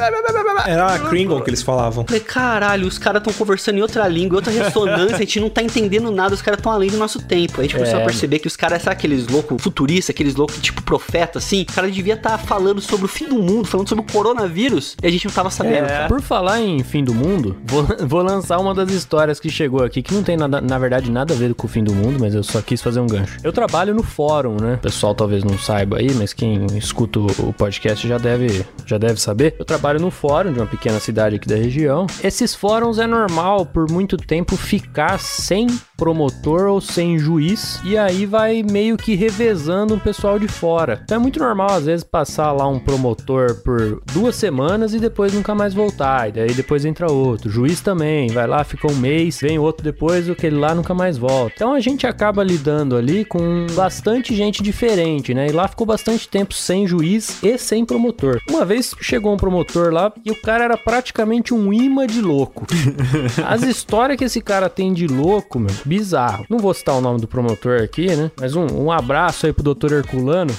Era 0.66 0.94
a 0.96 1.00
Kringle 1.00 1.42
que 1.44 1.50
eles 1.50 1.62
falavam. 1.62 2.06
Falei, 2.06 2.22
caralho, 2.22 2.88
os 2.88 2.98
caras 2.98 3.22
estão 3.22 3.34
conversando 3.34 3.78
em 3.78 3.82
outra 3.82 4.08
língua, 4.08 4.36
em 4.36 4.38
outra 4.38 4.52
ressonância, 4.52 5.16
a 5.16 5.20
gente 5.20 5.40
não 5.40 5.50
tá 5.50 5.62
entendendo 5.62 6.12
nada, 6.12 6.34
os 6.34 6.42
caras 6.42 6.60
estão 6.60 6.72
além 6.72 6.90
do 6.90 6.98
nosso 6.98 7.20
tempo. 7.22 7.56
Aí 7.60 7.60
a 7.60 7.64
gente 7.64 7.76
começou 7.76 8.00
É. 8.00 8.02
a 8.02 8.06
perceber 8.06 8.40
que 8.40 8.48
os 8.48 8.56
caras, 8.56 8.82
sabe 8.82 8.96
aqueles 8.96 9.28
loucos 9.28 9.57
futuristas, 9.58 10.14
aqueles 10.14 10.36
loucos 10.36 10.58
tipo 10.60 10.82
profeta, 10.82 11.40
assim? 11.40 11.64
O 11.64 11.74
cara 11.74 11.90
devia 11.90 12.14
estar 12.14 12.38
falando 12.38 12.82
sobre 12.82 13.06
o 13.06 13.08
fim 13.08 13.28
do 13.28 13.42
mundo, 13.42 13.66
falando 13.66 13.88
sobre 13.88 14.04
o 14.04 14.12
coronavírus, 14.12 14.96
e 15.02 15.08
a 15.08 15.12
gente 15.12 15.26
não 15.26 15.34
tava 15.34 15.50
sabendo. 15.50 15.88
É, 15.88 16.08
Por 16.08 16.22
falar 16.22 16.62
em 16.62 16.84
fim 16.84 17.04
do 17.04 17.14
mundo, 17.14 17.58
vou, 17.66 17.86
vou 18.06 18.22
lançar 18.22 18.60
uma 18.60 18.74
das 18.74 18.92
histórias 18.92 19.40
que 19.40 19.50
chegou 19.50 19.84
aqui, 19.84 20.02
que 20.02 20.14
não 20.14 20.24
tem 20.24 20.38
nada, 20.38 20.62
na 20.62 20.78
verdade 20.78 21.12
nada 21.12 21.34
a 21.34 21.38
ver 21.38 21.54
com 21.54 21.68
o 21.68 21.70
fim 21.70 21.84
do 21.84 21.94
mundo, 21.94 22.18
mas 22.20 22.34
eu 22.34 22.44
só 22.44 22.62
quis 22.62 22.82
fazer 22.82 23.00
um 23.00 23.08
gancho. 23.08 23.38
Eu 23.44 23.54
trabalho 23.54 23.94
no 23.94 24.04
fórum, 24.04 24.58
né? 24.60 24.76
O 24.76 24.80
pessoal 24.80 25.16
talvez 25.16 25.44
não 25.44 25.58
saiba 25.58 25.98
aí, 25.98 26.14
mas 26.14 26.34
quem 26.34 26.66
escuta 26.76 27.20
o 27.20 27.28
o 27.40 27.54
podcast 27.54 28.08
já 28.08 28.18
deve, 28.18 28.66
já 28.86 28.98
deve 28.98 29.20
saber. 29.20 29.56
Eu 29.60 29.66
trabalho 29.66 30.00
no 30.00 30.10
fórum 30.12 30.52
de 30.52 30.60
uma 30.60 30.66
pequena 30.66 31.00
cidade 31.00 31.36
aqui 31.36 31.48
da 31.48 31.56
região. 31.56 32.08
Esses 32.24 32.56
fóruns 32.56 33.00
é 33.00 33.08
normal 33.08 33.66
por 33.66 33.92
muito 33.92 34.18
tempo 34.18 34.56
ficar 34.56 35.20
sem 35.20 35.68
promotor 35.98 36.68
ou 36.68 36.80
sem 36.80 37.18
juiz, 37.18 37.82
e 37.84 37.98
aí 37.98 38.26
vai 38.26 38.64
meio 38.64 38.96
que 38.96 39.16
revezando 39.16 39.96
um 39.96 40.00
pessoal 40.00 40.38
de 40.38 40.48
fora. 40.48 41.02
Então 41.04 41.18
é 41.18 41.20
muito 41.20 41.40
normal, 41.40 41.72
às 41.72 41.86
vezes, 41.86 42.04
passar 42.04 42.52
lá 42.52 42.68
um 42.68 42.80
promotor 42.80 43.56
por 43.64 44.02
duas 44.14 44.36
semanas 44.36 44.94
e 44.94 45.00
depois 45.00 45.34
nunca 45.34 45.56
mais 45.56 45.74
voltar. 45.74 46.30
E 46.30 46.32
daí 46.32 46.54
depois 46.54 46.86
entra 46.86 47.12
outro. 47.12 47.50
Juiz 47.50 47.82
também, 47.82 48.30
vai 48.30 48.46
lá, 48.48 48.64
fica 48.64 48.88
um 48.88 48.96
mês, 48.96 49.40
vem 49.42 49.58
outro 49.58 49.84
depois, 49.84 50.30
aquele 50.30 50.58
lá 50.58 50.76
nunca 50.76 50.94
mais 50.94 51.18
volta. 51.18 51.54
Então 51.56 51.74
a 51.74 51.80
gente 51.80 52.06
acaba 52.06 52.44
lidando 52.44 52.96
ali 52.96 53.26
com 53.26 53.66
bastante 53.74 54.36
gente 54.36 54.62
diferente, 54.62 55.34
né? 55.34 55.48
E 55.48 55.52
lá 55.52 55.68
ficou 55.68 55.88
bastante 55.88 56.30
tempo 56.30 56.54
sem 56.54 56.86
juiz 56.86 57.42
e 57.44 57.58
sem 57.58 57.86
promotor. 57.86 58.40
Uma 58.50 58.64
vez 58.64 58.94
chegou 59.02 59.34
um 59.34 59.38
promotor 59.38 59.92
lá 59.92 60.14
e 60.24 60.32
o 60.32 60.36
cara 60.36 60.66
era 60.66 60.78
praticamente 60.78 61.54
um 61.54 61.74
imã 61.74 62.06
de 62.06 62.22
louco. 62.22 62.68
As 63.46 63.64
histórias 63.64 64.18
que 64.18 64.26
esse 64.26 64.42
cara 64.42 64.70
tem 64.70 64.94
de 64.94 65.08
louco, 65.08 65.60
meu, 65.60 65.74
bizarro. 65.88 66.46
Não 66.50 66.60
vou 66.60 66.74
citar 66.74 66.96
o 66.96 67.02
nome 67.02 67.20
do 67.20 67.28
promotor 67.28 67.82
aqui, 67.82 68.08
né? 68.16 68.30
Mas 68.40 68.56
um, 68.56 68.66
um 68.66 68.92
abraço 68.92 69.46
aí 69.46 69.54
pro 69.54 69.64
doutor 69.64 69.92
Herculano. 69.92 70.54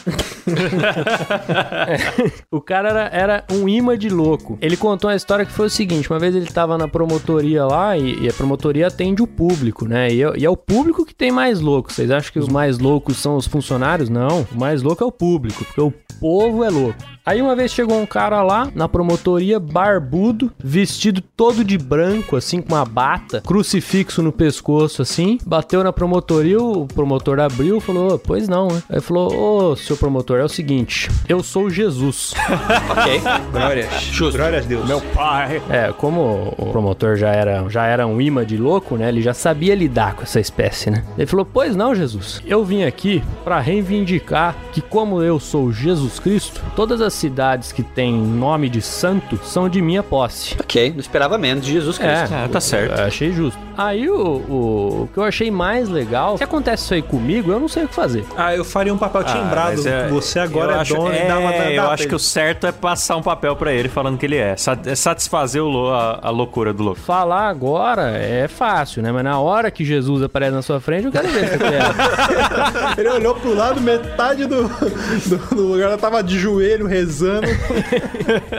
É, 1.87 2.33
o 2.51 2.61
cara 2.61 2.89
era, 2.89 3.11
era 3.13 3.45
um 3.51 3.69
imã 3.69 3.97
de 3.97 4.09
louco. 4.09 4.59
Ele 4.61 4.77
contou 4.77 5.11
uma 5.11 5.17
história 5.17 5.45
que 5.45 5.53
foi 5.53 5.67
o 5.67 5.71
seguinte: 5.71 6.11
uma 6.11 6.19
vez 6.19 6.35
ele 6.35 6.47
tava 6.47 6.79
na 6.79 6.89
promotoria 6.89 7.65
lá 7.65 7.97
e, 7.97 8.25
e 8.25 8.29
a 8.29 8.33
promotoria 8.33 8.87
atende 8.87 9.23
o 9.23 9.27
público, 9.27 9.87
né? 9.87 10.11
E 10.11 10.23
é, 10.23 10.39
e 10.39 10.45
é 10.45 10.51
o 10.51 10.57
público 10.57 11.05
que 11.05 11.15
tem 11.15 11.31
mais 11.31 11.61
louco. 11.61 11.93
Vocês 11.93 12.11
acham 12.11 12.33
que 12.33 12.39
os 12.39 12.49
mais 12.49 12.79
loucos 12.79 13.19
são 13.19 13.37
os 13.37 13.47
funcionários? 13.47 14.09
Não. 14.09 14.47
O 14.53 14.59
mais 14.59 14.83
louco 14.83 15.03
é 15.03 15.07
o 15.07 15.13
público, 15.13 15.65
porque 15.65 15.81
o 15.81 15.93
povo 16.21 16.65
é 16.65 16.71
louco. 16.71 16.99
Aí 17.29 17.43
uma 17.43 17.55
vez 17.55 17.71
chegou 17.73 18.01
um 18.01 18.07
cara 18.07 18.43
lá 18.43 18.71
na 18.75 18.89
promotoria, 18.89 19.61
barbudo, 19.61 20.51
vestido 20.59 21.21
todo 21.21 21.63
de 21.63 21.77
branco, 21.77 22.37
assim, 22.37 22.63
com 22.63 22.75
uma 22.75 22.87
bata, 22.87 23.43
crucifixo 23.43 24.23
no 24.23 24.33
pescoço, 24.33 25.03
assim, 25.03 25.18
bateu 25.45 25.83
na 25.83 25.93
promotoria, 25.93 26.61
o 26.61 26.87
promotor 26.87 27.41
abriu, 27.41 27.81
falou, 27.81 28.15
"Ô, 28.15 28.19
pois 28.19 28.49
não, 28.49 28.69
né? 28.69 28.83
Aí 28.89 29.01
falou, 29.01 29.71
ô, 29.71 29.77
seu 29.77 29.97
promotor, 29.97 30.39
é 30.39 30.45
o 30.45 30.49
seguinte, 30.49 31.11
eu 31.29 31.43
sou 31.43 31.71
Jesus. 31.71 32.35
Ok. 32.89 33.21
Glórias. 33.53 34.03
Justo. 34.03 34.39
Glórias 34.39 34.65
a 34.65 34.69
Deus. 34.69 34.87
Meu 34.87 35.01
Pai. 35.01 35.63
É, 35.69 35.93
como 35.93 36.55
o 36.57 36.67
promotor 36.67 37.17
já 37.17 37.31
era, 37.31 37.69
já 37.69 37.87
era 37.87 38.07
um 38.07 38.21
imã 38.21 38.45
de 38.45 38.57
louco, 38.57 38.97
né? 38.97 39.09
Ele 39.09 39.21
já 39.21 39.35
sabia 39.35 39.75
lidar 39.75 40.15
com 40.15 40.23
essa 40.23 40.41
espécie, 40.41 40.91
né? 40.91 41.05
Ele 41.17 41.27
falou: 41.27 41.45
Pois 41.45 41.77
não, 41.77 41.95
Jesus. 41.95 42.41
Eu 42.47 42.65
vim 42.65 42.83
aqui 42.85 43.23
pra 43.45 43.61
reivindicar 43.61 44.57
que, 44.73 44.81
como 44.81 45.23
eu 45.23 45.39
sou 45.39 45.73
Jesus 45.73 46.19
Cristo, 46.19 46.63
todas 46.75 47.01
as 47.01 47.13
cidades 47.15 47.73
que 47.73 47.83
têm 47.83 48.13
nome 48.15 48.69
de 48.69 48.81
santo 48.81 49.39
são 49.45 49.69
de 49.69 49.81
minha 49.81 50.03
posse. 50.03 50.57
Ok, 50.59 50.93
não 50.93 51.01
esperava 51.01 51.37
menos 51.39 51.65
de 51.65 51.73
Jesus 51.73 51.99
Cristo. 51.99 52.35
É, 52.35 52.49
tá 52.49 52.61
certo. 52.61 52.99
Eu 52.99 53.05
Achei 53.07 53.33
justo. 53.33 53.59
Aí 53.77 54.09
o, 54.09 54.17
o, 54.25 55.08
o 55.09 55.13
que 55.13 55.19
eu 55.19 55.25
achei 55.25 55.51
mais 55.51 55.89
legal, 55.89 56.37
se 56.39 56.45
acontece 56.45 56.85
isso 56.85 56.95
aí 56.95 57.03
comigo, 57.03 57.51
eu 57.51 57.59
não 57.61 57.69
sei 57.69 57.85
o 57.85 57.89
que 57.89 57.95
fazer. 57.95 58.25
Ah, 58.37 58.55
eu 58.55 58.65
faria 58.65 58.93
um 58.93 58.99
papel 58.99 59.25
timbrado. 59.25 59.77
mas 59.77 59.87
é- 59.87 60.09
Você 60.09 60.39
agora 60.39 60.73
é 60.73 60.79
acho, 60.81 60.95
dono 60.95 61.15
e 61.15 61.27
dá 61.27 61.39
uma 61.39 61.53
é, 61.55 61.79
Eu 61.79 61.91
acho 61.91 62.07
que 62.09 62.15
o 62.15 62.19
certo 62.19 62.67
é 62.67 62.73
passar 62.73 63.17
um 63.17 63.23
papel 63.23 63.57
pra 63.57 63.73
ele 63.73 63.89
falando 63.89 64.19
que 64.19 64.27
ele 64.27 64.37
é. 64.37 64.55
É 64.87 64.95
satisfazer 64.95 65.63
o 65.63 65.89
a, 65.93 66.19
a 66.23 66.31
loucura 66.31 66.73
do 66.73 66.83
louco. 66.83 67.01
Falar 67.01 67.49
agora 67.49 68.11
é 68.17 68.47
fácil, 68.49 69.03
né? 69.03 69.11
Mas 69.13 69.25
na 69.25 69.39
hora 69.39 69.71
que 69.71 69.85
Jesus 69.85 70.23
aparece 70.23 70.53
na 70.53 70.63
sua 70.63 70.81
frente, 70.81 71.07
eu 71.07 71.13
quero 71.13 71.29
ver 71.29 71.49
se 71.49 71.57
você 71.57 71.59
quer. 71.59 72.99
Ele 72.99 73.09
olhou 73.09 73.35
pro 73.35 73.55
lado, 73.55 73.81
metade 73.81 74.47
do, 74.47 74.69
do, 74.69 75.55
do 75.55 75.63
lugar 75.63 75.89
ela 75.89 75.99
tava 75.99 76.23
de 76.23 76.39
joelho 76.39 76.87
rezando. 76.87 77.47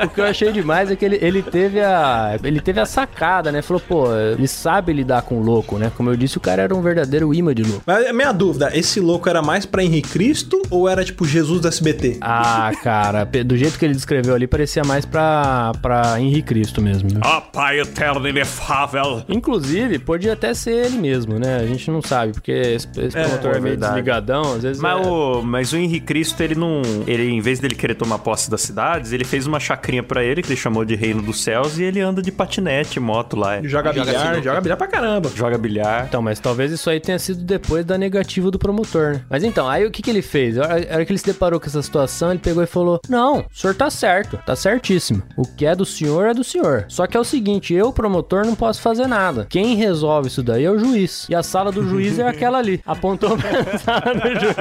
O 0.05 0.09
que 0.09 0.21
eu 0.21 0.25
achei 0.25 0.51
demais 0.51 0.89
é 0.89 0.95
que 0.95 1.05
ele, 1.05 1.19
ele 1.21 1.43
teve 1.43 1.79
a. 1.81 2.37
Ele 2.43 2.59
teve 2.59 2.79
a 2.79 2.85
sacada, 2.85 3.51
né? 3.51 3.61
Falou, 3.61 3.81
pô, 3.87 4.07
ele 4.15 4.47
sabe 4.47 4.93
lidar 4.93 5.21
com 5.23 5.35
o 5.35 5.43
louco, 5.43 5.77
né? 5.77 5.91
Como 5.95 6.09
eu 6.09 6.15
disse, 6.15 6.38
o 6.39 6.41
cara 6.41 6.61
era 6.63 6.73
um 6.73 6.81
verdadeiro 6.81 7.33
imã 7.33 7.53
de 7.53 7.63
louco. 7.63 7.83
Mas 7.85 8.07
a 8.07 8.13
minha 8.13 8.31
dúvida, 8.31 8.71
esse 8.75 8.99
louco 8.99 9.29
era 9.29 9.41
mais 9.41 9.65
pra 9.65 9.83
Henrique 9.83 10.09
Cristo 10.09 10.61
ou 10.69 10.87
era 10.87 11.03
tipo 11.03 11.25
Jesus 11.25 11.59
do 11.61 11.67
SBT? 11.67 12.17
Ah, 12.21 12.71
cara, 12.81 13.25
do 13.45 13.57
jeito 13.57 13.77
que 13.77 13.85
ele 13.85 13.93
descreveu 13.93 14.33
ali, 14.33 14.47
parecia 14.47 14.83
mais 14.83 15.05
pra, 15.05 15.73
pra 15.81 16.19
Henri 16.19 16.41
Cristo 16.41 16.81
mesmo. 16.81 17.09
viu? 17.09 17.19
Ah, 17.21 17.41
Pai 17.41 17.79
eterno 17.81 18.27
inefável. 18.27 19.23
Inclusive, 19.27 19.99
podia 19.99 20.33
até 20.33 20.53
ser 20.53 20.85
ele 20.85 20.97
mesmo, 20.97 21.37
né? 21.39 21.57
A 21.57 21.65
gente 21.65 21.89
não 21.91 22.01
sabe, 22.01 22.33
porque 22.33 22.51
esse, 22.51 22.87
esse 22.97 23.09
promotor 23.17 23.51
é 23.53 23.57
é 23.57 23.59
meio 23.59 23.63
verdade. 23.73 23.93
desligadão, 23.93 24.53
às 24.55 24.63
vezes. 24.63 24.81
Mas, 24.81 25.05
é- 25.05 25.09
o, 25.09 25.41
mas 25.41 25.73
o 25.73 25.77
Henrique 25.77 26.05
Cristo, 26.05 26.41
ele 26.41 26.55
não. 26.55 26.81
Ele, 27.05 27.29
em 27.29 27.41
vez 27.41 27.59
dele 27.59 27.75
querer 27.75 27.95
tomar 27.95 28.19
posse 28.19 28.49
das 28.49 28.61
cidades, 28.61 29.11
ele 29.11 29.23
fez 29.25 29.45
uma 29.45 29.59
chacrinha 29.59 30.01
pra 30.03 30.23
ele, 30.23 30.41
que 30.41 30.49
ele 30.49 30.55
chamou 30.59 30.85
de 30.85 30.95
Reino 30.95 31.21
dos 31.21 31.41
Céus, 31.41 31.77
e 31.77 31.83
ele 31.83 31.99
anda 31.99 32.21
de 32.21 32.31
patinete, 32.31 32.99
moto 32.99 33.35
lá. 33.35 33.57
Joga, 33.63 33.91
Joga 33.91 34.05
bilhar, 34.05 34.43
joga 34.43 34.61
bilhar 34.61 34.77
pra 34.77 34.87
caramba. 34.87 35.29
Joga 35.35 35.57
bilhar. 35.57 36.05
Então, 36.07 36.21
mas 36.29 36.39
talvez 36.39 36.71
isso 36.71 36.87
aí 36.91 36.99
tenha 36.99 37.17
sido 37.17 37.43
depois 37.43 37.83
da 37.83 37.97
negativa 37.97 38.51
do 38.51 38.59
promotor, 38.59 39.13
né? 39.13 39.25
Mas 39.27 39.43
então, 39.43 39.67
aí 39.67 39.83
o 39.83 39.89
que 39.89 39.99
que 39.99 40.11
ele 40.11 40.21
fez? 40.21 40.59
A 40.59 40.61
hora 40.61 40.87
a 40.87 40.93
hora 40.93 41.05
que 41.05 41.11
ele 41.11 41.17
se 41.17 41.25
deparou 41.25 41.59
com 41.59 41.65
essa 41.65 41.81
situação, 41.81 42.29
ele 42.29 42.37
pegou 42.37 42.61
e 42.61 42.67
falou: 42.67 43.01
Não, 43.09 43.39
o 43.39 43.45
senhor 43.51 43.73
tá 43.73 43.89
certo, 43.89 44.37
tá 44.45 44.55
certíssimo. 44.55 45.23
O 45.35 45.41
que 45.41 45.65
é 45.65 45.75
do 45.75 45.87
senhor 45.87 46.27
é 46.27 46.33
do 46.35 46.43
senhor. 46.43 46.85
Só 46.87 47.07
que 47.07 47.17
é 47.17 47.19
o 47.19 47.23
seguinte, 47.23 47.73
eu, 47.73 47.91
promotor, 47.91 48.45
não 48.45 48.53
posso 48.53 48.79
fazer 48.79 49.07
nada. 49.07 49.47
Quem 49.49 49.75
resolve 49.75 50.27
isso 50.27 50.43
daí 50.43 50.65
é 50.65 50.69
o 50.69 50.77
juiz. 50.77 51.25
E 51.29 51.33
a 51.33 51.41
sala 51.41 51.71
do 51.71 51.81
juiz 51.81 52.19
é 52.19 52.27
aquela 52.27 52.59
ali. 52.59 52.79
Apontou 52.85 53.35
pra 53.35 53.49
sala 53.79 54.13
do 54.13 54.39
juiz. 54.39 54.55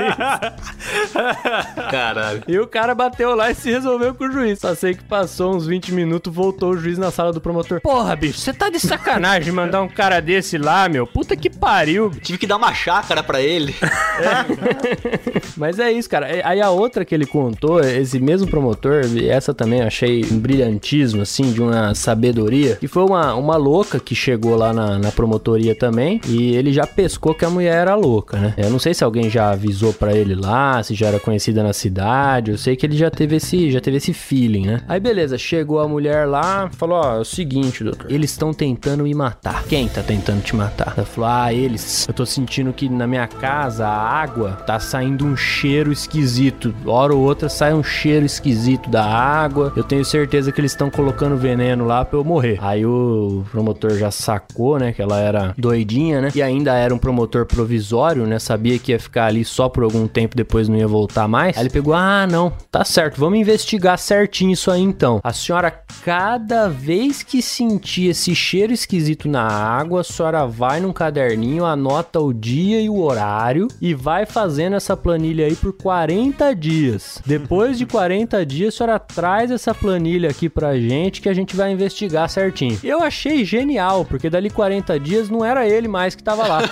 Caralho. 1.90 2.44
E 2.48 2.58
o 2.58 2.66
cara 2.66 2.94
bateu 2.94 3.34
lá 3.34 3.50
e 3.50 3.54
se 3.54 3.70
resolveu 3.70 4.14
com 4.14 4.24
o 4.24 4.32
juiz. 4.32 4.58
Só 4.58 4.74
sei 4.74 4.94
que 4.94 5.04
passou 5.04 5.54
uns 5.54 5.66
20 5.66 5.92
minutos, 5.92 6.32
voltou 6.32 6.70
o 6.70 6.78
juiz 6.78 6.96
na 6.96 7.10
sala 7.10 7.30
do 7.30 7.42
promotor. 7.42 7.82
Porra, 7.82 8.16
bicho, 8.16 8.38
você 8.38 8.54
tá 8.54 8.70
de 8.70 8.80
sacanagem 8.80 9.52
mandar 9.52 9.82
um 9.82 9.88
cara 9.88 10.18
desse 10.20 10.56
lá, 10.56 10.88
meu. 10.88 11.06
Puta 11.06 11.36
que 11.36 11.50
pariu. 11.58 12.10
Tive 12.22 12.38
que 12.38 12.46
dar 12.46 12.56
uma 12.56 12.72
chácara 12.74 13.22
pra 13.22 13.40
ele. 13.40 13.74
Mas 15.56 15.78
é 15.78 15.90
isso, 15.92 16.08
cara. 16.08 16.26
É- 16.28 16.42
Aí 16.44 16.60
a 16.60 16.70
outra 16.70 17.04
que 17.04 17.14
ele 17.14 17.26
contou, 17.26 17.80
esse 17.80 18.18
mesmo 18.18 18.46
promotor, 18.48 19.02
essa 19.28 19.52
também 19.52 19.80
eu 19.80 19.86
achei 19.86 20.24
um 20.30 20.38
brilhantismo, 20.38 21.20
assim, 21.22 21.52
de 21.52 21.60
uma 21.60 21.94
sabedoria, 21.94 22.76
que 22.76 22.88
foi 22.88 23.04
uma, 23.04 23.34
uma 23.34 23.56
louca 23.56 23.98
que 24.00 24.14
chegou 24.14 24.56
lá 24.56 24.72
na, 24.72 24.98
na 24.98 25.12
promotoria 25.12 25.74
também, 25.74 26.20
e 26.26 26.54
ele 26.54 26.72
já 26.72 26.86
pescou 26.86 27.34
que 27.34 27.44
a 27.44 27.50
mulher 27.50 27.74
era 27.74 27.94
louca, 27.94 28.38
né? 28.38 28.54
Eu 28.56 28.70
não 28.70 28.78
sei 28.78 28.94
se 28.94 29.04
alguém 29.04 29.28
já 29.28 29.50
avisou 29.50 29.92
pra 29.92 30.12
ele 30.16 30.34
lá, 30.34 30.82
se 30.82 30.94
já 30.94 31.08
era 31.08 31.18
conhecida 31.20 31.62
na 31.62 31.72
cidade, 31.72 32.50
eu 32.52 32.58
sei 32.58 32.76
que 32.76 32.86
ele 32.86 32.96
já 32.96 33.10
teve 33.10 33.36
esse, 33.36 33.70
já 33.70 33.80
teve 33.80 33.96
esse 33.98 34.12
feeling, 34.14 34.66
né? 34.66 34.80
Aí 34.88 35.00
beleza, 35.00 35.36
chegou 35.36 35.80
a 35.80 35.88
mulher 35.88 36.26
lá, 36.26 36.70
falou, 36.72 36.98
ó, 36.98 37.16
é 37.16 37.20
o 37.20 37.24
seguinte, 37.24 37.84
doutor, 37.84 38.10
eles 38.10 38.30
estão 38.30 38.54
tentando 38.54 39.02
me 39.04 39.14
matar. 39.14 39.64
Quem 39.64 39.88
tá 39.88 40.02
tentando 40.02 40.42
te 40.42 40.54
matar? 40.56 40.94
Ela 40.96 41.06
falou, 41.06 41.28
ah, 41.44 41.52
eles. 41.52 42.06
Eu 42.08 42.14
tô 42.14 42.26
sentindo 42.26 42.72
que 42.72 42.88
na 42.88 43.06
minha 43.06 43.26
casa 43.26 43.86
a 43.86 43.96
água 43.96 44.52
tá 44.66 44.80
saindo 44.80 45.24
um 45.24 45.36
cheiro 45.36 45.92
esquisito. 45.92 46.74
Hora 46.84 47.14
ou 47.14 47.22
outra 47.22 47.48
sai 47.48 47.72
um 47.72 47.82
cheiro 47.82 48.26
esquisito 48.26 48.90
da 48.90 49.04
água. 49.04 49.72
Eu 49.76 49.84
tenho 49.84 50.04
certeza 50.04 50.50
que 50.50 50.60
eles 50.60 50.72
estão 50.72 50.90
colocando 50.90 51.36
veneno 51.36 51.84
lá 51.84 52.04
pra 52.04 52.18
eu 52.18 52.24
morrer. 52.24 52.58
Aí 52.60 52.84
o 52.84 53.44
promotor 53.50 53.92
já 53.92 54.10
sacou, 54.10 54.78
né, 54.78 54.92
que 54.92 55.00
ela 55.00 55.18
era 55.18 55.54
doidinha, 55.56 56.20
né? 56.20 56.30
E 56.34 56.42
ainda 56.42 56.74
era 56.74 56.94
um 56.94 56.98
promotor 56.98 57.46
provisório, 57.46 58.26
né? 58.26 58.38
Sabia 58.38 58.78
que 58.78 58.92
ia 58.92 58.98
ficar 58.98 59.26
ali 59.26 59.44
só 59.44 59.68
por 59.68 59.84
algum 59.84 60.06
tempo, 60.06 60.36
depois 60.36 60.68
não 60.68 60.76
ia 60.76 60.88
voltar 60.88 61.28
mais. 61.28 61.56
Aí 61.56 61.62
ele 61.62 61.70
pegou, 61.70 61.94
ah, 61.94 62.26
não, 62.26 62.52
tá 62.70 62.84
certo, 62.84 63.18
vamos 63.18 63.38
investigar 63.38 63.98
certinho 63.98 64.52
isso 64.52 64.70
aí 64.70 64.82
então. 64.82 65.20
A 65.22 65.32
senhora, 65.32 65.70
cada 66.04 66.68
vez 66.68 67.22
que 67.22 67.40
sentir 67.42 68.08
esse 68.08 68.34
cheiro 68.34 68.72
esquisito 68.72 69.28
na 69.28 69.42
água, 69.42 70.00
a 70.00 70.04
senhora 70.04 70.46
vai 70.46 70.80
num 70.80 70.92
caderninho, 71.28 71.64
anota 71.64 72.20
o 72.20 72.32
dia 72.32 72.80
e 72.80 72.88
o 72.88 73.00
horário 73.00 73.68
e 73.80 73.92
vai 73.92 74.24
fazendo 74.24 74.76
essa 74.76 74.96
planilha 74.96 75.46
aí 75.46 75.54
por 75.54 75.72
40 75.72 76.54
dias. 76.54 77.20
Depois 77.26 77.76
de 77.76 77.84
40 77.84 78.46
dias, 78.46 78.74
a 78.74 78.76
senhora 78.76 78.98
traz 78.98 79.50
essa 79.50 79.74
planilha 79.74 80.30
aqui 80.30 80.48
pra 80.48 80.78
gente 80.78 81.20
que 81.20 81.28
a 81.28 81.34
gente 81.34 81.54
vai 81.54 81.70
investigar 81.70 82.28
certinho. 82.30 82.78
Eu 82.82 83.02
achei 83.02 83.44
genial, 83.44 84.04
porque 84.04 84.30
dali 84.30 84.48
40 84.48 84.98
dias 84.98 85.28
não 85.28 85.44
era 85.44 85.68
ele 85.68 85.88
mais 85.88 86.14
que 86.14 86.22
tava 86.22 86.46
lá. 86.46 86.62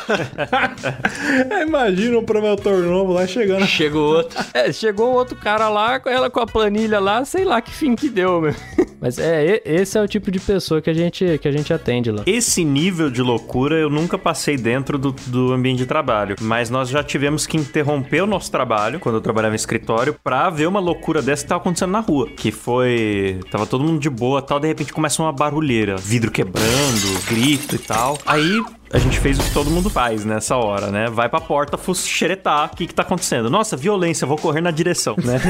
Imagina 1.66 2.18
um 2.18 2.24
promotor 2.24 2.82
novo 2.82 3.12
lá 3.12 3.26
chegando. 3.26 3.66
Chegou 3.66 4.16
outro. 4.16 4.44
É, 4.54 4.72
chegou 4.72 5.12
outro 5.12 5.36
cara 5.36 5.68
lá, 5.68 6.00
com 6.00 6.08
ela 6.08 6.30
com 6.30 6.40
a 6.40 6.46
planilha 6.46 6.98
lá, 6.98 7.24
sei 7.24 7.44
lá 7.44 7.60
que 7.60 7.70
fim 7.70 7.94
que 7.94 8.08
deu, 8.08 8.40
meu. 8.40 8.54
Mas 9.00 9.18
é, 9.18 9.60
esse 9.64 9.98
é 9.98 10.02
o 10.02 10.08
tipo 10.08 10.30
de 10.30 10.40
pessoa 10.40 10.80
que 10.80 10.88
a 10.88 10.94
gente, 10.94 11.38
que 11.38 11.46
a 11.46 11.52
gente 11.52 11.72
atende 11.72 12.10
lá. 12.10 12.22
Esse 12.26 12.64
nível 12.64 13.10
de 13.10 13.20
loucura 13.20 13.76
eu 13.76 13.90
nunca 13.90 14.16
passei 14.16 14.45
dentro 14.54 14.98
do, 14.98 15.12
do 15.26 15.52
ambiente 15.52 15.78
de 15.78 15.86
trabalho, 15.86 16.36
mas 16.42 16.68
nós 16.68 16.90
já 16.90 17.02
tivemos 17.02 17.46
que 17.46 17.56
interromper 17.56 18.22
o 18.22 18.26
nosso 18.26 18.50
trabalho, 18.50 19.00
quando 19.00 19.14
eu 19.14 19.20
trabalhava 19.22 19.54
em 19.54 19.56
escritório, 19.56 20.14
pra 20.22 20.50
ver 20.50 20.68
uma 20.68 20.78
loucura 20.78 21.22
dessa 21.22 21.42
que 21.42 21.48
tava 21.48 21.62
acontecendo 21.62 21.92
na 21.92 22.00
rua. 22.00 22.28
Que 22.28 22.52
foi. 22.52 23.40
Tava 23.50 23.66
todo 23.66 23.82
mundo 23.82 23.98
de 23.98 24.10
boa 24.10 24.42
tal, 24.42 24.60
de 24.60 24.68
repente 24.68 24.92
começa 24.92 25.22
uma 25.22 25.32
barulheira, 25.32 25.96
vidro 25.96 26.30
quebrando, 26.30 27.26
grito 27.26 27.74
e 27.76 27.78
tal. 27.78 28.18
Aí. 28.26 28.62
A 28.92 28.98
gente 28.98 29.18
fez 29.18 29.38
o 29.38 29.42
que 29.42 29.52
todo 29.52 29.68
mundo 29.70 29.90
faz 29.90 30.24
nessa 30.24 30.56
hora, 30.56 30.90
né? 30.90 31.06
Vai 31.10 31.28
pra 31.28 31.40
porta 31.40 31.76
xeretar 31.94 32.70
o 32.72 32.76
que 32.76 32.86
que 32.86 32.94
tá 32.94 33.02
acontecendo. 33.02 33.50
Nossa, 33.50 33.76
violência, 33.76 34.26
vou 34.26 34.36
correr 34.38 34.60
na 34.60 34.70
direção, 34.70 35.16
né? 35.22 35.40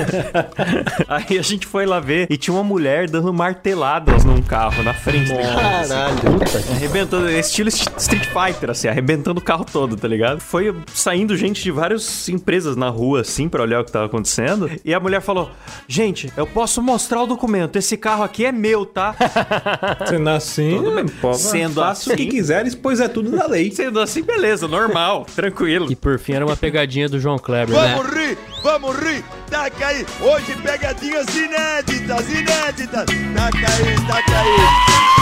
Aí 1.07 1.39
a 1.39 1.43
gente 1.43 1.67
foi 1.67 1.85
lá 1.87 2.01
ver 2.01 2.27
e 2.31 2.37
tinha 2.37 2.55
uma 2.55 2.65
mulher 2.65 3.09
dando 3.11 3.33
marteladas 3.33 4.25
num 4.25 4.41
carro 4.43 4.83
na 4.83 4.95
frente 4.95 5.33
do 5.33 5.39
Caralho. 5.39 6.17
Arrebentando, 6.75 7.31
estilo 7.31 7.69
Street 7.69 8.27
Fighter, 8.27 8.71
assim, 8.71 8.89
arrebentando 8.89 9.39
o 9.41 9.45
carro 9.45 9.65
todo, 9.71 9.97
tá 9.97 10.09
ligado? 10.09 10.41
Foi 10.41 10.75
saindo 10.93 11.37
gente 11.37 11.63
de 11.63 11.71
várias 11.71 12.29
empresas 12.29 12.77
na 12.77 12.89
rua, 12.89 13.21
assim, 13.21 13.49
pra 13.49 13.63
olhar 13.63 13.81
o 13.81 13.85
que 13.85 13.93
tava 13.93 14.07
acontecendo. 14.07 14.71
E 14.85 14.95
a 14.95 15.01
mulher 15.01 15.21
falou: 15.21 15.51
Gente, 15.87 16.33
eu 16.37 16.47
posso 16.47 16.81
mostrar 16.83 17.23
o 17.23 17.27
documento, 17.27 17.77
esse 17.77 17.97
carro 17.97 18.23
aqui 18.23 18.45
é 18.47 18.53
meu, 18.53 18.87
tá? 18.87 19.15
Sendo 20.09 20.31
assim, 20.31 20.77
Tudo 20.77 20.93
bem. 20.95 21.07
pô, 21.07 21.35
Sendo 21.35 21.75
faça 21.81 22.13
o 22.13 22.17
que 22.17 22.23
assim- 22.23 22.31
quiseres, 22.31 22.75
pois 22.75 23.01
é 23.01 23.09
tudo 23.09 23.26
da 23.31 23.47
lei. 23.47 23.71
Sendo 23.71 24.01
assim, 24.01 24.23
beleza, 24.23 24.69
normal, 24.69 25.27
tranquilo. 25.35 25.91
E 25.91 25.97
por 25.97 26.19
fim 26.19 26.33
era 26.33 26.45
uma 26.45 26.57
pegadinha 26.57 27.09
do 27.09 27.19
João 27.19 27.39
Kleber, 27.39 27.75
né? 27.75 27.95
Vamos 27.95 28.13
rir, 28.15 28.39
vamos 28.63 28.97
rir, 28.97 29.25
taca 29.51 29.87
aí. 29.89 30.07
Hoje 30.21 30.57
pegadinhas 30.63 31.27
inéditas, 31.35 32.29
inéditas. 32.29 33.07
Taca 33.35 33.59
aí, 33.59 34.07
taca 34.07 34.41
aí. 34.41 35.16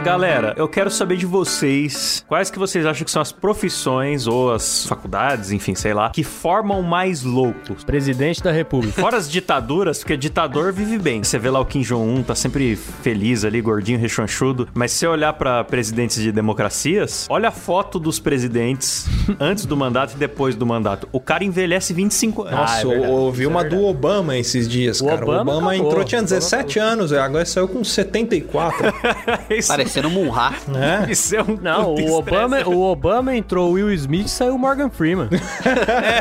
Mas 0.00 0.06
galera, 0.06 0.54
eu 0.56 0.66
quero 0.66 0.90
saber 0.90 1.18
de 1.18 1.26
vocês, 1.26 2.24
quais 2.26 2.50
que 2.50 2.58
vocês 2.58 2.86
acham 2.86 3.04
que 3.04 3.10
são 3.10 3.20
as 3.20 3.32
profissões 3.32 4.26
ou 4.26 4.50
as 4.50 4.86
faculdades, 4.86 5.52
enfim, 5.52 5.74
sei 5.74 5.92
lá, 5.92 6.08
que 6.08 6.24
formam 6.24 6.80
mais 6.80 7.22
loucos? 7.22 7.84
Presidente 7.84 8.42
da 8.42 8.50
República. 8.50 8.98
Fora 8.98 9.18
as 9.18 9.30
ditaduras, 9.30 9.98
porque 9.98 10.16
ditador 10.16 10.72
vive 10.72 10.96
bem. 10.96 11.22
Você 11.22 11.38
vê 11.38 11.50
lá 11.50 11.60
o 11.60 11.66
Kim 11.66 11.82
Jong-un, 11.82 12.22
tá 12.22 12.34
sempre 12.34 12.76
feliz 12.76 13.44
ali, 13.44 13.60
gordinho, 13.60 13.98
rechonchudo. 13.98 14.66
Mas 14.72 14.92
se 14.92 15.00
você 15.00 15.06
olhar 15.06 15.34
pra 15.34 15.62
presidentes 15.64 16.22
de 16.22 16.32
democracias, 16.32 17.26
olha 17.28 17.50
a 17.50 17.52
foto 17.52 17.98
dos 17.98 18.18
presidentes 18.18 19.06
antes 19.38 19.66
do 19.66 19.76
mandato 19.76 20.14
e 20.14 20.16
depois 20.16 20.56
do 20.56 20.64
mandato. 20.64 21.10
O 21.12 21.20
cara 21.20 21.44
envelhece 21.44 21.92
25 21.92 22.44
anos. 22.44 22.58
Nossa, 22.58 22.80
é 22.80 22.84
eu 22.84 22.88
verdade, 22.88 23.12
ouvi 23.12 23.40
isso 23.40 23.50
é 23.50 23.52
uma 23.52 23.60
verdade. 23.60 23.82
do 23.82 23.86
Obama 23.86 24.38
esses 24.38 24.66
dias, 24.66 25.02
O 25.02 25.04
cara. 25.04 25.22
Obama 25.22 25.36
o 25.36 25.42
Obama 25.42 25.72
acabou, 25.74 25.88
entrou, 25.90 26.04
tinha 26.06 26.22
o 26.22 26.24
Obama 26.24 26.40
17 26.40 26.78
anos, 26.78 27.12
agora 27.12 27.44
saiu 27.44 27.68
com 27.68 27.84
74. 27.84 28.94
Isso 29.50 29.68
Parecendo 29.68 29.89
parecendo 29.90 30.08
um 30.08 30.10
Munra. 30.12 30.52
né? 30.68 31.06
Isso 31.10 31.34
é 31.34 31.42
um 31.42 31.58
Não, 31.60 31.94
o 31.94 32.12
Obama, 32.14 32.60
o 32.66 32.82
Obama 32.82 33.34
entrou 33.34 33.70
o 33.70 33.72
Will 33.72 33.92
Smith 33.92 34.26
e 34.26 34.30
saiu 34.30 34.54
o 34.54 34.58
Morgan 34.58 34.88
Freeman. 34.88 35.28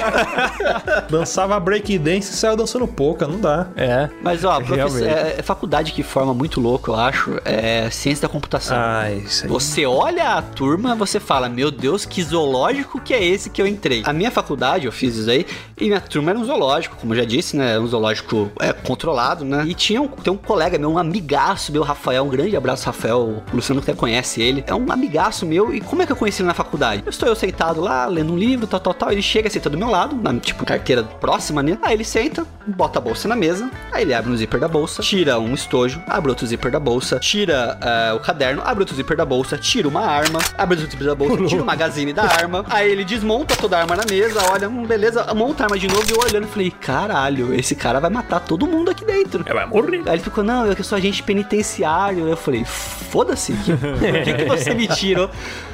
Dançava 1.09 1.59
breakdance 1.59 2.31
e 2.31 2.35
saiu 2.35 2.57
dançando 2.57 2.87
pouca, 2.87 3.27
não 3.27 3.39
dá. 3.39 3.67
É. 3.75 4.09
Mas, 4.21 4.43
ó, 4.43 4.59
é, 4.59 5.35
é 5.39 5.41
faculdade 5.41 5.91
que 5.91 6.01
forma 6.01 6.33
muito 6.33 6.59
louco, 6.59 6.91
eu 6.91 6.95
acho. 6.95 7.39
É 7.45 7.89
ciência 7.91 8.23
da 8.23 8.29
computação. 8.29 8.75
Ah, 8.77 9.11
isso 9.11 9.45
aí. 9.45 9.49
Você 9.49 9.85
olha 9.85 10.33
a 10.35 10.41
turma, 10.41 10.95
você 10.95 11.19
fala, 11.19 11.47
meu 11.47 11.69
Deus, 11.69 12.05
que 12.05 12.23
zoológico 12.23 12.99
que 12.99 13.13
é 13.13 13.23
esse 13.23 13.49
que 13.49 13.61
eu 13.61 13.67
entrei? 13.67 14.01
A 14.05 14.13
minha 14.13 14.31
faculdade, 14.31 14.85
eu 14.85 14.91
fiz 14.91 15.15
isso 15.15 15.29
aí, 15.29 15.45
e 15.77 15.85
minha 15.85 16.01
turma 16.01 16.31
era 16.31 16.39
um 16.39 16.45
zoológico, 16.45 16.95
como 16.97 17.13
eu 17.13 17.17
já 17.17 17.25
disse, 17.25 17.55
né? 17.55 17.79
Um 17.79 17.87
zoológico 17.87 18.51
é, 18.59 18.73
controlado, 18.73 19.45
né? 19.45 19.63
E 19.67 19.73
tinha 19.73 20.01
um, 20.01 20.07
tem 20.07 20.33
um 20.33 20.37
colega 20.37 20.77
meu, 20.77 20.89
um 20.91 20.97
amigaço 20.97 21.71
meu, 21.71 21.83
Rafael, 21.83 22.23
um 22.23 22.29
grande 22.29 22.55
abraço, 22.55 22.85
Rafael. 22.85 23.43
Luciano 23.59 23.81
até 23.81 23.93
conhece 23.93 24.41
ele. 24.41 24.63
É 24.67 24.73
um 24.73 24.91
amigaço 24.91 25.45
meu. 25.45 25.73
E 25.73 25.81
como 25.81 26.01
é 26.01 26.05
que 26.05 26.11
eu 26.11 26.15
conheci 26.15 26.41
ele 26.41 26.47
na 26.47 26.53
faculdade? 26.53 27.03
Eu 27.05 27.09
estou 27.09 27.27
eu 27.27 27.35
sentado 27.35 27.81
lá, 27.81 28.05
lendo 28.05 28.33
um 28.33 28.37
livro, 28.37 28.67
tal, 28.67 28.79
tal, 28.79 28.93
tal. 28.93 29.11
Ele 29.11 29.21
chega, 29.21 29.49
senta 29.49 29.69
do 29.69 29.77
meu 29.77 29.89
lado, 29.89 30.15
na, 30.15 30.37
tipo, 30.39 30.65
carteira 30.65 31.03
próxima, 31.03 31.61
né? 31.61 31.77
Aí 31.81 31.93
ele 31.93 32.03
senta, 32.03 32.45
bota 32.65 32.99
a 32.99 33.01
bolsa 33.01 33.27
na 33.27 33.35
mesa, 33.35 33.69
aí 33.91 34.03
ele 34.03 34.13
abre 34.13 34.31
um 34.31 34.37
zíper 34.37 34.59
da 34.59 34.67
bolsa, 34.67 35.01
tira 35.01 35.39
um 35.39 35.53
estojo, 35.53 36.01
abre 36.07 36.29
outro 36.29 36.45
zíper 36.45 36.71
da 36.71 36.79
bolsa, 36.79 37.19
tira 37.19 37.77
eh, 37.81 38.13
o 38.13 38.19
caderno, 38.19 38.61
abre 38.65 38.81
outro 38.81 38.95
zíper 38.95 39.17
da 39.17 39.25
bolsa, 39.25 39.57
tira 39.57 39.87
uma 39.87 40.01
arma, 40.01 40.39
abre 40.57 40.77
outro 40.77 40.91
zíper 40.91 41.07
da 41.07 41.15
bolsa, 41.15 41.45
tira 41.45 41.63
o 41.63 41.65
magazine 41.65 42.13
da 42.13 42.23
arma, 42.23 42.65
aí 42.69 42.91
ele 42.91 43.03
desmonta 43.03 43.55
toda 43.55 43.77
a 43.77 43.81
arma 43.81 43.95
na 43.95 44.03
mesa, 44.09 44.41
olha, 44.51 44.69
hum, 44.69 44.85
beleza, 44.85 45.25
monta 45.33 45.63
a 45.63 45.65
arma 45.65 45.77
de 45.77 45.87
novo 45.87 46.05
e 46.07 46.11
eu 46.11 46.19
olhando 46.19 46.47
falei, 46.47 46.71
caralho, 46.71 47.53
esse 47.53 47.75
cara 47.75 47.99
vai 47.99 48.09
matar 48.09 48.39
todo 48.39 48.67
mundo 48.67 48.91
aqui 48.91 49.05
dentro. 49.05 49.43
É, 49.45 49.53
vai 49.53 49.65
morrer. 49.65 50.01
Aí 50.05 50.13
ele 50.13 50.23
ficou, 50.23 50.43
não, 50.43 50.65
eu 50.65 50.75
que 50.75 50.83
sou 50.83 50.97
agente 50.97 51.23
penitenciário. 51.23 52.27
Eu 52.27 52.37
falei, 52.37 52.65
foda-se, 52.65 53.48
que- 53.53 53.75
por 53.77 54.23
que, 54.23 54.33
que 54.33 54.45
você 54.45 54.73
me 54.73 54.87
tirou? 54.87 55.29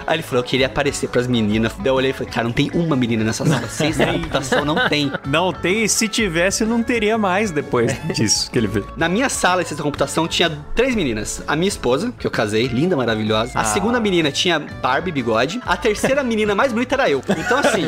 Aí 0.07 0.15
ele 0.17 0.23
falou, 0.23 0.43
eu 0.43 0.47
queria 0.47 0.67
aparecer 0.67 1.07
pras 1.09 1.27
meninas. 1.27 1.73
Daí 1.77 1.87
eu 1.87 1.93
olhei 1.95 2.11
e 2.11 2.13
falei, 2.13 2.31
cara, 2.31 2.45
não 2.45 2.53
tem 2.53 2.69
uma 2.73 2.95
menina 2.95 3.23
nessa 3.23 3.45
sala. 3.45 3.95
Da 3.97 4.13
computação 4.13 4.65
não 4.65 4.87
tem. 4.89 5.11
Não 5.27 5.53
tem, 5.53 5.83
e 5.83 5.89
se 5.89 6.07
tivesse, 6.07 6.65
não 6.65 6.83
teria 6.83 7.17
mais 7.17 7.51
depois 7.51 7.95
disso 8.13 8.49
que 8.51 8.57
ele 8.57 8.67
fez. 8.67 8.85
Na 8.97 9.07
minha 9.07 9.29
sala 9.29 9.61
de 9.61 9.69
ciência 9.69 9.77
da 9.77 9.83
computação 9.83 10.27
tinha 10.27 10.51
três 10.75 10.95
meninas. 10.95 11.43
A 11.47 11.55
minha 11.55 11.67
esposa, 11.67 12.13
que 12.17 12.25
eu 12.25 12.31
casei, 12.31 12.67
linda, 12.67 12.95
maravilhosa. 12.95 13.51
A 13.55 13.63
segunda 13.63 13.99
menina 13.99 14.31
tinha 14.31 14.59
Barbie 14.59 15.11
bigode. 15.11 15.61
A 15.65 15.77
terceira 15.77 16.21
menina 16.23 16.55
mais 16.55 16.71
bonita 16.73 16.95
era 16.95 17.09
eu. 17.09 17.21
Então, 17.29 17.59
assim, 17.59 17.83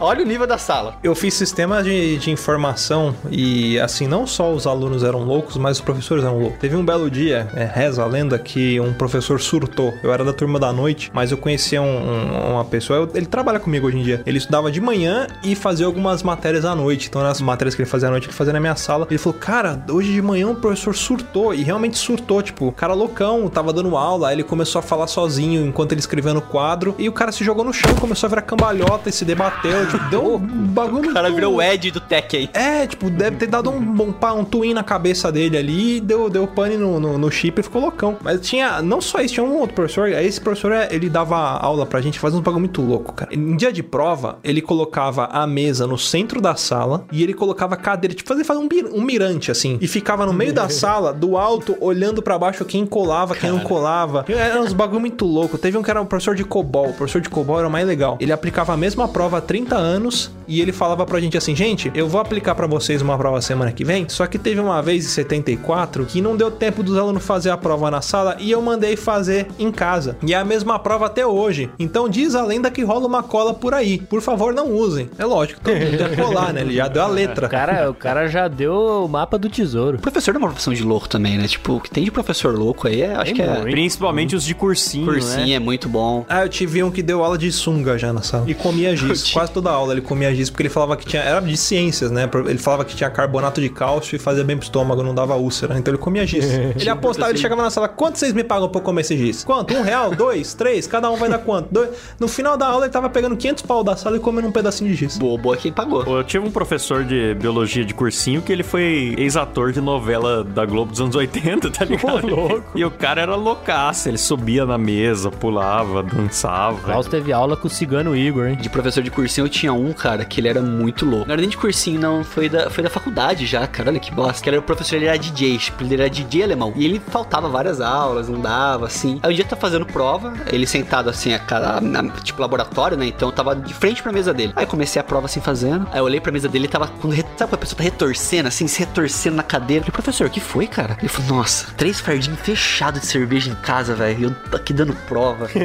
olha 0.00 0.24
o 0.24 0.26
nível 0.26 0.46
da 0.46 0.58
sala. 0.58 0.96
Eu 1.02 1.14
fiz 1.14 1.34
sistema 1.34 1.82
de, 1.82 2.18
de 2.18 2.30
informação 2.30 3.14
e, 3.30 3.78
assim, 3.80 4.06
não 4.06 4.26
só 4.26 4.52
os 4.52 4.66
alunos 4.66 5.04
eram 5.04 5.20
loucos, 5.20 5.56
mas 5.56 5.78
os 5.78 5.82
professores 5.82 6.24
eram 6.24 6.38
loucos. 6.38 6.58
Teve 6.58 6.76
um 6.76 6.84
belo 6.84 7.10
dia, 7.10 7.48
é, 7.54 7.64
reza 7.64 8.02
a 8.02 8.06
lenda, 8.06 8.38
que 8.38 8.80
um 8.80 8.92
professor 8.92 9.40
surtou. 9.40 9.94
Eu 10.02 10.12
era 10.12 10.24
da 10.24 10.32
turma 10.32 10.58
da 10.58 10.72
noite, 10.72 11.10
mas 11.14 11.21
eu 11.30 11.38
conhecia 11.38 11.80
um- 11.80 11.86
um- 11.86 12.52
uma 12.54 12.64
pessoa, 12.64 12.98
eu- 13.00 13.10
ele 13.14 13.26
trabalha 13.26 13.60
comigo 13.60 13.86
hoje 13.86 13.98
em 13.98 14.02
dia. 14.02 14.22
Ele 14.26 14.38
estudava 14.38 14.70
de 14.70 14.80
manhã 14.80 15.26
e 15.44 15.54
fazia 15.54 15.86
algumas 15.86 16.22
matérias 16.22 16.64
à 16.64 16.74
noite. 16.74 17.08
Então, 17.08 17.22
nas 17.22 17.40
matérias 17.40 17.74
que 17.74 17.82
ele 17.82 17.88
fazia 17.88 18.08
à 18.08 18.10
noite, 18.10 18.26
ele 18.26 18.32
fazia 18.34 18.52
na 18.52 18.60
minha 18.60 18.74
sala. 18.76 19.06
Ele 19.10 19.18
falou, 19.18 19.38
cara, 19.38 19.84
hoje 19.90 20.12
de 20.12 20.22
manhã 20.22 20.48
o 20.48 20.54
professor 20.54 20.94
surtou. 20.94 21.54
E 21.54 21.62
realmente 21.62 21.98
surtou, 21.98 22.42
tipo, 22.42 22.66
o 22.68 22.72
cara 22.72 22.94
loucão, 22.94 23.48
tava 23.48 23.72
dando 23.72 23.96
aula, 23.96 24.28
aí 24.28 24.34
ele 24.36 24.42
começou 24.42 24.78
a 24.78 24.82
falar 24.82 25.06
sozinho 25.06 25.66
enquanto 25.66 25.92
ele 25.92 26.00
escrevia 26.00 26.32
no 26.34 26.40
quadro. 26.42 26.94
E 26.98 27.08
o 27.08 27.12
cara 27.12 27.30
se 27.32 27.44
jogou 27.44 27.64
no 27.64 27.72
chão, 27.72 27.94
começou 27.96 28.26
a 28.26 28.30
virar 28.30 28.42
cambalhota 28.42 29.08
e 29.08 29.12
se 29.12 29.24
debateu. 29.24 29.86
Tipo, 29.86 30.10
deu 30.10 30.34
um 30.36 30.38
bagulho. 30.38 31.10
O 31.10 31.14
cara 31.14 31.28
muito- 31.28 31.34
virou 31.36 31.54
o 31.56 31.62
Ed 31.62 31.90
do 31.90 32.00
Tekken. 32.00 32.48
é, 32.54 32.86
tipo, 32.86 33.10
deve 33.10 33.36
ter 33.36 33.46
dado 33.46 33.70
um, 33.70 33.76
um, 33.78 34.14
um 34.38 34.44
twin 34.44 34.72
na 34.74 34.82
cabeça 34.82 35.30
dele 35.30 35.56
ali, 35.56 36.00
deu, 36.00 36.30
deu 36.30 36.46
pane 36.46 36.76
no, 36.76 36.98
no, 36.98 37.18
no 37.18 37.30
chip 37.30 37.60
e 37.60 37.62
ficou 37.62 37.80
loucão. 37.82 38.16
Mas 38.22 38.40
tinha, 38.40 38.80
não 38.80 39.00
só 39.00 39.20
isso, 39.20 39.34
tinha 39.34 39.44
um 39.44 39.58
outro 39.58 39.74
professor, 39.74 40.06
aí 40.06 40.26
esse 40.26 40.40
professor, 40.40 40.72
ele 40.90 41.08
dava 41.12 41.36
aula 41.36 41.86
pra 41.86 42.00
gente, 42.00 42.18
fazia 42.18 42.38
uns 42.38 42.42
bagulho 42.42 42.60
muito 42.60 42.82
louco, 42.82 43.12
cara. 43.12 43.32
Em 43.34 43.56
dia 43.56 43.72
de 43.72 43.82
prova, 43.82 44.38
ele 44.42 44.60
colocava 44.60 45.26
a 45.26 45.46
mesa 45.46 45.86
no 45.86 45.98
centro 45.98 46.40
da 46.40 46.56
sala 46.56 47.04
e 47.12 47.22
ele 47.22 47.34
colocava 47.34 47.74
a 47.74 47.76
cadeira, 47.76 48.14
tipo, 48.14 48.28
fazia, 48.28 48.44
fazia 48.44 48.62
um, 48.62 48.68
um 48.98 49.02
mirante, 49.02 49.50
assim, 49.50 49.78
e 49.80 49.86
ficava 49.86 50.26
no 50.26 50.32
meio 50.32 50.52
da 50.52 50.68
sala, 50.70 51.12
do 51.12 51.36
alto, 51.36 51.76
olhando 51.80 52.22
pra 52.22 52.38
baixo 52.38 52.64
quem 52.64 52.86
colava, 52.86 53.36
quem 53.36 53.50
não 53.50 53.60
colava. 53.60 54.24
Era 54.28 54.60
uns 54.60 54.72
bagulho 54.72 55.00
muito 55.00 55.24
louco. 55.24 55.58
Teve 55.58 55.76
um 55.76 55.82
que 55.82 55.90
era 55.90 56.00
um 56.00 56.06
professor 56.06 56.34
de 56.34 56.44
COBOL, 56.44 56.90
o 56.90 56.94
professor 56.94 57.20
de 57.20 57.28
COBOL 57.28 57.58
era 57.58 57.68
o 57.68 57.70
mais 57.70 57.86
legal. 57.86 58.16
Ele 58.18 58.32
aplicava 58.32 58.72
a 58.72 58.76
mesma 58.76 59.06
prova 59.06 59.38
há 59.38 59.40
30 59.40 59.76
anos 59.76 60.30
e 60.46 60.60
ele 60.60 60.72
falava 60.72 61.04
pra 61.06 61.20
gente 61.20 61.36
assim, 61.36 61.54
gente, 61.54 61.90
eu 61.94 62.08
vou 62.08 62.20
aplicar 62.20 62.54
pra 62.54 62.66
vocês 62.66 63.02
uma 63.02 63.16
prova 63.16 63.40
semana 63.40 63.72
que 63.72 63.84
vem, 63.84 64.08
só 64.08 64.26
que 64.26 64.38
teve 64.38 64.60
uma 64.60 64.80
vez 64.82 65.04
em 65.04 65.08
74 65.08 66.04
que 66.06 66.20
não 66.20 66.36
deu 66.36 66.50
tempo 66.50 66.82
dos 66.82 66.96
alunos 66.96 67.24
fazer 67.24 67.50
a 67.50 67.56
prova 67.56 67.90
na 67.90 68.00
sala 68.00 68.36
e 68.38 68.50
eu 68.50 68.60
mandei 68.62 68.96
fazer 68.96 69.46
em 69.58 69.70
casa. 69.70 70.16
E 70.22 70.34
é 70.34 70.36
a 70.36 70.44
mesma 70.44 70.78
prova 70.78 71.06
até 71.06 71.26
hoje. 71.26 71.70
Então 71.78 72.08
diz 72.08 72.34
a 72.34 72.42
lenda 72.44 72.70
que 72.70 72.82
rola 72.82 73.06
uma 73.06 73.22
cola 73.22 73.54
por 73.54 73.74
aí. 73.74 73.98
Por 73.98 74.20
favor, 74.20 74.52
não 74.52 74.70
usem. 74.70 75.08
É 75.18 75.24
lógico, 75.24 75.60
todo 75.60 75.74
mundo 75.76 75.94
ia 76.00 76.16
colar, 76.16 76.52
né? 76.52 76.60
Ele 76.62 76.74
já 76.74 76.88
deu 76.88 77.02
a 77.02 77.06
letra. 77.06 77.46
O 77.46 77.50
cara, 77.50 77.90
o 77.90 77.94
cara 77.94 78.28
já 78.28 78.48
deu 78.48 79.04
o 79.04 79.08
mapa 79.08 79.38
do 79.38 79.48
tesouro. 79.48 79.98
Professor 79.98 80.34
é 80.34 80.38
uma 80.38 80.48
profissão 80.48 80.72
de 80.72 80.82
louco 80.82 81.08
também, 81.08 81.36
né? 81.38 81.46
Tipo, 81.46 81.74
o 81.74 81.80
que 81.80 81.90
tem 81.90 82.04
de 82.04 82.10
professor 82.10 82.56
louco 82.56 82.88
aí, 82.88 83.02
é- 83.02 83.14
acho 83.14 83.24
Tem 83.26 83.34
que 83.34 83.42
é. 83.42 83.60
Principalmente 83.62 84.34
os 84.36 84.44
de 84.44 84.54
cursinho, 84.54 85.04
Cursinho 85.06 85.46
né? 85.48 85.52
é 85.54 85.58
muito 85.58 85.88
bom. 85.88 86.24
Ah, 86.28 86.42
eu 86.42 86.48
tive 86.48 86.82
um 86.82 86.90
que 86.90 87.02
deu 87.02 87.22
aula 87.22 87.36
de 87.38 87.50
sunga 87.50 87.98
já 87.98 88.12
na 88.12 88.22
sala. 88.22 88.44
E 88.48 88.54
comia 88.54 88.94
giz. 88.96 89.30
Quase 89.32 89.50
toda 89.52 89.70
aula 89.70 89.92
ele 89.94 90.00
comia 90.00 90.31
giz, 90.34 90.50
porque 90.50 90.62
ele 90.62 90.70
falava 90.70 90.96
que 90.96 91.06
tinha. 91.06 91.22
Era 91.22 91.40
de 91.40 91.56
ciências, 91.56 92.10
né? 92.10 92.28
Ele 92.46 92.58
falava 92.58 92.84
que 92.84 92.94
tinha 92.94 93.10
carbonato 93.10 93.60
de 93.60 93.68
cálcio 93.68 94.16
e 94.16 94.18
fazia 94.18 94.44
bem 94.44 94.56
pro 94.56 94.64
estômago, 94.64 95.02
não 95.02 95.14
dava 95.14 95.34
úlcera. 95.36 95.78
Então 95.78 95.92
ele 95.92 96.02
comia 96.02 96.26
giz. 96.26 96.44
ele 96.78 96.88
apostava, 96.88 97.30
ele 97.30 97.38
chegava 97.38 97.62
na 97.62 97.70
sala: 97.70 97.88
quanto 97.88 98.18
vocês 98.18 98.32
me 98.32 98.44
pagam 98.44 98.68
pra 98.68 98.80
eu 98.80 98.84
comer 98.84 99.02
esse 99.02 99.16
giz? 99.16 99.44
Quanto? 99.44 99.74
Um 99.74 99.82
real? 99.82 100.14
Dois? 100.14 100.54
Três? 100.54 100.86
Cada 100.86 101.10
um 101.10 101.16
vai 101.16 101.28
dar 101.28 101.38
quanto? 101.38 101.68
Dois? 101.70 101.90
No 102.18 102.28
final 102.28 102.56
da 102.56 102.66
aula 102.66 102.86
ele 102.86 102.92
tava 102.92 103.08
pegando 103.08 103.36
500 103.36 103.62
pau 103.62 103.84
da 103.84 103.96
sala 103.96 104.16
e 104.16 104.20
comendo 104.20 104.48
um 104.48 104.52
pedacinho 104.52 104.90
de 104.90 104.96
giz. 104.96 105.18
Boa, 105.18 105.38
boa 105.38 105.56
que 105.56 105.68
ele 105.68 105.74
pagou. 105.74 106.04
Eu 106.04 106.24
tive 106.24 106.46
um 106.46 106.50
professor 106.50 107.04
de 107.04 107.34
biologia 107.34 107.84
de 107.84 107.94
cursinho 107.94 108.42
que 108.42 108.52
ele 108.52 108.62
foi 108.62 109.14
ex-ator 109.18 109.72
de 109.72 109.80
novela 109.80 110.44
da 110.44 110.64
Globo 110.64 110.90
dos 110.90 111.00
anos 111.00 111.14
80, 111.14 111.70
tá 111.70 111.84
ligado? 111.84 112.62
E 112.74 112.84
o 112.84 112.90
cara 112.90 113.22
era 113.22 113.34
loucaço, 113.34 114.08
ele 114.08 114.18
subia 114.18 114.64
na 114.64 114.78
mesa, 114.78 115.30
pulava, 115.30 116.02
dançava. 116.02 116.78
Klaus 116.80 117.06
teve 117.06 117.32
aula 117.32 117.56
com 117.56 117.66
o 117.66 117.70
cigano 117.70 118.16
Igor, 118.16 118.48
hein? 118.48 118.56
De 118.56 118.68
professor 118.68 119.02
de 119.02 119.10
cursinho 119.10 119.44
eu 119.44 119.48
tinha 119.48 119.72
um, 119.72 119.92
cara, 119.92 120.21
que 120.24 120.40
ele 120.40 120.48
era 120.48 120.60
muito 120.62 121.04
louco. 121.04 121.26
Não 121.26 121.32
era 121.32 121.40
nem 121.40 121.50
de 121.50 121.56
cursinho, 121.56 122.00
não. 122.00 122.24
Foi 122.24 122.48
da, 122.48 122.70
foi 122.70 122.82
da 122.82 122.90
faculdade 122.90 123.46
já, 123.46 123.66
cara. 123.66 123.90
Olha 123.90 124.00
que 124.00 124.12
bosta. 124.12 124.42
Que 124.42 124.48
era 124.48 124.58
o 124.58 124.62
professor, 124.62 124.96
ele 124.96 125.06
era 125.06 125.18
DJ. 125.18 125.58
Tipo, 125.58 125.82
ele 125.84 125.94
era 125.94 126.08
DJ 126.10 126.44
alemão. 126.44 126.72
E 126.76 126.84
ele 126.84 127.00
faltava 127.08 127.48
várias 127.48 127.80
aulas, 127.80 128.28
não 128.28 128.40
dava, 128.40 128.86
assim. 128.86 129.18
Aí 129.22 129.32
um 129.32 129.34
dia 129.34 129.44
tá 129.44 129.56
fazendo 129.56 129.86
prova, 129.86 130.32
ele 130.50 130.66
sentado 130.66 131.08
assim, 131.10 131.32
a 131.34 131.38
cara, 131.38 131.80
na- 131.80 132.02
tipo 132.22 132.40
laboratório, 132.40 132.96
né? 132.96 133.06
Então 133.06 133.28
eu 133.28 133.32
tava 133.32 133.54
de 133.56 133.74
frente 133.74 134.02
pra 134.02 134.12
mesa 134.12 134.32
dele. 134.32 134.52
Aí 134.56 134.66
comecei 134.66 135.00
a 135.00 135.04
prova 135.04 135.26
assim 135.26 135.40
fazendo. 135.40 135.86
Aí 135.92 135.98
eu 135.98 136.04
olhei 136.04 136.20
pra 136.20 136.32
mesa 136.32 136.48
dele 136.48 136.64
e 136.66 136.68
tava. 136.68 136.88
Quando, 136.88 137.14
sabe 137.14 137.26
quando 137.36 137.54
a 137.54 137.58
pessoa 137.58 137.78
tá 137.78 137.84
retorcendo, 137.84 138.48
assim, 138.48 138.66
se 138.66 138.80
retorcendo 138.80 139.36
na 139.36 139.42
cadeira? 139.42 139.82
Eu 139.82 139.86
falei, 139.86 139.92
professor, 140.02 140.26
o 140.26 140.30
que 140.30 140.40
foi, 140.40 140.66
cara? 140.66 140.96
Ele 140.98 141.08
falou, 141.08 141.38
nossa, 141.38 141.72
três 141.76 142.00
fardinhos 142.00 142.40
fechados 142.40 143.00
de 143.00 143.06
cerveja 143.06 143.50
em 143.50 143.54
casa, 143.56 143.94
velho. 143.94 144.20
E 144.20 144.22
eu 144.24 144.34
tô 144.50 144.56
aqui 144.56 144.72
dando 144.72 144.94
prova. 145.08 145.48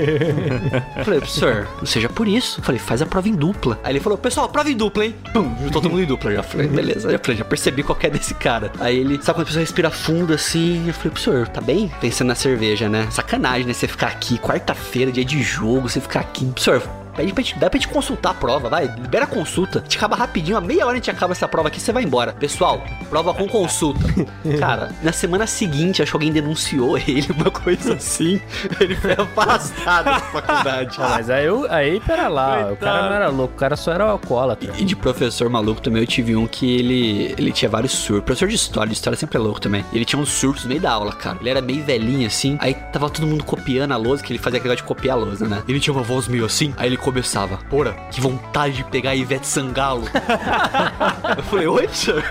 Eu 0.98 1.04
falei, 1.06 1.20
professor, 1.20 1.68
não 1.80 1.86
seja 1.86 2.10
por 2.10 2.28
isso. 2.28 2.60
Eu 2.60 2.64
falei, 2.64 2.80
faz 2.80 3.02
a 3.02 3.06
prova 3.06 3.28
em 3.28 3.34
dupla. 3.36 3.80
Aí 3.84 3.92
ele 3.94 4.00
falou, 4.00 4.18
pessoal, 4.18 4.47
prova 4.48 4.70
em 4.70 4.76
dupla, 4.78 5.06
hein? 5.06 5.16
Pum, 5.34 5.56
juntou 5.62 5.82
todo 5.82 5.90
mundo 5.90 6.04
em 6.04 6.06
dupla. 6.06 6.34
Já 6.34 6.44
falei, 6.44 6.68
beleza. 6.70 7.12
Eu 7.12 7.20
falei, 7.20 7.38
já 7.38 7.46
percebi 7.46 7.84
qual 7.84 7.98
é 8.02 8.10
desse 8.10 8.34
cara. 8.34 8.72
Aí 8.80 8.98
ele, 9.00 9.16
sabe 9.22 9.38
quando 9.38 9.42
a 9.42 9.46
pessoa 9.46 9.62
respira 9.62 9.90
fundo 9.90 10.34
assim? 10.34 10.88
Eu 10.88 10.94
falei, 10.94 11.12
professor, 11.12 11.48
tá 11.48 11.62
bem? 11.62 11.92
Pensando 12.02 12.28
na 12.30 12.36
cerveja, 12.36 12.90
né? 12.90 13.08
Sacanagem, 13.12 13.66
né? 13.66 13.74
Você 13.74 13.88
ficar 13.88 14.08
aqui, 14.08 14.38
quarta-feira, 14.38 15.12
dia 15.12 15.26
de 15.26 15.42
jogo, 15.42 15.90
você 15.90 16.00
ficar 16.00 16.22
aqui. 16.22 16.46
Professor, 16.46 16.82
Pede 17.18 17.34
pra 17.34 17.44
gente, 17.44 17.58
dá 17.58 17.68
pra 17.68 17.80
gente 17.80 17.92
consultar 17.92 18.30
a 18.30 18.34
prova, 18.36 18.70
vai. 18.70 18.86
Libera 18.86 19.26
a 19.26 19.28
consulta. 19.28 19.80
A 19.80 19.82
gente 19.82 19.98
acaba 19.98 20.16
rapidinho, 20.16 20.56
a 20.56 20.62
meia 20.62 20.86
hora 20.86 20.94
a 20.94 20.96
gente 20.96 21.10
acaba 21.10 21.34
essa 21.34 21.48
prova 21.48 21.68
aqui, 21.68 21.82
você 21.82 21.92
vai 21.92 22.04
embora. 22.04 22.32
Pessoal, 22.34 22.84
prova 23.10 23.34
com 23.34 23.48
consulta. 23.48 24.00
Cara, 24.60 24.92
na 25.02 25.12
semana 25.12 25.48
seguinte, 25.48 26.04
acho 26.04 26.12
que 26.12 26.16
alguém 26.16 26.32
denunciou 26.32 26.96
ele, 27.08 27.28
uma 27.36 27.50
coisa 27.50 27.96
assim. 27.96 28.40
Ele 28.80 28.96
foi 28.96 29.14
afastado 29.14 30.06
da 30.06 30.20
faculdade. 30.20 30.98
Ah, 31.00 31.10
mas 31.10 31.30
aí, 31.30 31.46
eu, 31.46 31.66
aí 31.72 32.00
pera 32.02 32.28
lá, 32.28 32.72
o 32.72 32.78
cara 32.78 33.10
não 33.10 33.16
era 33.16 33.30
louco, 33.30 33.56
o 33.56 33.58
cara 33.58 33.76
só 33.76 33.92
era 33.92 34.04
alcoólatra. 34.04 34.74
E 34.78 34.86
de 34.86 34.96
professor 34.96 35.50
maluco 35.50 35.82
também, 35.82 36.04
eu 36.04 36.08
tive 36.08 36.36
um 36.36 36.46
que 36.46 36.78
ele, 36.78 37.36
ele 37.38 37.52
tinha 37.52 37.70
vários 37.70 37.94
surtos. 37.94 38.26
Professor 38.26 38.48
de 38.48 38.56
história, 38.56 38.90
de 38.90 38.96
história 38.96 39.18
sempre 39.18 39.38
é 39.38 39.42
louco 39.42 39.60
também. 39.60 39.84
Ele 39.92 40.06
tinha 40.06 40.22
uns 40.22 40.30
surtos 40.30 40.64
no 40.66 40.70
meio 40.70 40.82
da 40.82 40.92
aula, 40.92 41.12
cara. 41.14 41.38
Ele 41.42 41.50
era 41.50 41.62
meio 41.62 41.84
velhinho 41.84 42.28
assim. 42.28 42.58
Aí 42.60 42.76
tava 42.76 43.10
todo 43.10 43.26
mundo 43.26 43.44
copiando 43.44 43.92
a 43.92 43.98
lousa, 43.98 44.22
que 44.22 44.32
ele 44.32 44.40
fazia 44.40 44.60
aquele 44.60 44.74
negócio 44.74 44.86
de 44.86 44.96
copiar 44.96 45.18
a 45.18 45.20
lousa, 45.20 45.48
né? 45.48 45.64
Ele 45.68 45.80
tinha 45.80 45.94
uma 45.94 46.04
voz 46.04 46.28
meio 46.28 46.46
assim. 46.46 46.74
Aí 46.78 46.88
ele 46.88 46.98
começava. 47.08 47.58
Porra, 47.70 47.94
que 48.12 48.20
vontade 48.20 48.76
de 48.76 48.84
pegar 48.84 49.12
a 49.12 49.16
Ivete 49.16 49.48
Sangalo. 49.48 50.04
eu 51.38 51.44
falei, 51.44 51.66
oi, 51.66 51.88
senhor? 51.88 52.22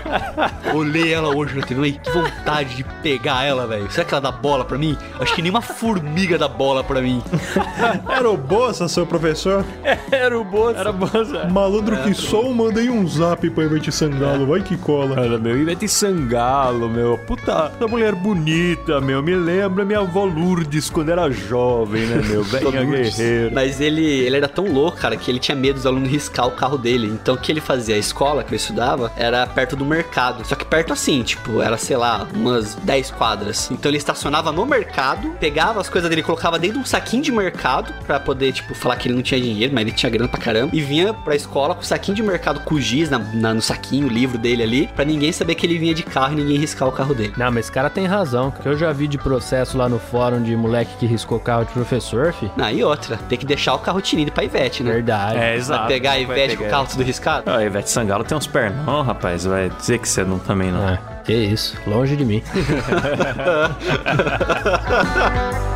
Olhei 0.71 1.11
ela 1.11 1.35
hoje 1.35 1.55
na 1.55 1.65
TV, 1.65 1.75
falei, 1.75 1.99
que 2.03 2.11
vontade 2.11 2.75
de 2.75 2.83
pegar 3.01 3.43
ela, 3.43 3.65
velho. 3.65 3.89
Será 3.89 4.05
que 4.05 4.13
ela 4.13 4.21
dá 4.21 4.31
bola 4.31 4.63
pra 4.63 4.77
mim? 4.77 4.95
Acho 5.19 5.33
que 5.33 5.41
nem 5.41 5.49
uma 5.49 5.63
formiga 5.63 6.37
dá 6.37 6.47
bola 6.47 6.83
pra 6.83 7.01
mim. 7.01 7.23
Era 8.07 8.29
o 8.29 8.37
Bolsa, 8.37 8.87
seu 8.87 9.03
professor? 9.07 9.65
Era 10.11 10.37
o 10.37 10.43
Bolsa. 10.43 10.79
Era 10.79 10.91
bom, 10.91 11.07
Zé. 11.23 11.47
Malandro 11.47 11.97
que 12.03 12.13
sou, 12.13 12.53
mandei 12.53 12.87
um 12.87 13.07
zap 13.07 13.49
pra 13.49 13.63
Ivete 13.63 13.91
Sangalo, 13.91 14.45
vai 14.45 14.61
que 14.61 14.77
cola. 14.77 15.15
Cara, 15.15 15.39
meu, 15.39 15.59
Ivete 15.59 15.87
Sangalo, 15.87 16.87
meu. 16.87 17.17
Puta, 17.17 17.71
essa 17.75 17.87
mulher 17.87 18.13
bonita, 18.13 19.01
meu. 19.01 19.23
Me 19.23 19.35
lembra 19.35 19.83
minha 19.83 20.01
avó 20.01 20.23
Lourdes 20.23 20.87
quando 20.91 21.09
era 21.09 21.31
jovem, 21.31 22.05
né, 22.05 22.21
meu? 22.23 22.43
Velha 22.43 22.83
guerreira. 22.83 23.51
Mas 23.51 23.81
ele, 23.81 24.05
ele 24.05 24.37
era 24.37 24.47
tão 24.47 24.66
louco, 24.67 24.97
cara, 24.97 25.15
que 25.17 25.29
ele 25.29 25.39
tinha 25.39 25.55
medo 25.55 25.75
dos 25.75 25.85
alunos 25.85 26.09
riscar 26.09 26.47
o 26.47 26.51
carro 26.51 26.77
dele. 26.77 27.07
Então 27.07 27.35
o 27.35 27.37
que 27.37 27.51
ele 27.51 27.61
fazia? 27.61 27.95
A 27.95 27.97
escola 27.97 28.43
que 28.43 28.53
eu 28.53 28.55
estudava 28.57 29.11
era 29.15 29.45
perto 29.47 29.75
do 29.75 29.85
mercado. 29.85 30.45
Só 30.45 30.55
que 30.55 30.65
perto 30.65 30.93
assim, 30.93 31.23
tipo, 31.23 31.61
era, 31.61 31.77
sei 31.77 31.97
lá, 31.97 32.27
umas 32.33 32.75
10 32.75 33.11
quadras. 33.11 33.69
Então 33.71 33.89
ele 33.89 33.97
estacionava 33.97 34.51
no 34.51 34.65
mercado, 34.65 35.29
pegava 35.39 35.79
as 35.79 35.89
coisas 35.89 36.09
dele, 36.09 36.23
colocava 36.23 36.57
dentro 36.59 36.77
de 36.77 36.83
um 36.83 36.85
saquinho 36.85 37.23
de 37.23 37.31
mercado 37.31 37.93
pra 38.05 38.19
poder, 38.19 38.51
tipo, 38.53 38.73
falar 38.75 38.95
que 38.97 39.07
ele 39.07 39.15
não 39.15 39.21
tinha 39.21 39.39
dinheiro, 39.39 39.73
mas 39.73 39.81
ele 39.81 39.91
tinha 39.91 40.09
grana 40.09 40.27
pra 40.29 40.39
caramba. 40.39 40.75
E 40.75 40.81
vinha 40.81 41.13
pra 41.13 41.35
escola 41.35 41.73
com 41.75 41.81
o 41.81 41.85
saquinho 41.85 42.15
de 42.15 42.23
mercado 42.23 42.59
com 42.61 42.79
giz 42.79 43.09
na, 43.09 43.19
na- 43.19 43.53
no 43.53 43.61
saquinho, 43.61 44.07
o 44.07 44.09
livro 44.09 44.37
dele 44.37 44.63
ali, 44.63 44.87
pra 44.95 45.05
ninguém 45.05 45.31
saber 45.31 45.55
que 45.55 45.65
ele 45.65 45.77
vinha 45.77 45.93
de 45.93 46.03
carro 46.03 46.33
e 46.33 46.35
ninguém 46.37 46.57
riscar 46.57 46.87
o 46.87 46.91
carro 46.91 47.13
dele. 47.13 47.33
Não, 47.37 47.47
mas 47.51 47.65
esse 47.65 47.71
cara 47.71 47.89
tem 47.89 48.05
razão. 48.05 48.51
Que 48.51 48.67
eu 48.67 48.77
já 48.77 48.91
vi 48.91 49.07
de 49.07 49.17
processo 49.17 49.77
lá 49.77 49.87
no 49.89 49.99
fórum 49.99 50.41
de 50.41 50.55
moleque 50.55 50.95
que 50.99 51.05
riscou 51.05 51.39
carro 51.39 51.65
de 51.65 51.71
professor, 51.71 52.33
fi. 52.33 52.51
Ah, 52.57 52.71
e 52.71 52.83
outra, 52.83 53.17
tem 53.29 53.37
que 53.37 53.45
deixar 53.45 53.73
o 53.73 53.79
carro 53.79 54.01
tinido 54.01 54.31
pra 54.31 54.43
Ivete, 54.57 54.83
né? 54.83 54.91
Verdade. 54.93 55.37
É, 55.37 55.39
Vai 55.39 55.55
exato. 55.55 55.87
pegar 55.87 56.09
a 56.11 56.13
Vai 56.13 56.21
Ivete 56.23 56.49
com 56.49 56.53
o 56.55 56.65
pegar. 56.65 56.69
carro 56.77 56.87
tudo 56.89 57.03
riscado? 57.03 57.49
Ah, 57.51 57.63
Ivete 57.63 57.89
Sangalo 57.89 58.23
tem 58.23 58.37
uns 58.37 58.47
pernão, 58.47 59.01
rapaz. 59.03 59.45
Vai 59.45 59.69
dizer 59.69 59.99
que 59.99 60.07
você 60.09 60.23
não 60.23 60.39
também 60.39 60.71
não. 60.71 60.85
Ah, 60.87 60.97
que 61.23 61.33
isso. 61.33 61.77
Longe 61.85 62.15
de 62.15 62.25
mim. 62.25 62.41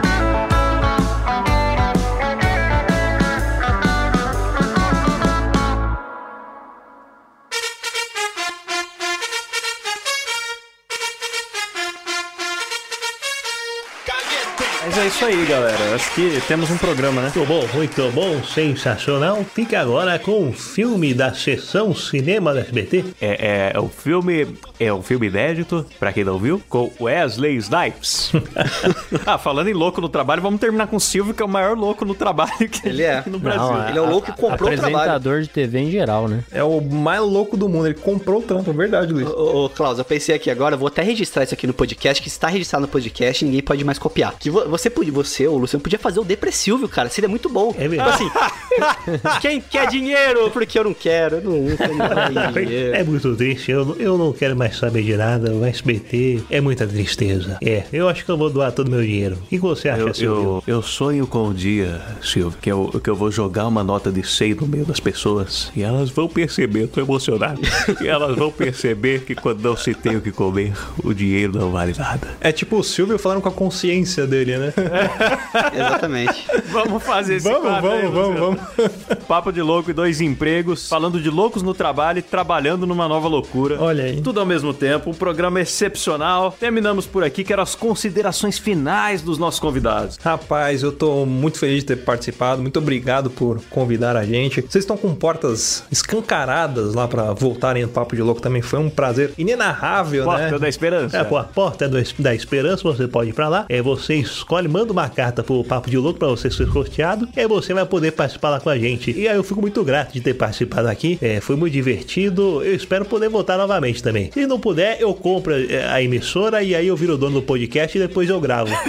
é 15.03 15.07
isso 15.07 15.25
aí, 15.25 15.45
galera. 15.45 15.95
Acho 15.95 16.13
que 16.15 16.41
temos 16.47 16.71
um 16.71 16.77
programa, 16.77 17.21
né? 17.21 17.31
Muito 17.35 17.47
bom, 17.47 17.67
muito 17.73 18.11
bom, 18.11 18.41
sensacional. 18.43 19.43
Fica 19.43 19.81
agora 19.81 20.17
com 20.17 20.47
o 20.49 20.53
filme 20.53 21.13
da 21.13 21.33
sessão 21.33 21.93
cinema 21.93 22.53
da 22.53 22.61
SBT. 22.61 23.03
É, 23.19 23.73
é 23.75 23.79
o 23.79 23.89
filme. 23.89 24.47
É 24.79 24.93
um 24.93 25.01
filme 25.03 25.27
inédito, 25.27 25.85
pra 25.99 26.11
quem 26.11 26.23
não 26.23 26.37
viu, 26.37 26.61
com 26.67 26.91
Wesley 26.99 27.55
Snipes. 27.57 28.31
ah, 29.25 29.37
falando 29.37 29.67
em 29.69 29.73
louco 29.73 30.01
no 30.01 30.09
trabalho, 30.09 30.41
vamos 30.41 30.59
terminar 30.59 30.87
com 30.87 30.97
o 30.97 30.99
Silvio, 30.99 31.33
que 31.33 31.41
é 31.41 31.45
o 31.45 31.49
maior 31.49 31.77
louco 31.77 32.03
no 32.03 32.15
trabalho 32.15 32.67
que 32.69 32.87
Ele 32.87 33.03
é. 33.03 33.23
no 33.27 33.39
Brasil. 33.39 33.61
Não, 33.61 33.89
Ele 33.89 33.97
é 33.97 34.01
o 34.01 34.09
louco 34.09 34.31
que 34.31 34.39
comprou 34.39 34.69
o 34.69 34.75
trabalho. 34.75 34.95
Apresentador 34.95 35.41
de 35.41 35.49
TV 35.49 35.79
em 35.79 35.91
geral, 35.91 36.27
né? 36.27 36.43
É 36.51 36.63
o 36.63 36.81
mais 36.81 37.21
louco 37.21 37.55
do 37.55 37.69
mundo. 37.69 37.87
Ele 37.87 37.93
comprou 37.95 38.39
o 38.39 38.41
trampo, 38.41 38.69
é 38.71 38.73
verdade, 38.73 39.13
Luiz. 39.13 39.27
Ô, 39.29 39.65
ô, 39.65 39.69
Klaus, 39.69 39.99
eu 39.99 40.05
pensei 40.05 40.35
aqui 40.35 40.49
agora, 40.49 40.75
eu 40.75 40.79
vou 40.79 40.87
até 40.87 41.01
registrar 41.01 41.43
isso 41.43 41.53
aqui 41.53 41.67
no 41.67 41.73
podcast, 41.73 42.21
que 42.21 42.27
está 42.27 42.47
registrado 42.47 42.81
no 42.81 42.87
podcast 42.87 43.45
ninguém 43.45 43.61
pode 43.61 43.83
mais 43.83 43.99
copiar. 43.99 44.33
Que 44.39 44.49
vo- 44.49 44.67
você 44.67 44.89
podia, 44.93 45.11
você, 45.13 45.47
o 45.47 45.57
Luciano, 45.57 45.83
podia 45.83 45.99
fazer 45.99 46.19
o 46.19 46.23
Depressilvio, 46.23 46.87
cara. 46.87 47.09
Seria 47.09 47.29
muito 47.29 47.49
bom. 47.49 47.73
É 47.77 47.87
verdade. 47.87 48.17
Tipo 48.23 48.37
assim, 48.37 49.39
quem 49.41 49.61
quer 49.61 49.87
dinheiro? 49.87 50.49
Porque 50.51 50.77
eu 50.79 50.83
não 50.83 50.93
quero. 50.93 51.37
Eu 51.37 51.41
não, 51.41 51.61
não 51.61 51.77
quero 51.77 52.65
dinheiro. 52.65 52.93
É 52.93 53.03
muito 53.03 53.35
triste, 53.35 53.71
eu, 53.71 53.95
eu 53.99 54.17
não 54.17 54.31
quero 54.31 54.55
mais 54.55 54.77
saber 54.77 55.03
de 55.03 55.15
nada. 55.17 55.51
O 55.51 55.65
SBT 55.65 56.43
é 56.49 56.61
muita 56.61 56.85
tristeza. 56.85 57.57
É, 57.61 57.83
eu 57.91 58.07
acho 58.07 58.23
que 58.23 58.29
eu 58.31 58.37
vou 58.37 58.49
doar 58.49 58.71
todo 58.71 58.87
o 58.87 58.91
meu 58.91 59.01
dinheiro. 59.01 59.37
O 59.41 59.47
que 59.47 59.57
você 59.57 59.89
acha, 59.89 60.01
Eu, 60.01 60.13
Silvio? 60.13 60.63
eu, 60.67 60.75
eu 60.75 60.81
sonho 60.81 61.25
com 61.25 61.47
o 61.49 61.53
dia, 61.53 62.01
Silvio, 62.21 62.57
que 62.61 62.71
eu, 62.71 63.01
que 63.03 63.09
eu 63.09 63.15
vou 63.15 63.31
jogar 63.31 63.67
uma 63.67 63.83
nota 63.83 64.11
de 64.11 64.23
100 64.25 64.55
no 64.55 64.67
meio 64.67 64.85
das 64.85 64.99
pessoas 64.99 65.71
e 65.75 65.81
elas 65.81 66.09
vão 66.09 66.27
perceber, 66.27 66.83
eu 66.83 66.87
tô 66.87 67.01
emocionado, 67.01 67.59
e 68.01 68.07
elas 68.07 68.35
vão 68.35 68.51
perceber 68.51 69.21
que 69.21 69.33
quando 69.35 69.61
não 69.61 69.75
se 69.75 69.93
tem 69.93 70.15
o 70.15 70.21
que 70.21 70.31
comer, 70.31 70.73
o 71.03 71.13
dinheiro 71.13 71.57
não 71.57 71.71
vale 71.71 71.93
nada. 71.97 72.27
É 72.39 72.51
tipo 72.51 72.77
o 72.77 72.83
Silvio 72.83 73.17
falando 73.17 73.41
com 73.41 73.49
a 73.49 73.51
consciência 73.51 74.27
dele, 74.27 74.57
né? 74.57 74.73
Exatamente. 75.73 76.45
Vamos 76.71 77.03
fazer 77.03 77.35
esse 77.35 77.47
vamos, 77.47 77.61
quadro 77.69 77.91
aí, 77.91 78.01
vamos, 78.07 78.39
vamos, 78.39 78.59
vamos. 78.77 79.17
Papo 79.27 79.51
de 79.51 79.61
louco 79.61 79.89
e 79.89 79.93
dois 79.93 80.21
empregos, 80.21 80.87
falando 80.87 81.19
de 81.19 81.29
loucos 81.29 81.61
no 81.61 81.73
trabalho 81.73 82.19
e 82.19 82.21
trabalhando 82.21 82.85
numa 82.85 83.07
nova 83.07 83.27
loucura. 83.27 83.77
Olha 83.81 84.05
aí. 84.05 84.21
Tudo 84.21 84.39
ao 84.39 84.45
mesmo 84.45 84.73
tempo, 84.73 85.09
um 85.09 85.13
programa 85.13 85.59
excepcional. 85.61 86.51
Terminamos 86.59 87.05
por 87.05 87.23
aqui, 87.23 87.43
quero 87.43 87.61
as 87.61 87.75
considerações 87.75 88.57
finais 88.57 89.21
dos 89.21 89.37
nossos 89.37 89.59
convidados. 89.59 90.17
Rapaz, 90.23 90.83
eu 90.83 90.91
tô 90.91 91.25
muito 91.25 91.59
feliz 91.59 91.79
de 91.81 91.85
ter 91.87 91.97
participado. 91.97 92.61
Muito 92.61 92.79
obrigado 92.79 93.29
por 93.29 93.61
convidar 93.69 94.15
a 94.15 94.25
gente. 94.25 94.61
Vocês 94.61 94.83
estão 94.83 94.97
com 94.97 95.13
portas 95.15 95.83
escancaradas 95.91 96.93
lá 96.93 97.07
pra 97.07 97.33
voltarem 97.33 97.83
no 97.83 97.89
Papo 97.89 98.15
de 98.15 98.21
Louco 98.21 98.41
também. 98.41 98.61
Foi 98.61 98.79
um 98.79 98.89
prazer 98.89 99.33
inenarrável, 99.37 100.23
Porta 100.25 100.51
né? 100.51 100.59
da 100.59 100.69
Esperança. 100.69 101.17
É, 101.17 101.23
pô, 101.23 101.37
a 101.37 101.43
porta 101.43 101.87
do 101.87 101.97
es- 101.99 102.13
da 102.17 102.33
esperança, 102.33 102.83
você 102.83 103.07
pode 103.07 103.29
ir 103.31 103.33
pra 103.33 103.47
lá. 103.49 103.65
É, 103.69 103.81
você 103.81 104.15
escolhe, 104.15 104.67
manda 104.73 104.91
uma 104.91 105.07
carta 105.07 105.43
pro 105.43 105.63
Papo 105.63 105.87
de 105.87 105.97
Louco 105.99 106.17
pra 106.17 106.29
você 106.29 106.49
ser 106.49 106.67
sorteado. 106.67 107.29
E 107.37 107.39
aí 107.39 107.47
você 107.47 107.75
vai 107.75 107.85
poder 107.85 108.11
participar 108.11 108.49
lá 108.49 108.59
com 108.59 108.69
a 108.69 108.77
gente. 108.77 109.11
E 109.11 109.27
aí 109.27 109.35
eu 109.35 109.43
fico 109.43 109.61
muito 109.61 109.83
grato 109.83 110.13
de 110.13 110.19
ter 110.19 110.33
participado 110.33 110.87
aqui. 110.87 111.19
É, 111.21 111.39
foi 111.39 111.55
muito 111.55 111.73
divertido. 111.73 112.63
Eu 112.63 112.73
espero 112.73 113.05
poder 113.05 113.29
voltar 113.29 113.55
novamente 113.55 114.01
também. 114.01 114.31
Se 114.33 114.47
não 114.47 114.59
puder, 114.59 114.99
eu 114.99 115.13
compro 115.13 115.53
é, 115.53 115.85
a 115.85 116.01
emissora 116.01 116.63
e 116.63 116.73
aí 116.73 116.87
eu 116.87 116.95
viro 116.95 117.19
dono 117.19 117.39
do 117.39 117.41
podcast 117.43 117.95
e 117.95 118.01
depois 118.01 118.29
eu 118.29 118.41
gravo. 118.41 118.73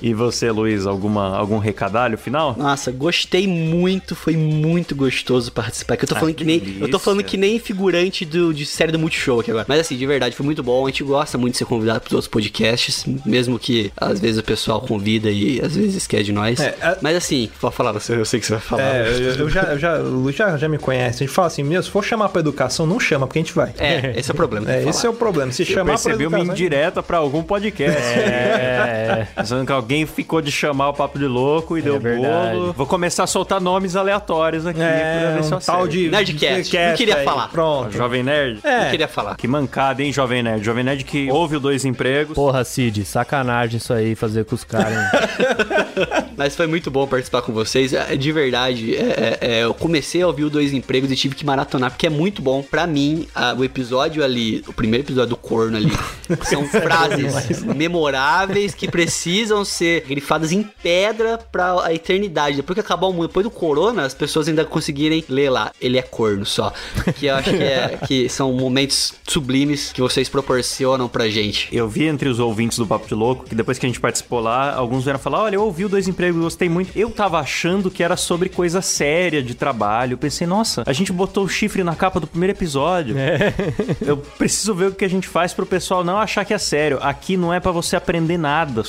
E 0.00 0.14
você, 0.14 0.50
Luiz, 0.50 0.86
alguma, 0.86 1.36
algum 1.36 1.58
recadalho 1.58 2.16
final? 2.16 2.54
Nossa, 2.56 2.90
gostei 2.90 3.46
muito, 3.46 4.14
foi 4.14 4.36
muito 4.36 4.94
gostoso 4.94 5.50
participar. 5.52 5.96
Que 5.96 6.04
eu 6.04 6.08
tô 6.08 6.14
falando 6.14 6.34
que 6.34 6.44
que, 6.44 6.44
nem. 6.44 6.78
Eu 6.80 6.90
tô 6.90 6.98
falando 6.98 7.24
que 7.24 7.36
nem 7.36 7.58
figurante 7.58 8.24
do, 8.24 8.54
de 8.54 8.64
série 8.64 8.92
do 8.92 8.98
Multishow 8.98 9.40
aqui 9.40 9.50
agora. 9.50 9.66
Mas 9.68 9.80
assim, 9.80 9.96
de 9.96 10.06
verdade, 10.06 10.36
foi 10.36 10.46
muito 10.46 10.62
bom. 10.62 10.84
A 10.84 10.88
gente 10.88 11.02
gosta 11.02 11.36
muito 11.36 11.52
de 11.52 11.58
ser 11.58 11.64
convidado 11.64 12.00
pros 12.00 12.12
outros 12.12 12.28
podcasts. 12.28 13.04
Mesmo 13.24 13.58
que 13.58 13.90
às 13.96 14.20
vezes 14.20 14.38
pessoal 14.46 14.80
convida 14.80 15.30
e 15.30 15.60
às 15.62 15.74
vezes 15.76 15.94
esquece 15.96 16.24
de 16.24 16.32
nós. 16.32 16.58
É, 16.60 16.74
a- 16.80 16.96
Mas 17.02 17.16
assim, 17.16 17.50
vou 17.60 17.70
falar, 17.70 17.92
eu 17.94 18.00
sei 18.00 18.16
eu 18.16 18.24
sei 18.24 18.40
que 18.40 18.46
você 18.46 18.52
vai 18.52 18.62
falar. 18.62 18.82
É, 18.82 19.08
eu, 19.08 19.34
eu 19.34 19.50
já, 19.50 19.62
eu 19.64 19.78
já, 19.78 19.98
o 19.98 20.08
Luiz 20.08 20.36
já, 20.36 20.56
já 20.56 20.68
me 20.68 20.78
conhece. 20.78 21.22
A 21.22 21.26
gente 21.26 21.34
fala 21.34 21.48
assim, 21.48 21.62
meu, 21.62 21.82
se 21.82 21.90
for 21.90 22.04
chamar 22.04 22.28
pra 22.28 22.40
educação, 22.40 22.86
não 22.86 22.98
chama, 23.00 23.26
porque 23.26 23.38
a 23.38 23.42
gente 23.42 23.52
vai. 23.54 23.72
É, 23.78 24.14
esse 24.16 24.30
é 24.30 24.32
o 24.32 24.36
problema. 24.36 24.70
É, 24.72 24.88
esse 24.88 25.06
é 25.06 25.10
o 25.10 25.12
problema. 25.14 25.52
Se 25.52 25.62
Eu 25.62 25.66
chamar 25.66 25.84
pra 25.84 25.92
percebi 25.94 26.26
uma 26.26 26.38
educação... 26.38 26.54
indireta 26.54 27.02
pra 27.02 27.18
algum 27.18 27.42
podcast. 27.42 28.00
É. 28.00 29.26
Pensando 29.36 29.66
que 29.66 29.72
alguém 29.72 30.06
ficou 30.06 30.40
de 30.40 30.50
chamar 30.52 30.88
o 30.90 30.94
papo 30.94 31.18
de 31.18 31.26
louco 31.26 31.76
e 31.76 31.82
deu 31.82 31.98
verdade. 32.00 32.56
bolo. 32.56 32.72
Vou 32.72 32.86
começar 32.86 33.24
a 33.24 33.26
soltar 33.26 33.60
nomes 33.60 33.96
aleatórios 33.96 34.66
aqui 34.66 34.78
pra 34.78 34.86
É, 34.88 35.34
ver 35.36 35.44
se 35.44 35.52
eu 35.52 35.58
um 35.58 35.60
tal 35.60 35.86
de... 35.88 36.08
Nerdcast, 36.08 36.76
não 36.76 36.94
queria 36.96 37.16
aí. 37.16 37.24
falar. 37.24 37.48
Pronto. 37.48 37.92
Jovem 37.92 38.22
Nerd? 38.22 38.60
Eu 38.64 38.90
queria 38.90 39.08
falar. 39.08 39.36
Que 39.36 39.48
mancada, 39.48 40.02
hein, 40.02 40.12
Jovem 40.12 40.42
Nerd? 40.42 40.64
Jovem 40.64 40.84
Nerd 40.84 41.04
que 41.04 41.30
ouve 41.30 41.56
o 41.56 41.60
Dois 41.60 41.84
Empregos. 41.84 42.34
Porra, 42.34 42.64
Cid, 42.64 43.04
sacanagem 43.04 43.78
isso 43.78 43.92
aí, 43.92 44.14
fazer 44.14 44.35
com 44.44 44.54
os 44.54 44.64
caras. 44.64 44.96
Mas 46.36 46.54
foi 46.54 46.66
muito 46.66 46.90
bom 46.90 47.06
participar 47.06 47.42
com 47.42 47.52
vocês. 47.52 47.92
É, 47.92 48.14
De 48.16 48.30
verdade, 48.32 48.94
é, 48.94 49.00
é, 49.00 49.38
é, 49.40 49.64
eu 49.64 49.72
comecei 49.72 50.20
a 50.22 50.26
ouvir 50.26 50.44
o 50.44 50.50
Dois 50.50 50.72
Empregos 50.72 51.10
e 51.10 51.16
tive 51.16 51.34
que 51.34 51.44
maratonar, 51.46 51.90
porque 51.90 52.06
é 52.06 52.10
muito 52.10 52.42
bom. 52.42 52.62
Pra 52.62 52.86
mim, 52.86 53.26
a- 53.34 53.54
o 53.56 53.64
episódio 53.64 54.22
ali, 54.22 54.62
o 54.66 54.72
primeiro 54.72 55.04
episódio 55.06 55.30
do 55.30 55.36
corno 55.36 55.76
ali, 55.76 55.92
são 56.44 56.66
frases 56.68 57.62
memoráveis 57.64 58.74
que 58.74 58.88
precisam 58.90 59.64
ser 59.64 60.02
grifadas 60.06 60.52
em 60.52 60.62
pedra 60.82 61.38
pra 61.38 61.84
a 61.84 61.94
eternidade. 61.94 62.56
Depois 62.56 62.74
que 62.74 62.80
acabar 62.80 63.06
o 63.06 63.12
mundo, 63.12 63.28
depois 63.28 63.44
do 63.44 63.50
corona, 63.50 64.04
as 64.04 64.14
pessoas 64.14 64.48
ainda 64.48 64.64
conseguirem 64.64 65.24
ler 65.28 65.50
lá. 65.50 65.72
Ele 65.80 65.98
é 65.98 66.02
corno 66.02 66.44
só. 66.44 66.72
Que 67.18 67.26
eu 67.26 67.34
acho 67.36 67.50
que, 67.50 67.62
é, 67.62 67.98
que 68.06 68.28
são 68.28 68.52
momentos 68.52 69.14
sublimes 69.26 69.92
que 69.92 70.00
vocês 70.00 70.28
proporcionam 70.28 71.08
pra 71.08 71.28
gente. 71.28 71.68
Eu 71.72 71.88
vi 71.88 72.04
entre 72.04 72.28
os 72.28 72.38
ouvintes 72.38 72.78
do 72.78 72.86
Papo 72.86 73.06
de 73.08 73.14
Louco 73.14 73.44
que 73.44 73.54
depois 73.54 73.78
que 73.78 73.86
a 73.86 73.88
gente 73.88 74.00
participou 74.00 74.15
lá, 74.30 74.74
alguns 74.74 75.04
vieram 75.04 75.18
falar: 75.18 75.42
Olha, 75.42 75.56
eu 75.56 75.62
ouvi 75.62 75.84
o 75.84 75.88
Dois 75.88 76.08
Empregos, 76.08 76.40
gostei 76.40 76.68
muito. 76.68 76.96
Eu 76.96 77.10
tava 77.10 77.38
achando 77.38 77.90
que 77.90 78.02
era 78.02 78.16
sobre 78.16 78.48
coisa 78.48 78.80
séria 78.82 79.42
de 79.42 79.54
trabalho. 79.54 80.14
Eu 80.14 80.18
pensei, 80.18 80.46
nossa, 80.46 80.82
a 80.86 80.92
gente 80.92 81.12
botou 81.12 81.44
o 81.44 81.48
chifre 81.48 81.82
na 81.82 81.94
capa 81.94 82.20
do 82.20 82.26
primeiro 82.26 82.52
episódio. 82.52 83.16
Eu 84.04 84.16
preciso 84.16 84.74
ver 84.74 84.88
o 84.88 84.92
que 84.92 85.04
a 85.04 85.08
gente 85.08 85.26
faz 85.26 85.52
pro 85.52 85.66
pessoal 85.66 86.04
não 86.04 86.18
achar 86.18 86.44
que 86.44 86.54
é 86.54 86.58
sério. 86.58 86.98
Aqui 87.00 87.36
não 87.36 87.52
é 87.52 87.60
pra 87.60 87.72
você 87.72 87.96
aprender 87.96 88.38
nada 88.38 88.82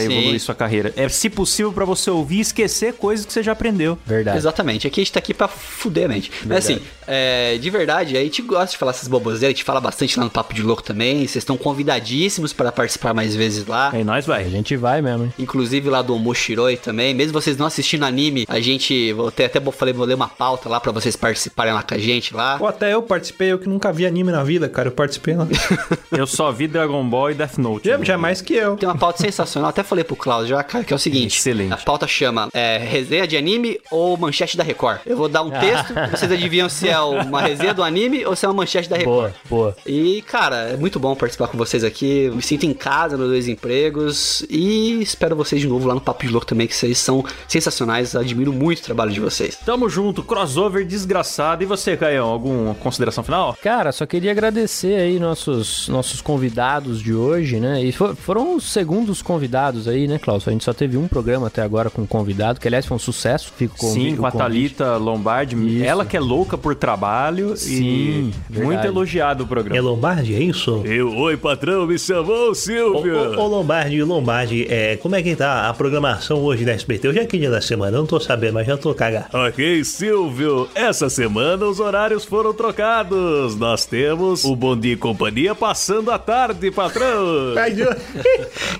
Sim. 0.00 0.12
evoluir 0.12 0.40
sua 0.40 0.54
carreira. 0.54 0.92
É, 0.96 1.08
se 1.08 1.28
possível, 1.30 1.72
pra 1.72 1.84
você 1.84 2.10
ouvir 2.10 2.38
e 2.38 2.40
esquecer 2.40 2.94
coisas 2.94 3.26
que 3.26 3.32
você 3.32 3.42
já 3.42 3.52
aprendeu. 3.52 3.98
Verdade. 4.06 4.38
Exatamente, 4.38 4.86
aqui 4.86 5.00
a 5.00 5.04
gente 5.04 5.12
tá 5.12 5.18
aqui 5.18 5.34
pra 5.34 5.48
fuder 5.48 6.06
a 6.06 6.08
mente. 6.08 6.30
Mas 6.44 6.58
assim, 6.58 6.80
é, 7.06 7.58
de 7.58 7.70
verdade, 7.70 8.16
a 8.16 8.22
gente 8.22 8.42
gosta 8.42 8.72
de 8.72 8.78
falar 8.78 8.90
essas 8.90 9.08
boboseiras, 9.08 9.44
a 9.44 9.48
gente 9.48 9.64
fala 9.64 9.80
bastante 9.80 10.18
lá 10.18 10.24
no 10.24 10.30
Papo 10.30 10.54
de 10.54 10.62
Louco 10.62 10.82
também. 10.82 11.18
Vocês 11.18 11.36
estão 11.36 11.56
convidadíssimos 11.56 12.52
para 12.52 12.70
participar 12.72 13.12
mais 13.14 13.34
vezes 13.34 13.66
lá. 13.66 13.90
Aí 13.92 14.04
nós 14.04 14.26
vai. 14.26 14.44
A 14.58 14.60
gente 14.60 14.76
vai 14.76 15.00
mesmo. 15.00 15.24
hein? 15.24 15.32
Inclusive 15.38 15.88
lá 15.88 16.02
do 16.02 16.14
Omoshiroi 16.14 16.76
também. 16.76 17.14
Mesmo 17.14 17.32
vocês 17.32 17.56
não 17.56 17.66
assistindo 17.66 18.04
anime, 18.04 18.44
a 18.48 18.58
gente. 18.60 19.12
Vou 19.12 19.30
ter, 19.30 19.44
até 19.44 19.60
falei, 19.70 19.94
vou 19.94 20.04
ler 20.04 20.14
uma 20.14 20.28
pauta 20.28 20.68
lá 20.68 20.80
pra 20.80 20.90
vocês 20.90 21.14
participarem 21.14 21.72
lá 21.72 21.82
com 21.82 21.94
a 21.94 21.98
gente 21.98 22.34
lá. 22.34 22.58
Ou 22.60 22.66
até 22.66 22.92
eu 22.92 23.02
participei, 23.02 23.52
eu 23.52 23.58
que 23.58 23.68
nunca 23.68 23.92
vi 23.92 24.04
anime 24.04 24.32
na 24.32 24.42
vida, 24.42 24.68
cara. 24.68 24.88
Eu 24.88 24.92
participei 24.92 25.36
lá. 25.36 25.46
Eu 26.10 26.26
só 26.26 26.50
vi 26.50 26.66
Dragon 26.66 27.04
Ball 27.08 27.30
e 27.30 27.34
Death 27.34 27.58
Note. 27.58 27.86
Já, 27.88 28.02
já 28.02 28.18
mais 28.18 28.40
que 28.40 28.54
eu. 28.54 28.76
Tem 28.76 28.88
uma 28.88 28.96
pauta 28.96 29.18
sensacional, 29.22 29.68
até 29.70 29.82
falei 29.82 30.02
pro 30.02 30.16
Cláudio 30.16 30.48
já, 30.48 30.62
cara, 30.64 30.82
que 30.82 30.92
é 30.92 30.96
o 30.96 30.98
seguinte. 30.98 31.38
Excelente. 31.38 31.72
A 31.72 31.76
pauta 31.76 32.06
chama 32.08 32.48
é, 32.52 32.78
resenha 32.78 33.26
de 33.26 33.36
anime 33.36 33.78
ou 33.90 34.16
manchete 34.16 34.56
da 34.56 34.64
Record. 34.64 35.00
Eu 35.06 35.16
vou 35.16 35.28
dar 35.28 35.42
um 35.42 35.50
texto, 35.50 35.92
vocês 36.10 36.32
adivinham 36.32 36.68
se 36.68 36.88
é 36.88 36.98
uma 36.98 37.40
resenha 37.42 37.74
do 37.74 37.82
anime 37.82 38.24
ou 38.24 38.34
se 38.34 38.44
é 38.46 38.48
uma 38.48 38.54
manchete 38.54 38.88
da 38.88 38.96
Record. 38.96 39.18
Boa, 39.18 39.34
boa. 39.48 39.76
E, 39.86 40.22
cara, 40.22 40.70
é 40.70 40.76
muito 40.76 40.98
bom 40.98 41.14
participar 41.14 41.48
com 41.48 41.58
vocês 41.58 41.84
aqui. 41.84 42.30
Me 42.34 42.42
sinto 42.42 42.64
em 42.64 42.72
casa 42.72 43.16
nos 43.16 43.28
dois 43.28 43.46
empregos. 43.48 44.44
E 44.48 45.00
espero 45.02 45.36
vocês 45.36 45.60
de 45.60 45.68
novo 45.68 45.86
lá 45.86 45.94
no 45.94 46.00
Papo 46.00 46.24
de 46.26 46.32
Louco 46.32 46.46
também, 46.46 46.66
que 46.66 46.74
vocês 46.74 46.98
são 46.98 47.24
sensacionais. 47.46 48.16
Admiro 48.16 48.52
muito 48.52 48.78
o 48.78 48.82
trabalho 48.82 49.10
de 49.12 49.20
vocês. 49.20 49.56
Tamo 49.64 49.88
junto, 49.88 50.22
crossover 50.22 50.86
desgraçado. 50.86 51.62
E 51.62 51.66
você, 51.66 51.96
Caião, 51.96 52.26
alguma 52.28 52.74
consideração 52.74 53.22
final? 53.22 53.56
Cara, 53.62 53.92
só 53.92 54.06
queria 54.06 54.30
agradecer 54.30 54.94
aí 55.00 55.18
nossos, 55.18 55.88
nossos 55.88 56.20
convidados 56.20 57.00
de 57.00 57.12
hoje, 57.12 57.60
né? 57.60 57.82
E 57.84 57.92
fo- 57.92 58.14
foram 58.16 58.56
os 58.56 58.64
segundos 58.72 59.20
convidados 59.20 59.86
aí, 59.86 60.08
né, 60.08 60.18
Klaus? 60.18 60.46
A 60.48 60.50
gente 60.50 60.64
só 60.64 60.72
teve 60.72 60.96
um 60.96 61.06
programa 61.08 61.48
até 61.48 61.62
agora 61.62 61.90
com 61.90 62.06
convidado, 62.06 62.58
que 62.60 62.66
aliás 62.66 62.86
foi 62.86 62.96
um 62.96 63.00
sucesso. 63.00 63.52
Fica 63.56 63.74
o 63.74 63.78
convi- 63.78 64.10
Sim, 64.10 64.16
com 64.16 64.24
a. 64.26 64.30
Thalita 64.30 64.96
Lombardi. 64.96 65.56
Isso. 65.56 65.84
Ela 65.84 66.04
que 66.06 66.16
é 66.16 66.20
louca 66.20 66.56
por 66.56 66.74
trabalho 66.74 67.56
Sim, 67.56 67.82
e 67.82 68.32
verdade. 68.48 68.66
muito 68.66 68.86
elogiado 68.86 69.42
o 69.42 69.46
É 69.46 69.48
programa. 69.48 69.80
Lombardi, 69.90 70.34
é 70.34 70.40
isso? 70.40 70.80
Eu, 70.84 71.14
oi, 71.14 71.36
patrão, 71.36 71.86
me 71.86 71.98
chamou, 71.98 72.52
Ô, 72.52 72.98
ô, 72.98 73.42
ô, 73.42 73.46
Lombardi, 73.46 74.02
Lombardi, 74.02 74.37
é, 74.68 74.96
como 74.96 75.16
é 75.16 75.22
que 75.22 75.34
tá 75.34 75.68
a 75.68 75.74
programação 75.74 76.38
hoje 76.38 76.64
da 76.64 76.72
SBT? 76.72 77.08
Hoje 77.08 77.18
é 77.18 77.24
que 77.26 77.38
dia 77.38 77.50
da 77.50 77.60
semana? 77.60 77.96
Eu 77.96 78.00
não 78.00 78.06
tô 78.06 78.20
sabendo, 78.20 78.54
mas 78.54 78.66
já 78.66 78.76
tô 78.76 78.94
cagado. 78.94 79.26
Ok, 79.32 79.82
Silvio. 79.84 80.68
Essa 80.74 81.08
semana 81.10 81.66
os 81.66 81.80
horários 81.80 82.24
foram 82.24 82.52
trocados. 82.52 83.56
Nós 83.56 83.84
temos 83.86 84.44
o 84.44 84.54
Bom 84.54 84.76
Dia 84.76 84.92
e 84.92 84.96
Companhia 84.96 85.54
passando 85.54 86.10
a 86.10 86.18
tarde, 86.18 86.70
patrão. 86.70 87.54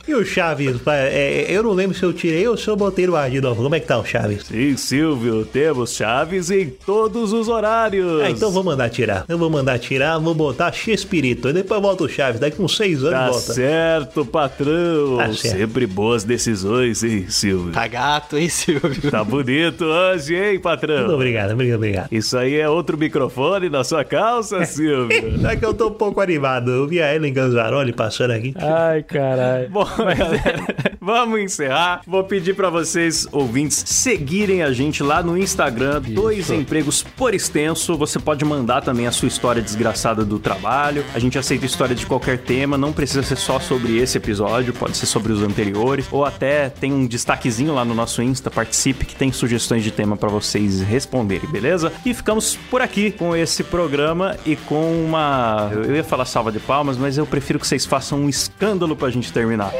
E 0.06 0.14
o 0.14 0.24
Chaves? 0.24 0.78
pá, 0.80 0.94
é, 0.96 1.46
eu 1.48 1.62
não 1.62 1.72
lembro 1.72 1.96
se 1.96 2.02
eu 2.02 2.12
tirei 2.12 2.46
ou 2.48 2.56
se 2.56 2.68
eu 2.68 2.76
botei 2.76 3.06
no 3.06 3.16
ar 3.16 3.30
de 3.30 3.40
novo. 3.40 3.62
Como 3.62 3.74
é 3.74 3.80
que 3.80 3.86
tá 3.86 3.98
o 3.98 4.04
Chaves? 4.04 4.44
Sim, 4.44 4.76
Silvio, 4.76 5.44
temos 5.44 5.94
chaves 5.94 6.50
em 6.50 6.70
todos 6.70 7.32
os 7.32 7.48
horários. 7.48 8.22
Ah, 8.22 8.30
então 8.30 8.50
vou 8.50 8.62
mandar 8.64 8.88
tirar. 8.90 9.24
Eu 9.28 9.38
vou 9.38 9.50
mandar 9.50 9.78
tirar, 9.78 10.18
vou 10.18 10.34
botar 10.34 10.72
X-Espírito. 10.72 11.48
E 11.48 11.52
depois 11.52 11.80
volta 11.80 12.04
o 12.04 12.08
Chaves. 12.08 12.40
Daqui 12.40 12.60
uns 12.60 12.76
seis 12.76 13.02
anos 13.02 13.10
Tá 13.18 13.26
volta. 13.30 13.52
certo, 13.54 14.24
patrão. 14.24 15.16
Tá 15.18 15.32
certo. 15.32 15.47
Sempre 15.50 15.86
boas 15.86 16.24
decisões, 16.24 17.02
hein, 17.02 17.26
Silvio? 17.28 17.72
Tá 17.72 17.86
gato, 17.86 18.36
hein, 18.36 18.48
Silvio? 18.48 18.78
Tá 19.10 19.24
bonito 19.24 19.84
hoje, 19.84 20.34
hein, 20.34 20.48
Muito 20.50 20.62
patrão? 20.62 21.14
obrigado, 21.14 21.52
obrigado, 21.52 21.76
obrigado. 21.76 22.08
Isso 22.12 22.36
aí 22.36 22.56
é 22.56 22.68
outro 22.68 22.96
microfone 22.98 23.68
na 23.68 23.82
sua 23.84 24.04
calça, 24.04 24.64
Silvio? 24.64 25.08
É 25.48 25.56
que 25.56 25.64
eu 25.64 25.72
tô 25.72 25.88
um 25.88 25.94
pouco 25.94 26.20
animado. 26.20 26.70
Eu 26.70 26.86
vi 26.86 27.00
a 27.00 27.14
Ellen 27.14 27.32
Ganzaroli 27.32 27.92
passando 27.92 28.32
aqui. 28.32 28.54
Ai, 28.58 29.02
caralho. 29.02 29.68
Bom, 29.70 29.84
galera, 29.96 30.64
vamos 31.00 31.40
encerrar. 31.40 32.02
Vou 32.06 32.22
pedir 32.24 32.54
pra 32.54 32.68
vocês, 32.70 33.26
ouvintes, 33.32 33.82
seguirem 33.86 34.62
a 34.62 34.72
gente 34.72 35.02
lá 35.02 35.22
no 35.22 35.38
Instagram, 35.38 36.02
Dois 36.02 36.50
Empregos 36.50 37.02
por 37.16 37.34
Extenso. 37.34 37.96
Você 37.96 38.18
pode 38.18 38.44
mandar 38.44 38.82
também 38.82 39.06
a 39.06 39.12
sua 39.12 39.28
história 39.28 39.62
desgraçada 39.62 40.24
do 40.24 40.38
trabalho. 40.38 41.04
A 41.14 41.18
gente 41.18 41.38
aceita 41.38 41.64
história 41.64 41.94
de 41.94 42.04
qualquer 42.04 42.38
tema, 42.38 42.76
não 42.76 42.92
precisa 42.92 43.22
ser 43.22 43.36
só 43.36 43.58
sobre 43.58 43.98
esse 43.98 44.18
episódio, 44.18 44.72
pode 44.74 44.96
ser 44.96 45.06
sobre 45.06 45.32
os 45.32 45.37
anteriores. 45.42 46.06
Ou 46.10 46.24
até 46.24 46.68
tem 46.68 46.92
um 46.92 47.06
destaquezinho 47.06 47.74
lá 47.74 47.84
no 47.84 47.94
nosso 47.94 48.22
Insta, 48.22 48.50
participe, 48.50 49.04
que 49.04 49.14
tem 49.14 49.32
sugestões 49.32 49.82
de 49.82 49.90
tema 49.90 50.16
pra 50.16 50.28
vocês 50.28 50.80
responderem, 50.80 51.48
beleza? 51.48 51.92
E 52.04 52.14
ficamos 52.14 52.56
por 52.70 52.80
aqui 52.80 53.10
com 53.10 53.34
esse 53.34 53.62
programa 53.64 54.36
e 54.44 54.56
com 54.56 55.04
uma. 55.04 55.70
Eu 55.72 55.96
ia 55.96 56.04
falar 56.04 56.24
salva 56.24 56.52
de 56.52 56.58
palmas, 56.58 56.96
mas 56.96 57.18
eu 57.18 57.26
prefiro 57.26 57.58
que 57.58 57.66
vocês 57.66 57.84
façam 57.86 58.20
um 58.20 58.28
escândalo 58.28 58.96
pra 58.96 59.10
gente 59.10 59.32
terminar. 59.32 59.72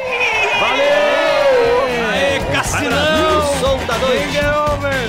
Som 3.60 3.78
da 3.86 3.98
noite. 3.98 4.38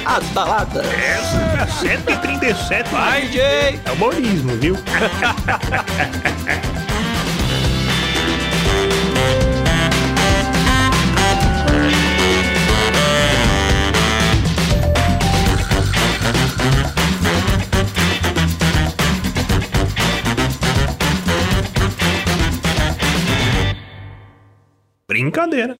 As 0.05 0.23
baladas. 0.29 0.85
Essa 0.93 1.87
é 1.87 1.97
137. 1.97 2.89
Vai, 2.89 3.27
Jay. 3.27 3.79
É 3.85 3.91
humorismo, 3.91 4.55
viu? 4.57 4.75
Brincadeira. 25.09 25.75